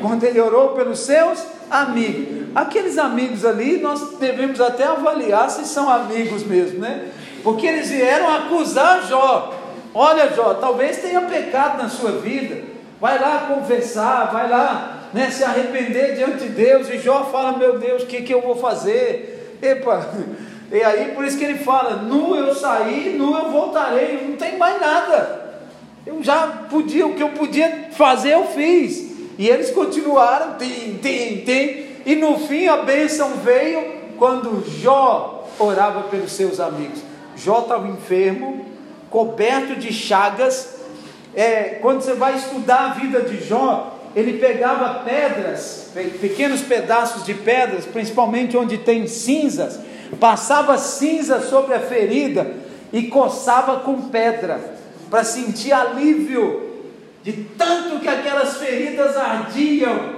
Quando 0.00 0.24
ele 0.24 0.40
orou 0.40 0.70
pelos 0.70 1.00
seus 1.00 1.44
amigos. 1.70 2.48
Aqueles 2.54 2.98
amigos 2.98 3.44
ali, 3.44 3.78
nós 3.78 4.16
devemos 4.18 4.60
até 4.60 4.84
avaliar 4.84 5.50
se 5.50 5.64
são 5.64 5.88
amigos 5.88 6.42
mesmo, 6.42 6.80
né? 6.80 7.10
Porque 7.42 7.66
eles 7.66 7.90
vieram 7.90 8.28
acusar 8.34 9.06
Jó. 9.06 9.54
Olha, 9.94 10.32
Jó, 10.34 10.54
talvez 10.54 10.98
tenha 10.98 11.20
pecado 11.22 11.82
na 11.82 11.88
sua 11.88 12.12
vida. 12.12 12.64
Vai 13.00 13.18
lá 13.20 13.46
confessar, 13.54 14.32
vai 14.32 14.48
lá 14.48 14.95
né, 15.12 15.30
se 15.30 15.44
arrepender 15.44 16.14
diante 16.14 16.44
de 16.44 16.48
Deus. 16.50 16.88
E 16.90 16.98
Jó 16.98 17.24
fala: 17.24 17.56
Meu 17.56 17.78
Deus, 17.78 18.02
o 18.02 18.06
que, 18.06 18.22
que 18.22 18.32
eu 18.32 18.40
vou 18.40 18.56
fazer? 18.56 19.58
Epa, 19.62 20.08
e 20.70 20.82
aí 20.82 21.12
por 21.14 21.24
isso 21.24 21.38
que 21.38 21.44
ele 21.44 21.58
fala: 21.58 21.96
Nu 21.96 22.34
eu 22.34 22.54
saí, 22.54 23.16
nu 23.18 23.36
eu 23.36 23.50
voltarei, 23.50 24.26
não 24.28 24.36
tem 24.36 24.56
mais 24.58 24.80
nada. 24.80 25.44
Eu 26.06 26.22
já 26.22 26.46
podia, 26.70 27.06
o 27.06 27.14
que 27.14 27.22
eu 27.22 27.30
podia 27.30 27.88
fazer, 27.92 28.34
eu 28.34 28.46
fiz. 28.46 29.16
E 29.38 29.48
eles 29.48 29.70
continuaram, 29.70 30.54
tem, 30.54 30.98
tem, 31.02 31.38
tem. 31.38 31.86
E 32.06 32.14
no 32.14 32.38
fim 32.38 32.68
a 32.68 32.78
bênção 32.78 33.30
veio 33.44 33.96
quando 34.16 34.64
Jó 34.80 35.48
orava 35.58 36.02
pelos 36.04 36.32
seus 36.32 36.60
amigos. 36.60 37.00
Jó 37.36 37.60
estava 37.60 37.88
enfermo, 37.88 38.64
coberto 39.10 39.76
de 39.76 39.92
chagas. 39.92 40.76
É, 41.34 41.78
quando 41.82 42.00
você 42.00 42.14
vai 42.14 42.36
estudar 42.36 42.86
a 42.86 42.94
vida 42.94 43.20
de 43.22 43.44
Jó, 43.44 43.95
ele 44.16 44.38
pegava 44.38 45.04
pedras, 45.04 45.90
pequenos 46.22 46.62
pedaços 46.62 47.22
de 47.26 47.34
pedras, 47.34 47.84
principalmente 47.84 48.56
onde 48.56 48.78
tem 48.78 49.06
cinzas, 49.06 49.78
passava 50.18 50.78
cinza 50.78 51.42
sobre 51.42 51.74
a 51.74 51.80
ferida 51.80 52.50
e 52.90 53.08
coçava 53.08 53.80
com 53.80 54.08
pedra 54.08 54.58
para 55.10 55.22
sentir 55.22 55.70
alívio 55.70 56.62
de 57.22 57.32
tanto 57.58 58.00
que 58.00 58.08
aquelas 58.08 58.56
feridas 58.56 59.18
ardiam. 59.18 60.16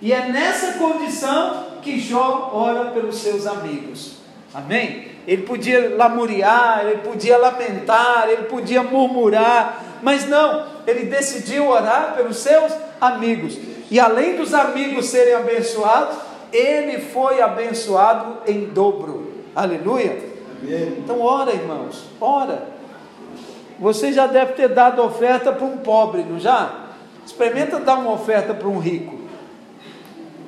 E 0.00 0.10
é 0.10 0.28
nessa 0.28 0.78
condição 0.78 1.66
que 1.82 2.00
Jó 2.00 2.50
ora 2.54 2.92
pelos 2.92 3.18
seus 3.18 3.46
amigos. 3.46 4.18
Amém? 4.54 5.08
Ele 5.26 5.42
podia 5.42 5.94
lamuriar, 5.96 6.86
ele 6.86 7.02
podia 7.02 7.36
lamentar, 7.36 8.26
ele 8.30 8.44
podia 8.44 8.82
murmurar, 8.82 9.84
mas 10.02 10.26
não, 10.26 10.66
ele 10.86 11.04
decidiu 11.04 11.68
orar 11.68 12.14
pelos 12.16 12.38
seus 12.38 12.72
amigos. 12.72 12.87
E 13.90 13.98
além 13.98 14.36
dos 14.36 14.52
amigos 14.52 15.06
serem 15.06 15.34
abençoados, 15.34 16.16
ele 16.52 16.98
foi 16.98 17.40
abençoado 17.40 18.38
em 18.46 18.66
dobro. 18.66 19.32
Aleluia. 19.54 20.18
Então, 20.62 21.20
ora, 21.20 21.52
irmãos, 21.52 22.04
ora. 22.20 22.78
Você 23.78 24.12
já 24.12 24.26
deve 24.26 24.54
ter 24.54 24.68
dado 24.68 25.02
oferta 25.02 25.52
para 25.52 25.64
um 25.64 25.78
pobre, 25.78 26.22
não 26.22 26.38
já? 26.38 26.86
Experimenta 27.24 27.78
dar 27.78 27.94
uma 27.98 28.12
oferta 28.12 28.52
para 28.52 28.66
um 28.66 28.78
rico. 28.78 29.16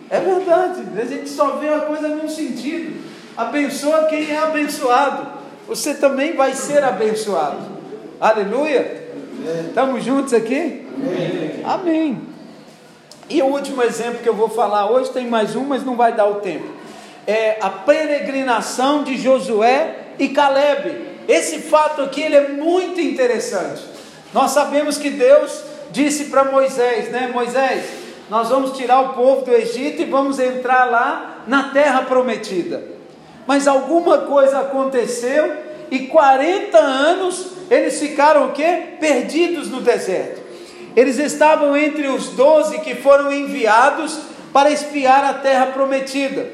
É 0.08 0.18
verdade, 0.18 0.82
a 1.00 1.04
gente 1.04 1.28
só 1.28 1.58
vê 1.58 1.68
a 1.68 1.80
coisa 1.80 2.08
num 2.08 2.28
sentido. 2.28 3.00
Abençoa 3.36 4.06
quem 4.06 4.28
é 4.28 4.38
abençoado. 4.38 5.28
Você 5.68 5.94
também 5.94 6.34
vai 6.34 6.52
ser 6.52 6.82
abençoado. 6.82 7.58
Aleluia. 8.20 9.08
Estamos 9.68 10.04
juntos 10.04 10.34
aqui? 10.34 10.84
Amém. 10.96 11.62
Amém. 11.64 12.29
E 13.30 13.40
o 13.40 13.46
último 13.46 13.80
exemplo 13.80 14.18
que 14.18 14.28
eu 14.28 14.34
vou 14.34 14.48
falar 14.48 14.90
hoje, 14.90 15.10
tem 15.10 15.28
mais 15.28 15.54
um, 15.54 15.64
mas 15.64 15.84
não 15.84 15.96
vai 15.96 16.12
dar 16.12 16.26
o 16.26 16.40
tempo. 16.40 16.66
É 17.24 17.58
a 17.60 17.70
peregrinação 17.70 19.04
de 19.04 19.16
Josué 19.16 19.94
e 20.18 20.30
Caleb. 20.30 21.10
Esse 21.28 21.60
fato 21.60 22.02
aqui 22.02 22.20
ele 22.20 22.34
é 22.34 22.48
muito 22.48 23.00
interessante. 23.00 23.82
Nós 24.34 24.50
sabemos 24.50 24.98
que 24.98 25.10
Deus 25.10 25.62
disse 25.92 26.24
para 26.24 26.44
Moisés, 26.44 27.08
né? 27.12 27.30
Moisés, 27.32 27.84
nós 28.28 28.48
vamos 28.48 28.76
tirar 28.76 29.00
o 29.00 29.08
povo 29.10 29.44
do 29.44 29.52
Egito 29.52 30.02
e 30.02 30.06
vamos 30.06 30.40
entrar 30.40 30.90
lá 30.90 31.44
na 31.46 31.68
terra 31.70 32.02
prometida. 32.02 32.82
Mas 33.46 33.68
alguma 33.68 34.18
coisa 34.18 34.58
aconteceu 34.58 35.52
e 35.88 36.00
40 36.00 36.76
anos 36.78 37.46
eles 37.70 38.00
ficaram 38.00 38.46
o 38.46 38.52
quê? 38.52 38.96
Perdidos 38.98 39.70
no 39.70 39.80
deserto. 39.80 40.39
Eles 40.96 41.18
estavam 41.18 41.76
entre 41.76 42.08
os 42.08 42.30
doze 42.30 42.80
que 42.80 42.94
foram 42.94 43.32
enviados 43.32 44.18
para 44.52 44.70
espiar 44.70 45.24
a 45.24 45.34
terra 45.34 45.66
prometida. 45.66 46.48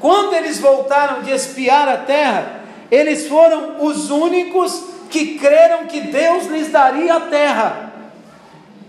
Quando 0.00 0.34
eles 0.34 0.58
voltaram 0.58 1.22
de 1.22 1.30
espiar 1.30 1.88
a 1.88 1.98
terra, 1.98 2.60
eles 2.90 3.26
foram 3.26 3.84
os 3.84 4.10
únicos 4.10 4.84
que 5.10 5.38
creram 5.38 5.86
que 5.86 6.00
Deus 6.00 6.46
lhes 6.46 6.70
daria 6.70 7.14
a 7.14 7.20
terra, 7.20 7.92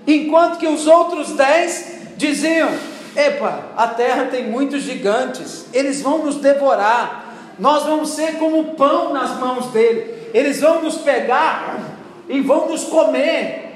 enquanto 0.05 0.57
que 0.57 0.67
os 0.67 0.87
outros 0.87 1.31
dez 1.33 1.97
diziam: 2.17 2.69
Epa, 3.15 3.71
a 3.75 3.87
terra 3.87 4.25
tem 4.25 4.47
muitos 4.47 4.83
gigantes, 4.83 5.65
eles 5.73 6.01
vão 6.01 6.25
nos 6.25 6.35
devorar, 6.35 7.33
nós 7.59 7.83
vamos 7.83 8.09
ser 8.09 8.37
como 8.37 8.75
pão 8.75 9.13
nas 9.13 9.37
mãos 9.39 9.67
dele, 9.67 10.29
eles 10.33 10.59
vão 10.59 10.81
nos 10.81 10.97
pegar 10.97 11.79
e 12.27 12.41
vão 12.41 12.69
nos 12.69 12.83
comer. 12.85 13.66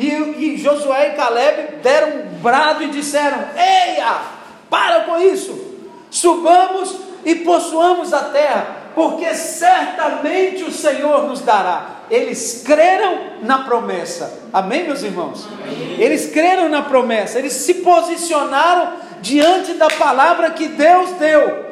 E, 0.00 0.06
e 0.06 0.56
Josué 0.56 1.10
e 1.10 1.12
Caleb 1.12 1.76
deram 1.82 2.08
um 2.08 2.38
brado 2.40 2.82
e 2.82 2.88
disseram: 2.88 3.38
Eia, 3.54 4.22
para 4.70 5.00
com 5.00 5.18
isso, 5.20 5.76
subamos 6.10 6.96
e 7.22 7.34
possuamos 7.34 8.14
a 8.14 8.20
terra, 8.20 8.76
porque 8.94 9.34
certamente 9.34 10.64
o 10.64 10.72
Senhor 10.72 11.28
nos 11.28 11.42
dará. 11.42 12.00
Eles 12.10 12.62
creram 12.64 13.42
na 13.42 13.58
promessa, 13.58 14.40
amém, 14.52 14.84
meus 14.84 15.02
irmãos? 15.02 15.46
Amém. 15.46 16.00
Eles 16.00 16.32
creram 16.32 16.70
na 16.70 16.80
promessa, 16.80 17.38
eles 17.38 17.52
se 17.52 17.74
posicionaram 17.74 18.94
diante 19.20 19.74
da 19.74 19.88
palavra 19.88 20.50
que 20.52 20.66
Deus 20.68 21.10
deu, 21.12 21.66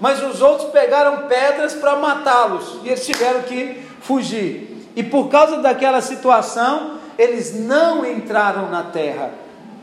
mas 0.00 0.22
os 0.22 0.40
outros 0.40 0.70
pegaram 0.70 1.28
pedras 1.28 1.74
para 1.74 1.96
matá-los 1.96 2.78
e 2.82 2.88
eles 2.88 3.04
tiveram 3.04 3.42
que 3.42 3.82
fugir. 4.00 4.88
E 4.96 5.02
por 5.02 5.28
causa 5.28 5.58
daquela 5.58 6.00
situação, 6.00 7.03
eles 7.18 7.58
não 7.58 8.04
entraram 8.04 8.70
na 8.70 8.84
terra. 8.84 9.30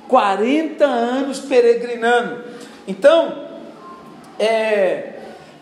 40 0.08 0.84
anos 0.84 1.40
peregrinando. 1.40 2.44
Então, 2.88 3.48
é, 4.38 5.14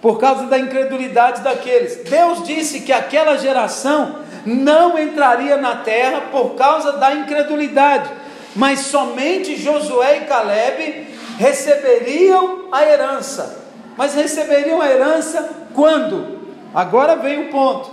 por 0.02 0.20
causa 0.20 0.46
da 0.46 0.58
incredulidade 0.58 1.42
daqueles. 1.42 1.98
Deus 1.98 2.44
disse 2.44 2.82
que 2.82 2.94
aquela 2.94 3.38
geração 3.38 4.20
não 4.46 4.98
entraria 4.98 5.58
na 5.58 5.78
terra 5.78 6.22
por 6.32 6.56
causa 6.56 6.94
da 6.94 7.14
incredulidade, 7.14 8.10
mas 8.56 8.80
somente 8.80 9.58
Josué 9.58 10.20
e 10.20 10.26
Caleb 10.26 11.08
receberiam 11.38 12.66
a 12.72 12.84
herança. 12.84 13.66
Mas 13.98 14.16
receberiam 14.16 14.82
a 14.82 14.90
herança 14.90 15.50
quando? 15.74 16.40
Agora 16.74 17.16
vem 17.16 17.48
o 17.48 17.50
ponto. 17.50 17.92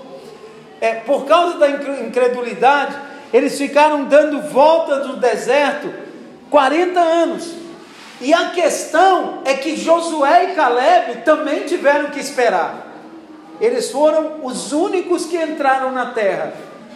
É, 0.80 0.94
por 0.94 1.24
causa 1.24 1.58
da 1.58 1.68
incredulidade, 1.68 2.94
eles 3.32 3.58
ficaram 3.58 4.04
dando 4.04 4.42
voltas 4.42 5.06
no 5.06 5.16
deserto 5.16 5.92
40 6.50 7.00
anos. 7.00 7.54
E 8.20 8.32
a 8.32 8.50
questão 8.50 9.42
é 9.44 9.54
que 9.54 9.76
Josué 9.76 10.52
e 10.52 10.54
Caleb 10.54 11.22
também 11.24 11.64
tiveram 11.64 12.10
que 12.10 12.18
esperar. 12.18 12.86
Eles 13.60 13.90
foram 13.90 14.40
os 14.42 14.72
únicos 14.72 15.26
que 15.26 15.36
entraram 15.36 15.92
na 15.92 16.06
terra, 16.06 16.52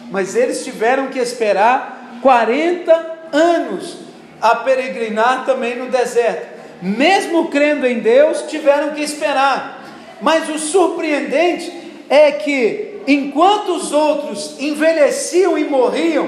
mas 0.09 0.35
eles 0.35 0.63
tiveram 0.63 1.07
que 1.07 1.19
esperar 1.19 2.19
40 2.21 3.19
anos 3.31 3.97
a 4.41 4.55
peregrinar 4.55 5.45
também 5.45 5.75
no 5.75 5.87
deserto. 5.87 6.59
Mesmo 6.81 7.49
crendo 7.49 7.85
em 7.85 7.99
Deus, 7.99 8.43
tiveram 8.47 8.91
que 8.91 9.01
esperar. 9.01 9.83
Mas 10.21 10.49
o 10.49 10.57
surpreendente 10.57 11.71
é 12.09 12.31
que, 12.31 12.90
enquanto 13.07 13.75
os 13.75 13.91
outros 13.91 14.55
envelheciam 14.59 15.57
e 15.57 15.63
morriam, 15.63 16.27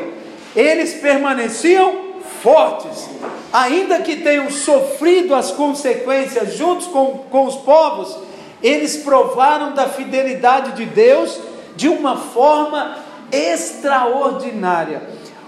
eles 0.56 0.94
permaneciam 0.96 2.14
fortes, 2.42 3.10
ainda 3.52 4.00
que 4.00 4.18
tenham 4.18 4.50
sofrido 4.50 5.34
as 5.34 5.52
consequências 5.52 6.56
juntos 6.56 6.88
com, 6.88 7.20
com 7.30 7.46
os 7.46 7.56
povos, 7.56 8.18
eles 8.62 8.98
provaram 8.98 9.74
da 9.74 9.88
fidelidade 9.88 10.74
de 10.74 10.86
Deus 10.86 11.40
de 11.76 11.90
uma 11.90 12.18
forma 12.18 12.98
extraordinária. 13.32 15.02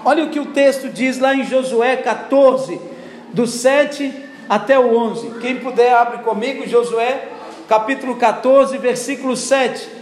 Olha 0.03 0.23
o 0.23 0.29
que 0.29 0.39
o 0.39 0.47
texto 0.47 0.89
diz 0.89 1.19
lá 1.19 1.35
em 1.35 1.43
Josué 1.43 1.97
14, 1.97 2.79
do 3.33 3.47
7 3.47 4.13
até 4.49 4.77
o 4.77 4.97
11. 4.97 5.39
Quem 5.41 5.57
puder, 5.59 5.93
abre 5.93 6.19
comigo, 6.19 6.67
Josué, 6.67 7.29
capítulo 7.67 8.15
14, 8.15 8.77
versículo 8.77 9.35
7. 9.35 9.94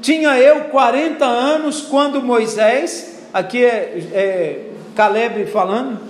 Tinha 0.00 0.38
eu 0.38 0.64
40 0.64 1.24
anos 1.24 1.82
quando 1.82 2.22
Moisés, 2.22 3.20
aqui 3.32 3.64
é, 3.64 4.02
é 4.12 4.60
Caleb 4.96 5.46
falando, 5.46 6.00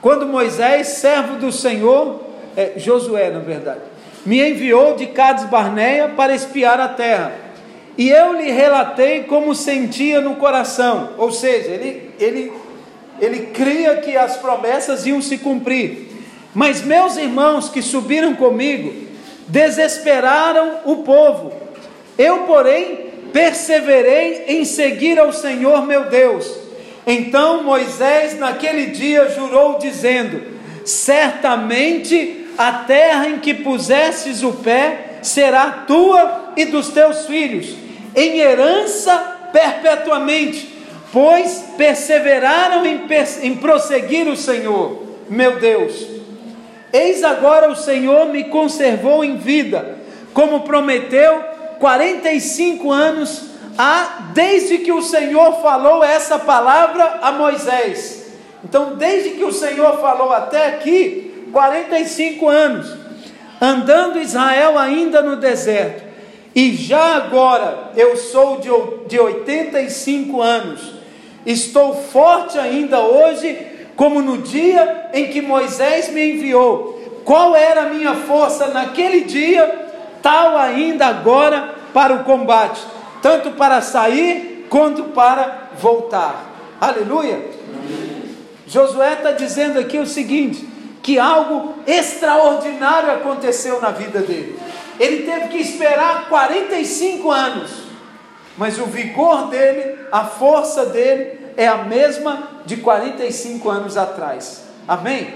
quando 0.00 0.26
Moisés, 0.26 0.88
servo 0.88 1.36
do 1.36 1.50
Senhor, 1.50 2.20
é, 2.56 2.72
Josué 2.76 3.30
na 3.30 3.40
verdade, 3.40 3.80
me 4.24 4.40
enviou 4.40 4.96
de 4.96 5.06
Cades 5.06 5.44
Barneia 5.44 6.08
para 6.08 6.34
espiar 6.34 6.80
a 6.80 6.88
terra. 6.88 7.32
E 7.96 8.08
eu 8.08 8.34
lhe 8.34 8.50
relatei 8.50 9.24
como 9.24 9.54
sentia 9.54 10.20
no 10.20 10.36
coração, 10.36 11.10
ou 11.18 11.30
seja, 11.30 11.70
ele, 11.70 12.10
ele, 12.18 12.52
ele 13.20 13.46
cria 13.46 13.96
que 13.96 14.16
as 14.16 14.36
promessas 14.36 15.06
iam 15.06 15.20
se 15.20 15.38
cumprir. 15.38 16.08
Mas 16.54 16.82
meus 16.82 17.16
irmãos 17.16 17.68
que 17.68 17.82
subiram 17.82 18.34
comigo 18.34 19.08
desesperaram 19.48 20.80
o 20.84 20.98
povo. 20.98 21.52
Eu, 22.20 22.40
porém, 22.40 23.10
perseverei 23.32 24.44
em 24.48 24.64
seguir 24.64 25.18
ao 25.18 25.32
Senhor 25.32 25.86
meu 25.86 26.04
Deus 26.04 26.70
então 27.06 27.62
Moisés, 27.62 28.38
naquele 28.38 28.86
dia, 28.86 29.28
jurou, 29.30 29.78
dizendo: 29.78 30.42
Certamente 30.84 32.46
a 32.56 32.72
terra 32.72 33.28
em 33.28 33.38
que 33.38 33.54
pusesses 33.54 34.42
o 34.42 34.52
pé 34.52 35.18
será 35.22 35.84
tua 35.86 36.52
e 36.56 36.64
dos 36.66 36.88
teus 36.88 37.26
filhos, 37.26 37.74
em 38.14 38.38
herança 38.38 39.16
perpetuamente, 39.52 40.68
pois 41.12 41.64
perseveraram 41.76 42.86
em, 42.86 43.00
em 43.42 43.56
prosseguir 43.56 44.28
o 44.28 44.36
Senhor, 44.36 45.02
meu 45.28 45.58
Deus. 45.58 46.06
Eis 46.92 47.22
agora 47.22 47.70
o 47.70 47.76
Senhor 47.76 48.26
me 48.26 48.44
conservou 48.44 49.24
em 49.24 49.36
vida, 49.36 49.98
como 50.34 50.60
prometeu, 50.60 51.42
45 51.80 52.92
anos 52.92 53.42
há 53.76 54.30
desde 54.34 54.78
que 54.78 54.92
o 54.92 55.00
Senhor 55.00 55.60
falou 55.62 56.04
essa 56.04 56.38
palavra 56.38 57.20
a 57.22 57.32
Moisés. 57.32 58.26
Então, 58.62 58.96
desde 58.96 59.30
que 59.30 59.44
o 59.44 59.52
Senhor 59.52 59.98
falou 59.98 60.30
até 60.30 60.68
aqui, 60.68 61.48
45 61.50 62.46
anos, 62.46 62.94
andando 63.60 64.20
Israel 64.20 64.78
ainda 64.78 65.22
no 65.22 65.36
deserto, 65.36 66.04
e 66.54 66.74
já 66.76 67.16
agora 67.16 67.92
eu 67.96 68.14
sou 68.16 68.60
de 68.60 69.18
85 69.18 70.42
anos, 70.42 70.94
estou 71.46 71.94
forte 71.94 72.58
ainda 72.58 73.00
hoje, 73.00 73.56
como 73.96 74.20
no 74.20 74.38
dia 74.38 75.08
em 75.14 75.28
que 75.28 75.40
Moisés 75.40 76.10
me 76.12 76.32
enviou. 76.32 77.00
Qual 77.24 77.56
era 77.56 77.82
a 77.82 77.88
minha 77.88 78.14
força 78.14 78.68
naquele 78.68 79.22
dia, 79.22 79.89
tal 80.22 80.56
ainda 80.56 81.06
agora 81.06 81.74
para 81.92 82.14
o 82.14 82.24
combate 82.24 82.80
tanto 83.22 83.50
para 83.52 83.82
sair 83.82 84.66
quanto 84.70 85.04
para 85.04 85.70
voltar. 85.78 86.76
Aleluia! 86.80 87.34
Amém. 87.34 88.36
Josué 88.66 89.14
está 89.14 89.32
dizendo 89.32 89.78
aqui 89.78 89.98
o 89.98 90.06
seguinte: 90.06 90.66
que 91.02 91.18
algo 91.18 91.74
extraordinário 91.86 93.10
aconteceu 93.12 93.80
na 93.80 93.90
vida 93.90 94.20
dele. 94.20 94.58
Ele 94.98 95.24
teve 95.24 95.48
que 95.48 95.58
esperar 95.58 96.28
45 96.28 97.30
anos 97.30 97.90
mas 98.60 98.78
o 98.78 98.84
vigor 98.84 99.46
dele, 99.46 99.96
a 100.12 100.24
força 100.24 100.84
dele 100.84 101.38
é 101.56 101.66
a 101.66 101.78
mesma 101.78 102.60
de 102.66 102.76
45 102.76 103.70
anos 103.70 103.96
atrás. 103.96 104.64
Amém? 104.86 105.32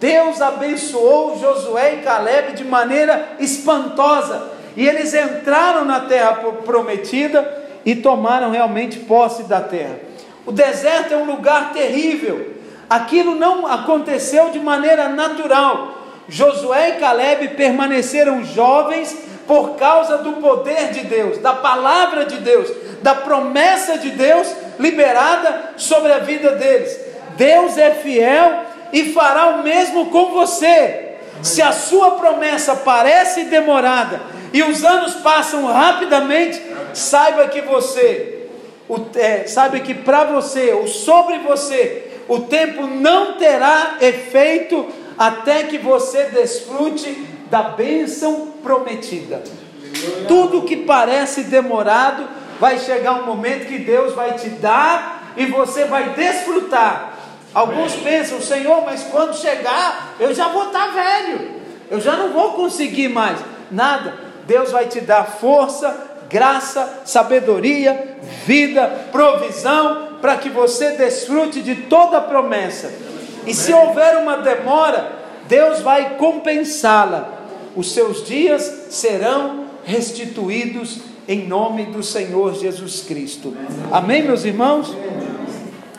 Deus 0.00 0.40
abençoou 0.40 1.38
Josué 1.38 1.96
e 1.96 2.02
Caleb 2.02 2.54
de 2.54 2.64
maneira 2.64 3.32
espantosa, 3.38 4.50
e 4.74 4.88
eles 4.88 5.12
entraram 5.12 5.84
na 5.84 6.00
terra 6.00 6.36
prometida 6.64 7.68
e 7.84 7.94
tomaram 7.94 8.50
realmente 8.50 9.00
posse 9.00 9.42
da 9.42 9.60
terra. 9.60 10.00
O 10.46 10.52
deserto 10.52 11.12
é 11.12 11.16
um 11.18 11.26
lugar 11.26 11.74
terrível. 11.74 12.54
Aquilo 12.88 13.34
não 13.34 13.66
aconteceu 13.66 14.48
de 14.50 14.58
maneira 14.58 15.10
natural. 15.10 15.98
Josué 16.28 16.90
e 16.90 17.00
Caleb 17.00 17.48
permaneceram 17.48 18.42
jovens 18.42 19.14
por 19.46 19.76
causa 19.76 20.18
do 20.18 20.34
poder 20.34 20.92
de 20.92 21.00
Deus, 21.00 21.38
da 21.38 21.52
palavra 21.52 22.24
de 22.24 22.38
Deus, 22.38 22.70
da 23.02 23.14
promessa 23.14 23.98
de 23.98 24.10
Deus 24.10 24.50
liberada 24.78 25.74
sobre 25.76 26.10
a 26.10 26.20
vida 26.20 26.52
deles. 26.52 26.98
Deus 27.36 27.76
é 27.76 27.90
fiel 27.90 28.69
e 28.92 29.12
fará 29.12 29.46
o 29.48 29.62
mesmo 29.62 30.06
com 30.06 30.32
você. 30.32 31.16
Se 31.42 31.62
a 31.62 31.72
sua 31.72 32.12
promessa 32.12 32.76
parece 32.76 33.44
demorada 33.44 34.20
e 34.52 34.62
os 34.62 34.84
anos 34.84 35.14
passam 35.14 35.64
rapidamente, 35.66 36.60
saiba 36.92 37.48
que 37.48 37.62
você, 37.62 38.46
o, 38.88 38.98
é, 39.14 39.46
saiba 39.46 39.80
que 39.80 39.94
para 39.94 40.24
você, 40.24 40.72
ou 40.72 40.86
sobre 40.86 41.38
você, 41.38 42.10
o 42.28 42.40
tempo 42.40 42.86
não 42.86 43.34
terá 43.34 43.96
efeito 44.00 44.86
até 45.18 45.64
que 45.64 45.78
você 45.78 46.24
desfrute 46.24 47.10
da 47.50 47.62
bênção 47.62 48.54
prometida. 48.62 49.42
Tudo 50.28 50.62
que 50.62 50.76
parece 50.76 51.44
demorado, 51.44 52.28
vai 52.60 52.78
chegar 52.78 53.22
um 53.22 53.26
momento 53.26 53.66
que 53.66 53.78
Deus 53.78 54.14
vai 54.14 54.34
te 54.34 54.50
dar 54.50 55.32
e 55.36 55.46
você 55.46 55.86
vai 55.86 56.10
desfrutar. 56.10 57.18
Alguns 57.52 57.94
pensam, 57.96 58.40
Senhor, 58.40 58.82
mas 58.84 59.02
quando 59.04 59.36
chegar, 59.36 60.14
eu 60.20 60.32
já 60.34 60.48
vou 60.48 60.66
estar 60.66 60.88
velho, 60.88 61.50
eu 61.90 62.00
já 62.00 62.16
não 62.16 62.32
vou 62.32 62.52
conseguir 62.52 63.08
mais. 63.08 63.38
Nada, 63.70 64.14
Deus 64.46 64.70
vai 64.70 64.86
te 64.86 65.00
dar 65.00 65.24
força, 65.24 66.10
graça, 66.28 67.00
sabedoria, 67.04 68.16
vida, 68.46 68.86
provisão, 69.10 70.10
para 70.20 70.36
que 70.36 70.48
você 70.48 70.92
desfrute 70.92 71.60
de 71.60 71.74
toda 71.74 72.18
a 72.18 72.20
promessa. 72.20 72.92
E 73.46 73.54
se 73.54 73.72
houver 73.72 74.18
uma 74.18 74.36
demora, 74.36 75.12
Deus 75.48 75.80
vai 75.80 76.16
compensá-la. 76.16 77.40
Os 77.74 77.92
seus 77.92 78.24
dias 78.24 78.86
serão 78.90 79.64
restituídos 79.84 81.00
em 81.26 81.46
nome 81.46 81.86
do 81.86 82.02
Senhor 82.02 82.54
Jesus 82.54 83.02
Cristo. 83.02 83.56
Amém, 83.90 84.22
meus 84.22 84.44
irmãos? 84.44 84.94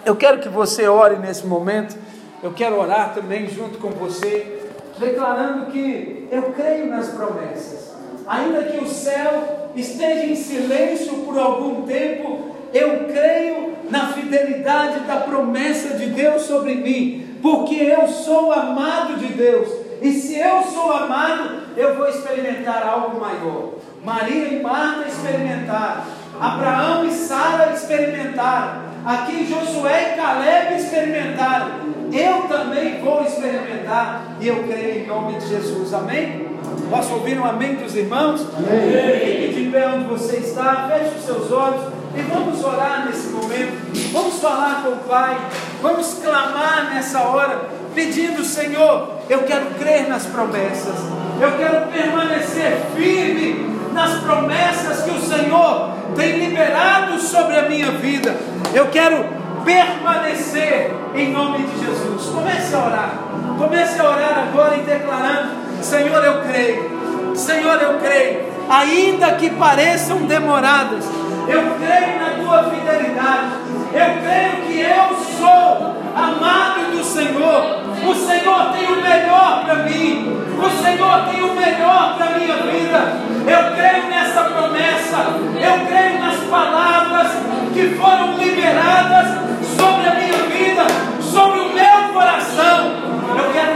Eu 0.03 0.15
quero 0.15 0.39
que 0.39 0.49
você 0.49 0.87
ore 0.87 1.17
nesse 1.17 1.45
momento. 1.45 1.95
Eu 2.41 2.51
quero 2.53 2.79
orar 2.79 3.13
também 3.13 3.47
junto 3.47 3.77
com 3.77 3.89
você, 3.89 4.63
declarando 4.97 5.67
que 5.67 6.27
eu 6.31 6.41
creio 6.53 6.87
nas 6.87 7.09
promessas. 7.09 7.91
Ainda 8.25 8.63
que 8.63 8.83
o 8.83 8.87
céu 8.87 9.69
esteja 9.75 10.25
em 10.25 10.35
silêncio 10.35 11.17
por 11.17 11.37
algum 11.37 11.83
tempo, 11.83 12.55
eu 12.73 13.05
creio 13.11 13.75
na 13.91 14.07
fidelidade 14.07 15.01
da 15.01 15.17
promessa 15.17 15.95
de 15.95 16.07
Deus 16.07 16.43
sobre 16.43 16.75
mim, 16.75 17.37
porque 17.41 17.75
eu 17.75 18.07
sou 18.07 18.51
amado 18.51 19.17
de 19.17 19.27
Deus. 19.33 19.69
E 20.01 20.11
se 20.13 20.39
eu 20.39 20.63
sou 20.63 20.91
amado, 20.91 21.61
eu 21.77 21.95
vou 21.95 22.07
experimentar 22.07 22.87
algo 22.87 23.19
maior. 23.19 23.73
Maria 24.03 24.47
e 24.47 24.63
Marta 24.63 25.07
experimentaram, 25.07 26.03
Abraão 26.39 27.05
e 27.05 27.11
Sara 27.11 27.71
experimentaram, 27.71 28.90
aqui 29.05 29.47
Josué 29.47 30.13
e 30.13 30.15
Caleb 30.17 30.75
experimentaram, 30.75 31.71
eu 32.11 32.41
também 32.43 33.01
vou 33.01 33.23
experimentar, 33.23 34.35
e 34.39 34.47
eu 34.47 34.63
creio 34.63 35.03
em 35.03 35.07
nome 35.07 35.39
de 35.39 35.47
Jesus, 35.47 35.93
amém? 35.93 36.47
Posso 36.89 37.13
ouvir 37.13 37.39
um 37.39 37.45
amém 37.45 37.75
dos 37.75 37.95
irmãos? 37.95 38.45
Amém. 38.55 39.47
Fique 39.49 39.63
de 39.63 39.69
pé 39.71 39.87
onde 39.87 40.05
você 40.05 40.37
está, 40.37 40.89
feche 40.89 41.15
os 41.17 41.25
seus 41.25 41.51
olhos 41.51 41.81
e 42.15 42.21
vamos 42.23 42.63
orar 42.63 43.05
nesse 43.05 43.27
momento, 43.29 44.11
vamos 44.11 44.39
falar 44.39 44.83
com 44.83 44.89
o 44.89 44.97
Pai, 45.07 45.37
vamos 45.81 46.15
clamar 46.15 46.93
nessa 46.93 47.21
hora, 47.21 47.69
pedindo, 47.95 48.43
Senhor, 48.43 49.21
eu 49.29 49.43
quero 49.43 49.67
crer 49.79 50.09
nas 50.09 50.25
promessas, 50.25 50.95
eu 51.39 51.57
quero 51.57 51.87
permanecer 51.87 52.77
firme 52.95 53.80
nas 53.93 54.19
promessas 54.19 55.03
que 55.03 55.11
o 55.11 55.21
Senhor 55.21 55.91
tem 56.15 56.37
liberado 56.37 57.19
sobre 57.19 57.57
a 57.57 57.63
minha 57.63 57.91
vida. 57.91 58.35
Eu 58.73 58.87
quero 58.87 59.25
permanecer 59.63 60.93
em 61.15 61.31
nome 61.31 61.59
de 61.59 61.85
Jesus. 61.85 62.29
Comece 62.33 62.75
a 62.75 62.79
orar. 62.79 63.13
Comece 63.57 63.99
a 63.99 64.03
orar 64.03 64.47
agora 64.49 64.77
e 64.77 64.81
declarando: 64.81 65.51
Senhor, 65.81 66.23
eu 66.23 66.41
creio. 66.41 67.35
Senhor, 67.35 67.81
eu 67.81 67.99
creio. 67.99 68.51
Ainda 68.69 69.33
que 69.33 69.49
pareçam 69.49 70.25
demoradas, 70.25 71.05
eu 71.47 71.61
creio 71.79 72.19
na 72.19 72.43
tua 72.43 72.63
fidelidade. 72.71 73.51
Eu 73.93 74.21
creio 74.23 74.51
que 74.67 74.79
eu 74.79 75.15
sou 75.37 75.97
amado 76.15 76.91
do 76.91 77.03
Senhor. 77.03 77.81
O 78.07 78.15
Senhor 78.15 78.71
tem 78.71 78.87
o 78.87 79.01
melhor 79.01 79.65
para 79.65 79.75
mim. 79.83 80.37
O 80.57 80.69
Senhor 80.81 81.25
tem 81.29 81.43
o 81.43 81.53
melhor 81.53 82.15
para 82.17 82.39
minha 82.39 82.55
vida. 82.55 83.31
Eu 83.45 83.75
creio 83.75 84.07
nessa 84.09 84.43
promessa. 84.45 85.17
Eu 85.59 85.85
creio 85.87 86.19
nas 86.19 86.37
palavras 86.49 87.31
que 87.73 87.89
foram 87.95 88.37
liberadas 88.37 89.27
sobre 89.75 90.07
a 90.07 90.15
minha 90.15 90.43
vida, 90.47 90.83
sobre 91.21 91.59
o 91.59 91.73
meu 91.73 92.13
coração. 92.13 92.91
Eu 93.37 93.51
quero 93.51 93.70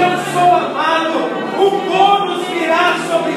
eu 0.00 0.18
sou 0.32 0.54
amado. 0.54 1.18
O 1.58 1.70
bônus 1.70 2.46
virá 2.48 2.96
sobre 3.10 3.36